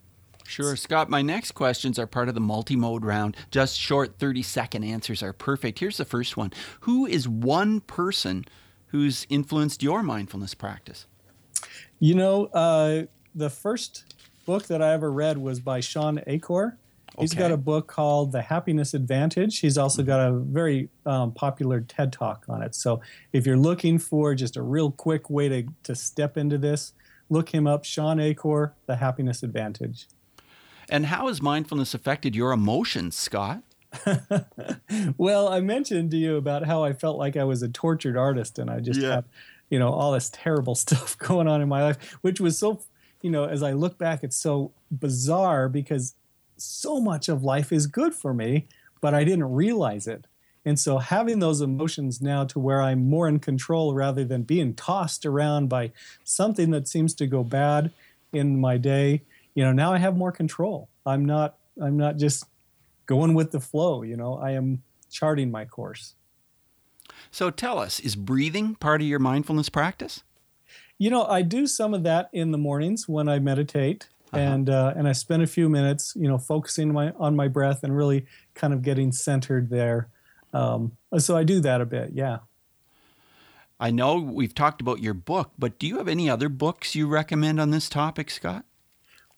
Sure. 0.46 0.76
Scott, 0.76 1.10
my 1.10 1.22
next 1.22 1.52
questions 1.52 1.98
are 1.98 2.06
part 2.06 2.28
of 2.28 2.34
the 2.34 2.40
multi 2.40 2.76
mode 2.76 3.04
round. 3.04 3.36
Just 3.50 3.78
short 3.78 4.18
30 4.18 4.42
second 4.42 4.84
answers 4.84 5.22
are 5.22 5.32
perfect. 5.32 5.78
Here's 5.78 5.96
the 5.96 6.04
first 6.04 6.36
one 6.36 6.52
Who 6.80 7.06
is 7.06 7.28
one 7.28 7.80
person 7.80 8.44
who's 8.88 9.26
influenced 9.28 9.82
your 9.82 10.02
mindfulness 10.02 10.54
practice? 10.54 11.06
You 11.98 12.14
know, 12.14 12.46
uh, 12.46 13.04
the 13.34 13.50
first 13.50 14.04
book 14.44 14.66
that 14.66 14.82
I 14.82 14.92
ever 14.92 15.10
read 15.10 15.38
was 15.38 15.60
by 15.60 15.80
Shawn 15.80 16.20
Achor. 16.26 16.78
He's 17.18 17.32
okay. 17.32 17.40
got 17.40 17.50
a 17.50 17.56
book 17.56 17.86
called 17.86 18.32
The 18.32 18.42
Happiness 18.42 18.92
Advantage. 18.92 19.60
He's 19.60 19.78
also 19.78 20.02
mm-hmm. 20.02 20.08
got 20.08 20.28
a 20.28 20.32
very 20.32 20.90
um, 21.06 21.32
popular 21.32 21.80
TED 21.80 22.12
Talk 22.12 22.44
on 22.48 22.62
it. 22.62 22.74
So 22.74 23.00
if 23.32 23.46
you're 23.46 23.56
looking 23.56 23.98
for 23.98 24.34
just 24.34 24.56
a 24.56 24.62
real 24.62 24.90
quick 24.90 25.30
way 25.30 25.48
to, 25.48 25.64
to 25.84 25.94
step 25.94 26.36
into 26.36 26.58
this, 26.58 26.92
look 27.30 27.54
him 27.54 27.66
up, 27.66 27.84
Shawn 27.84 28.20
Achor, 28.20 28.74
The 28.86 28.96
Happiness 28.96 29.42
Advantage. 29.42 30.08
And 30.88 31.06
how 31.06 31.28
has 31.28 31.42
mindfulness 31.42 31.94
affected 31.94 32.36
your 32.36 32.52
emotions, 32.52 33.16
Scott? 33.16 33.62
well, 35.16 35.48
I 35.48 35.60
mentioned 35.60 36.10
to 36.12 36.16
you 36.16 36.36
about 36.36 36.64
how 36.64 36.84
I 36.84 36.92
felt 36.92 37.18
like 37.18 37.36
I 37.36 37.44
was 37.44 37.62
a 37.62 37.68
tortured 37.68 38.16
artist 38.16 38.58
and 38.58 38.70
I 38.70 38.80
just 38.80 39.00
yeah. 39.00 39.16
had, 39.16 39.24
you 39.70 39.78
know, 39.78 39.92
all 39.92 40.12
this 40.12 40.30
terrible 40.30 40.74
stuff 40.84 41.18
going 41.18 41.48
on 41.48 41.60
in 41.60 41.68
my 41.68 41.82
life, 41.82 42.18
which 42.22 42.40
was 42.40 42.58
so, 42.58 42.82
you 43.22 43.30
know, 43.30 43.44
as 43.44 43.62
I 43.62 43.72
look 43.72 43.98
back, 43.98 44.22
it's 44.22 44.36
so 44.36 44.72
bizarre 44.90 45.68
because 45.68 46.14
so 46.56 47.00
much 47.00 47.28
of 47.28 47.42
life 47.42 47.72
is 47.72 47.86
good 47.86 48.14
for 48.14 48.32
me, 48.32 48.66
but 49.00 49.14
I 49.14 49.24
didn't 49.24 49.52
realize 49.52 50.06
it. 50.06 50.26
And 50.64 50.80
so 50.80 50.98
having 50.98 51.38
those 51.38 51.60
emotions 51.60 52.20
now 52.20 52.44
to 52.44 52.58
where 52.58 52.82
I'm 52.82 53.08
more 53.08 53.28
in 53.28 53.38
control 53.38 53.94
rather 53.94 54.24
than 54.24 54.42
being 54.42 54.74
tossed 54.74 55.24
around 55.24 55.68
by 55.68 55.92
something 56.24 56.70
that 56.70 56.88
seems 56.88 57.14
to 57.14 57.26
go 57.26 57.44
bad 57.44 57.92
in 58.32 58.58
my 58.60 58.76
day 58.76 59.22
you 59.56 59.64
know 59.64 59.72
now 59.72 59.92
i 59.92 59.98
have 59.98 60.16
more 60.16 60.30
control. 60.30 60.88
I'm 61.04 61.24
not 61.24 61.56
i'm 61.82 61.96
not 61.96 62.18
just 62.18 62.44
going 63.06 63.34
with 63.34 63.50
the 63.50 63.60
flow 63.60 64.02
you 64.02 64.16
know 64.16 64.36
i 64.36 64.52
am 64.52 64.84
charting 65.10 65.50
my 65.50 65.64
course. 65.64 66.14
So 67.30 67.50
tell 67.50 67.78
us 67.78 67.98
is 67.98 68.14
breathing 68.14 68.76
part 68.76 69.00
of 69.00 69.08
your 69.08 69.18
mindfulness 69.18 69.68
practice? 69.68 70.22
You 70.98 71.10
know 71.10 71.24
i 71.24 71.42
do 71.42 71.66
some 71.66 71.94
of 71.94 72.04
that 72.04 72.28
in 72.32 72.52
the 72.52 72.58
mornings 72.58 73.08
when 73.08 73.28
i 73.28 73.40
meditate 73.40 74.08
uh-huh. 74.32 74.42
and 74.42 74.70
uh, 74.70 74.92
and 74.94 75.08
i 75.08 75.12
spend 75.12 75.42
a 75.42 75.46
few 75.46 75.68
minutes 75.68 76.12
you 76.14 76.28
know 76.28 76.38
focusing 76.38 76.92
my 76.92 77.10
on 77.12 77.34
my 77.34 77.48
breath 77.48 77.82
and 77.82 77.96
really 77.96 78.26
kind 78.54 78.72
of 78.72 78.82
getting 78.82 79.10
centered 79.10 79.70
there. 79.70 80.08
Um, 80.52 80.96
so 81.18 81.36
i 81.36 81.44
do 81.44 81.60
that 81.60 81.80
a 81.80 81.86
bit 81.86 82.10
yeah. 82.12 82.38
I 83.78 83.90
know 83.90 84.16
we've 84.16 84.54
talked 84.54 84.80
about 84.80 85.02
your 85.02 85.12
book, 85.12 85.52
but 85.58 85.78
do 85.78 85.86
you 85.86 85.98
have 85.98 86.08
any 86.08 86.30
other 86.30 86.48
books 86.48 86.94
you 86.94 87.06
recommend 87.06 87.60
on 87.60 87.72
this 87.72 87.90
topic, 87.90 88.30
Scott? 88.30 88.64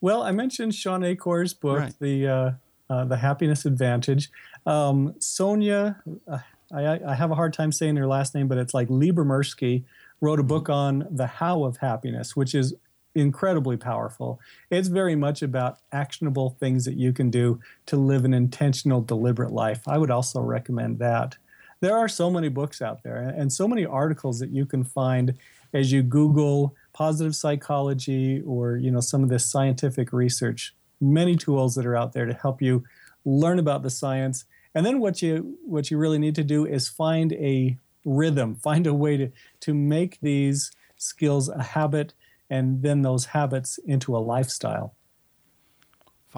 Well, 0.01 0.23
I 0.23 0.31
mentioned 0.31 0.75
Shawn 0.75 1.03
Achor's 1.03 1.55
book, 1.55 1.79
right. 1.79 1.95
the 2.01 2.27
uh, 2.29 2.51
uh, 2.91 3.05
the 3.05 3.17
Happiness 3.17 3.65
Advantage. 3.65 4.31
Um, 4.65 5.15
Sonja, 5.19 5.97
uh, 6.27 6.39
I, 6.73 7.01
I, 7.05 7.15
have 7.15 7.31
a 7.31 7.35
hard 7.35 7.53
time 7.53 7.73
saying 7.73 7.97
her 7.97 8.07
last 8.07 8.35
name, 8.35 8.49
but 8.49 8.59
it's 8.59 8.75
like 8.75 8.89
Lyubomirsky, 8.89 9.85
wrote 10.21 10.41
a 10.41 10.43
book 10.43 10.65
mm-hmm. 10.65 10.73
on 10.73 11.07
the 11.11 11.27
how 11.27 11.65
of 11.65 11.79
happiness, 11.79 12.37
which 12.37 12.55
is 12.55 12.75
incredibly 13.15 13.77
powerful. 13.77 14.41
It's 14.71 14.89
very 14.89 15.17
much 15.17 15.43
about 15.43 15.79
actionable 15.93 16.57
things 16.61 16.85
that 16.85 16.95
you 16.95 17.13
can 17.13 17.31
do 17.31 17.61
to 17.87 17.97
live 17.97 18.25
an 18.25 18.35
intentional, 18.35 19.01
deliberate 19.01 19.53
life. 19.53 19.87
I 19.87 19.99
would 19.99 20.11
also 20.11 20.41
recommend 20.41 20.99
that. 20.99 21.37
There 21.81 21.97
are 21.97 22.09
so 22.09 22.31
many 22.31 22.49
books 22.49 22.83
out 22.83 23.03
there 23.03 23.17
and 23.17 23.53
so 23.53 23.69
many 23.69 23.87
articles 23.87 24.39
that 24.41 24.51
you 24.51 24.67
can 24.67 24.85
find 24.85 25.35
as 25.73 25.93
you 25.93 26.03
Google 26.03 26.75
positive 26.99 27.37
psychology 27.37 28.43
or 28.45 28.77
you 28.77 28.91
know 28.91 29.01
some 29.01 29.23
of 29.23 29.29
this 29.29 29.49
scientific 29.49 30.13
research 30.13 30.75
many 31.01 31.37
tools 31.37 31.77
that 31.77 31.87
are 31.87 31.97
out 31.97 32.13
there 32.13 32.27
to 32.27 32.35
help 32.35 32.61
you 32.61 32.83
learn 33.25 33.61
about 33.61 33.85
the 33.85 33.91
science. 33.91 34.45
And 34.75 34.85
then 34.85 34.99
what 34.99 35.23
you 35.23 35.59
what 35.65 35.93
you 35.93 35.97
really 35.97 36.19
need 36.19 36.35
to 36.35 36.45
do 36.45 36.67
is 36.67 36.89
find 36.89 37.33
a 37.35 37.79
rhythm 38.05 38.55
find 38.69 38.87
a 38.87 38.95
way 38.95 39.17
to 39.17 39.31
to 39.61 39.75
make 39.75 40.19
these 40.21 40.73
skills 40.97 41.49
a 41.49 41.63
habit 41.63 42.15
and 42.51 42.83
then 42.83 43.03
those 43.03 43.27
habits 43.27 43.79
into 43.85 44.17
a 44.17 44.19
lifestyle 44.19 44.95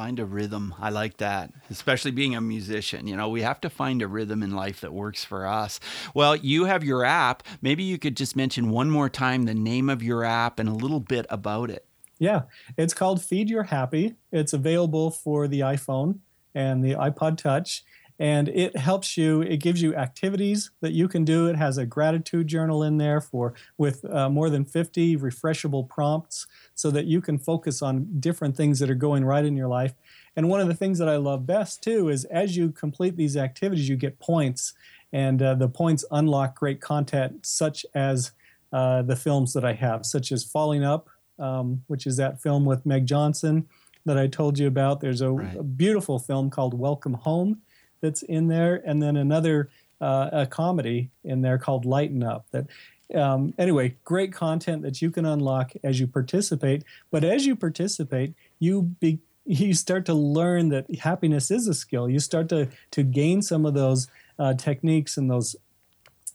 Find 0.01 0.19
a 0.19 0.25
rhythm. 0.25 0.75
I 0.79 0.89
like 0.89 1.19
that, 1.19 1.53
especially 1.69 2.11
being 2.11 2.35
a 2.35 2.41
musician. 2.41 3.07
You 3.07 3.19
know, 3.19 3.29
we 3.29 3.43
have 3.43 3.61
to 3.61 3.69
find 3.69 4.01
a 4.01 4.09
rhythm 4.09 4.43
in 4.43 4.57
life 4.57 4.81
that 4.81 4.95
works 4.95 5.27
for 5.27 5.47
us. 5.47 5.79
Well, 6.15 6.35
you 6.35 6.65
have 6.65 6.83
your 6.83 7.05
app. 7.05 7.43
Maybe 7.61 7.83
you 7.83 7.99
could 7.99 8.17
just 8.17 8.35
mention 8.35 8.71
one 8.71 8.89
more 8.89 9.11
time 9.11 9.43
the 9.43 9.53
name 9.53 9.91
of 9.91 10.03
your 10.03 10.25
app 10.25 10.59
and 10.59 10.71
a 10.71 10.73
little 10.73 11.01
bit 11.01 11.27
about 11.29 11.69
it. 11.69 11.85
Yeah, 12.19 12.45
it's 12.79 12.95
called 12.95 13.23
Feed 13.23 13.51
Your 13.51 13.65
Happy. 13.65 14.15
It's 14.33 14.55
available 14.55 15.11
for 15.11 15.47
the 15.47 15.61
iPhone 15.61 16.21
and 16.55 16.83
the 16.83 16.93
iPod 16.93 17.37
Touch 17.37 17.85
and 18.21 18.49
it 18.51 18.77
helps 18.77 19.17
you 19.17 19.41
it 19.41 19.57
gives 19.57 19.81
you 19.81 19.97
activities 19.97 20.71
that 20.83 20.93
you 20.93 21.09
can 21.09 21.25
do. 21.25 21.49
It 21.49 21.57
has 21.57 21.79
a 21.79 21.87
gratitude 21.87 22.47
journal 22.49 22.83
in 22.83 22.99
there 22.99 23.21
for 23.21 23.55
with 23.79 24.05
uh, 24.05 24.29
more 24.29 24.51
than 24.51 24.67
50 24.67 25.17
refreshable 25.17 25.89
prompts 25.89 26.47
so 26.75 26.91
that 26.91 27.07
you 27.07 27.23
can 27.23 27.39
focus 27.39 27.81
on 27.81 28.21
different 28.21 28.59
things 28.59 28.79
that 28.79 28.91
are 28.91 28.95
going 28.95 29.25
right 29.25 29.45
in 29.45 29.57
your 29.57 29.69
life. 29.69 29.95
And 30.37 30.51
one 30.51 30.61
of 30.61 30.69
the 30.69 30.75
things 30.75 30.99
that 30.99 31.09
i 31.09 31.17
love 31.17 31.47
best 31.47 31.83
too 31.83 32.11
is 32.11 32.27
as 32.27 32.57
you 32.57 32.71
complete 32.71 33.17
these 33.17 33.39
activities 33.39 33.89
you 33.89 33.97
get 33.97 34.21
points 34.21 34.75
and 35.13 35.43
uh, 35.43 35.55
the 35.55 35.69
points 35.69 36.05
unlock 36.11 36.59
great 36.59 36.81
content 36.81 37.45
such 37.47 37.87
as 37.95 38.33
uh, 38.73 39.01
the 39.03 39.17
films 39.17 39.55
that 39.55 39.65
i 39.65 39.73
have 39.73 40.05
such 40.07 40.31
as 40.31 40.45
falling 40.45 40.85
up 40.85 41.09
um, 41.39 41.83
which 41.89 42.07
is 42.07 42.17
that 42.17 42.41
film 42.41 42.65
with 42.65 42.87
meg 42.87 43.07
johnson 43.07 43.67
that 44.07 44.17
i 44.17 44.27
told 44.27 44.59
you 44.59 44.67
about. 44.67 45.01
There's 45.01 45.21
a, 45.21 45.31
right. 45.31 45.57
a 45.57 45.63
beautiful 45.63 46.19
film 46.19 46.49
called 46.49 46.79
welcome 46.79 47.15
home 47.15 47.61
that's 48.01 48.23
in 48.23 48.49
there, 48.49 48.83
and 48.85 49.03
then 49.03 49.17
another 49.17 49.71
uh, 50.01 50.31
a 50.33 50.47
comedy 50.47 51.11
in 51.25 51.43
there 51.43 51.59
called 51.59 51.85
Lighten 51.85 52.23
Up. 52.23 52.47
That 52.53 52.67
um, 53.15 53.55
anyway, 53.59 53.97
great 54.05 54.33
content 54.33 54.83
that 54.83 55.03
you 55.03 55.11
can 55.11 55.27
unlock 55.27 55.73
as 55.83 56.01
you 56.01 56.07
participate. 56.07 56.85
But 57.11 57.25
as 57.25 57.47
you 57.47 57.57
participate, 57.57 58.35
you 58.59 58.83
be, 58.83 59.19
you 59.45 59.75
start 59.75 60.07
to 60.07 60.15
learn 60.15 60.69
that 60.71 60.95
happiness 60.97 61.51
is 61.51 61.67
a 61.69 61.75
skill. 61.75 62.09
You 62.09 62.21
start 62.21 62.49
to 62.51 62.69
to 62.93 63.03
gain 63.03 63.43
some 63.43 63.67
of 63.67 63.75
those 63.75 64.09
uh, 64.39 64.55
techniques 64.55 65.17
and 65.17 65.31
those 65.31 65.57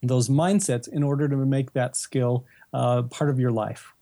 those 0.04 0.30
mindsets 0.30 0.88
in 0.88 1.04
order 1.04 1.28
to 1.28 1.36
make 1.38 1.74
that 1.74 1.96
skill 1.96 2.46
uh, 2.74 3.04
part 3.04 3.30
of 3.30 3.40
your 3.40 3.52
life. 3.52 3.95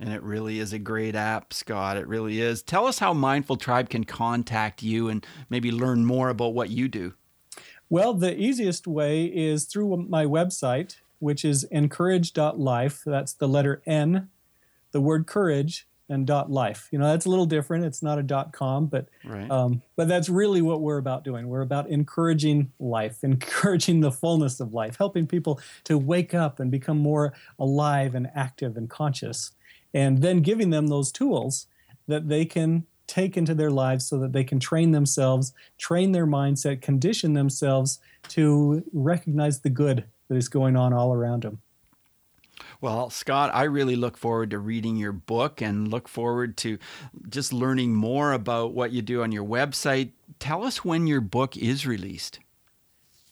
And 0.00 0.14
it 0.14 0.22
really 0.22 0.58
is 0.58 0.72
a 0.72 0.78
great 0.78 1.14
app, 1.14 1.52
Scott. 1.52 1.98
It 1.98 2.08
really 2.08 2.40
is. 2.40 2.62
Tell 2.62 2.86
us 2.86 2.98
how 2.98 3.12
Mindful 3.12 3.56
Tribe 3.56 3.90
can 3.90 4.04
contact 4.04 4.82
you 4.82 5.08
and 5.10 5.24
maybe 5.50 5.70
learn 5.70 6.06
more 6.06 6.30
about 6.30 6.54
what 6.54 6.70
you 6.70 6.88
do. 6.88 7.12
Well, 7.90 8.14
the 8.14 8.34
easiest 8.34 8.86
way 8.86 9.26
is 9.26 9.66
through 9.66 10.06
my 10.08 10.24
website, 10.24 10.96
which 11.18 11.44
is 11.44 11.64
encourage.life. 11.64 13.02
That's 13.04 13.34
the 13.34 13.46
letter 13.46 13.82
N, 13.84 14.30
the 14.92 15.02
word 15.02 15.26
courage, 15.26 15.86
and 16.10 16.26
dot 16.26 16.50
life. 16.50 16.88
You 16.90 16.98
know, 16.98 17.06
that's 17.06 17.24
a 17.24 17.30
little 17.30 17.46
different. 17.46 17.84
It's 17.84 18.02
not 18.02 18.18
a 18.18 18.22
dot 18.22 18.52
com, 18.52 18.86
but 18.86 19.08
right. 19.24 19.50
um, 19.50 19.80
but 19.96 20.08
that's 20.08 20.28
really 20.28 20.60
what 20.60 20.80
we're 20.80 20.98
about 20.98 21.24
doing. 21.24 21.48
We're 21.48 21.60
about 21.62 21.88
encouraging 21.88 22.72
life, 22.78 23.18
encouraging 23.22 24.00
the 24.00 24.10
fullness 24.10 24.60
of 24.60 24.74
life, 24.74 24.96
helping 24.96 25.26
people 25.26 25.60
to 25.84 25.96
wake 25.96 26.34
up 26.34 26.58
and 26.58 26.70
become 26.70 26.98
more 26.98 27.32
alive 27.58 28.14
and 28.14 28.28
active 28.34 28.76
and 28.76 28.90
conscious, 28.90 29.52
and 29.94 30.22
then 30.22 30.42
giving 30.42 30.70
them 30.70 30.88
those 30.88 31.10
tools 31.12 31.66
that 32.06 32.28
they 32.28 32.44
can 32.44 32.86
take 33.06 33.36
into 33.36 33.54
their 33.54 33.70
lives 33.70 34.06
so 34.06 34.18
that 34.18 34.32
they 34.32 34.44
can 34.44 34.60
train 34.60 34.92
themselves, 34.92 35.52
train 35.78 36.12
their 36.12 36.26
mindset, 36.26 36.80
condition 36.80 37.34
themselves 37.34 37.98
to 38.28 38.84
recognize 38.92 39.60
the 39.60 39.70
good 39.70 40.04
that 40.28 40.36
is 40.36 40.48
going 40.48 40.76
on 40.76 40.92
all 40.92 41.12
around 41.12 41.42
them. 41.42 41.60
Well, 42.80 43.10
Scott, 43.10 43.50
I 43.52 43.64
really 43.64 43.96
look 43.96 44.16
forward 44.16 44.50
to 44.50 44.58
reading 44.58 44.96
your 44.96 45.12
book 45.12 45.60
and 45.60 45.88
look 45.88 46.08
forward 46.08 46.56
to 46.58 46.78
just 47.28 47.52
learning 47.52 47.94
more 47.94 48.32
about 48.32 48.74
what 48.74 48.92
you 48.92 49.02
do 49.02 49.22
on 49.22 49.32
your 49.32 49.44
website. 49.44 50.12
Tell 50.38 50.64
us 50.64 50.84
when 50.84 51.06
your 51.06 51.20
book 51.20 51.56
is 51.56 51.86
released. 51.86 52.38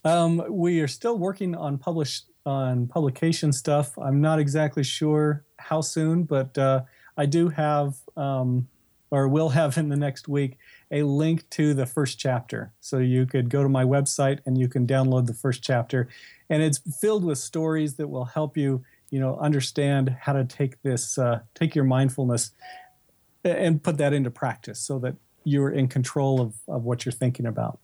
Um, 0.05 0.43
we 0.49 0.81
are 0.81 0.89
still 0.89 1.19
working 1.19 1.55
on 1.55 1.79
publish 1.79 2.23
on 2.45 2.87
publication 2.87 3.53
stuff. 3.53 3.97
I'm 3.99 4.21
not 4.21 4.39
exactly 4.39 4.83
sure 4.83 5.45
how 5.59 5.81
soon, 5.81 6.25
but 6.25 6.57
uh, 6.57 6.83
I 7.17 7.27
do 7.27 7.49
have 7.49 7.97
um, 8.17 8.69
or 9.11 9.29
will 9.29 9.49
have 9.51 9.79
in 9.79 9.89
the 9.89 9.97
next 9.97 10.29
week 10.29 10.59
a 10.91 11.03
link 11.03 11.49
to 11.51 11.75
the 11.75 11.87
first 11.87 12.19
chapter. 12.19 12.73
So 12.81 12.99
you 12.99 13.27
could 13.27 13.51
go 13.51 13.63
to 13.63 13.69
my 13.69 13.85
website 13.85 14.41
and 14.47 14.59
you 14.59 14.69
can 14.69 14.87
download 14.87 15.27
the 15.27 15.35
first 15.35 15.63
chapter, 15.63 16.09
and 16.51 16.63
it's 16.63 16.79
filled 17.01 17.25
with 17.25 17.39
stories 17.39 17.95
that 17.95 18.09
will 18.09 18.27
help 18.27 18.57
you, 18.57 18.85
you 19.11 19.21
know, 19.21 19.37
understand 19.39 20.17
how 20.21 20.33
to 20.33 20.45
take 20.45 20.81
this, 20.83 21.19
uh, 21.19 21.41
take 21.55 21.75
your 21.75 21.85
mindfulness, 21.85 22.53
and 23.45 23.83
put 23.83 23.97
that 23.99 24.13
into 24.13 24.31
practice, 24.31 24.81
so 24.81 24.99
that 24.99 25.15
you're 25.45 25.71
in 25.71 25.89
control 25.89 26.41
of, 26.41 26.55
of 26.67 26.85
what 26.85 27.05
you're 27.05 27.13
thinking 27.13 27.47
about. 27.47 27.79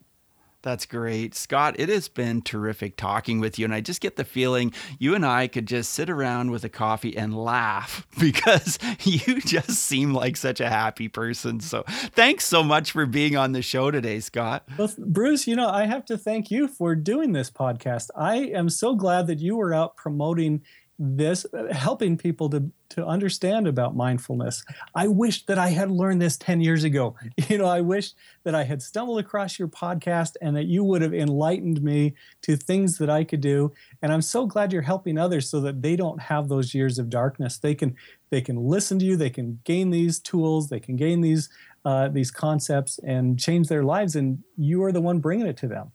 That's 0.65 0.87
great. 0.87 1.35
Scott, 1.35 1.75
it 1.79 1.91
has 1.91 2.09
been 2.09 2.41
terrific 2.41 2.97
talking 2.97 3.39
with 3.39 3.59
you. 3.59 3.67
And 3.67 3.75
I 3.75 3.83
just 3.83 4.01
get 4.01 4.17
the 4.17 4.25
feeling 4.25 4.73
you 4.99 5.15
and 5.15 5.25
I 5.25 5.47
could 5.47 5.67
just 5.67 5.93
sit 5.93 6.09
around 6.09 6.53
with 6.53 6.65
a 6.65 6.71
coffee 6.71 7.15
and 7.15 7.37
laugh 7.37 8.07
because 8.19 8.79
you 9.03 9.43
just 9.43 9.73
seem 9.73 10.15
like 10.15 10.39
such 10.39 10.61
a 10.61 10.71
happy 10.71 11.07
person. 11.07 11.61
So 11.61 11.85
thanks 11.87 12.47
so 12.47 12.63
much 12.63 12.93
for 12.93 13.05
being 13.05 13.37
on 13.37 13.53
the 13.53 13.61
show 13.61 13.91
today, 13.91 14.21
Scott. 14.21 14.67
Well, 14.79 14.91
Bruce, 14.97 15.47
you 15.47 15.55
know, 15.55 15.69
I 15.69 15.85
have 15.85 16.07
to 16.07 16.17
thank 16.17 16.51
you 16.51 16.67
for 16.67 16.95
doing 16.95 17.33
this 17.33 17.51
podcast. 17.51 18.09
I 18.17 18.37
am 18.37 18.71
so 18.71 18.95
glad 18.95 19.27
that 19.27 19.41
you 19.41 19.59
were 19.59 19.75
out 19.75 19.99
promoting 19.99 20.63
this 20.99 21.45
helping 21.73 22.17
people 22.17 22.49
to 22.51 22.71
to 22.91 23.05
understand 23.05 23.67
about 23.67 23.97
mindfulness. 23.97 24.65
I 24.95 25.09
wish 25.09 25.47
that 25.47 25.59
i 25.59 25.69
had 25.71 25.91
learned 25.91 26.23
this 26.23 26.37
10 26.37 26.61
years 26.61 26.85
ago. 26.85 27.17
You 27.49 27.59
know 27.59 27.67
i 27.67 27.81
wish 27.81 28.13
that 28.45 28.55
i 28.55 28.63
had 28.63 28.81
stumbled 28.81 29.19
across 29.19 29.59
your 29.59 29.67
podcast 29.69 30.37
and 30.41 30.57
that 30.57 30.67
you 30.67 30.85
would 30.85 31.03
have 31.03 31.13
enlightened 31.13 31.83
me 31.83 32.15
to 32.43 32.57
things 32.57 32.99
that 32.99 33.11
i 33.11 33.25
could 33.25 33.41
do. 33.41 33.73
And 34.03 34.13
i'm 34.13 34.23
so 34.23 34.47
glad 34.47 34.73
you're 34.73 34.83
helping 34.83 35.19
others 35.19 35.51
so 35.51 35.61
that 35.63 35.83
they 35.83 35.97
don't 35.97 36.21
have 36.21 36.49
those 36.49 36.75
years 36.75 36.99
of 36.99 37.11
darkness. 37.11 37.59
They 37.59 37.75
can 37.75 37.97
they 38.31 38.41
can 38.41 38.57
listen 38.57 38.99
to 39.01 39.05
you. 39.05 39.17
They 39.17 39.31
can 39.31 39.61
gain 39.65 39.91
these 39.91 40.21
tools. 40.21 40.69
They 40.69 40.81
can 40.81 40.97
gain 40.97 41.21
these 41.21 41.49
uh, 41.85 42.09
these 42.09 42.31
concepts 42.31 42.99
and 43.01 43.39
change 43.39 43.69
their 43.69 43.83
lives. 43.83 44.17
And 44.17 44.43
you 44.57 44.83
are 44.85 44.93
the 44.93 45.03
one 45.03 45.19
bringing 45.19 45.47
it 45.47 45.57
to 45.59 45.69
them. 45.69 45.93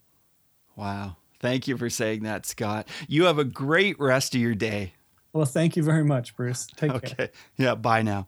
Wow 0.76 1.18
Thank 1.40 1.68
you 1.68 1.78
for 1.78 1.90
saying 1.90 2.24
that, 2.24 2.46
Scott. 2.46 2.88
You 3.08 3.26
have 3.26 3.40
a 3.40 3.46
great 3.46 4.00
rest 4.00 4.36
of 4.36 4.42
your 4.42 4.56
day. 4.56 4.94
Well, 5.32 5.46
thank 5.46 5.76
you 5.78 5.84
very 5.84 6.04
much, 6.04 6.36
Bruce. 6.36 6.68
Take 6.76 6.92
okay. 6.92 7.16
care. 7.16 7.30
Yeah, 7.58 7.76
bye 7.76 8.02
now. 8.02 8.28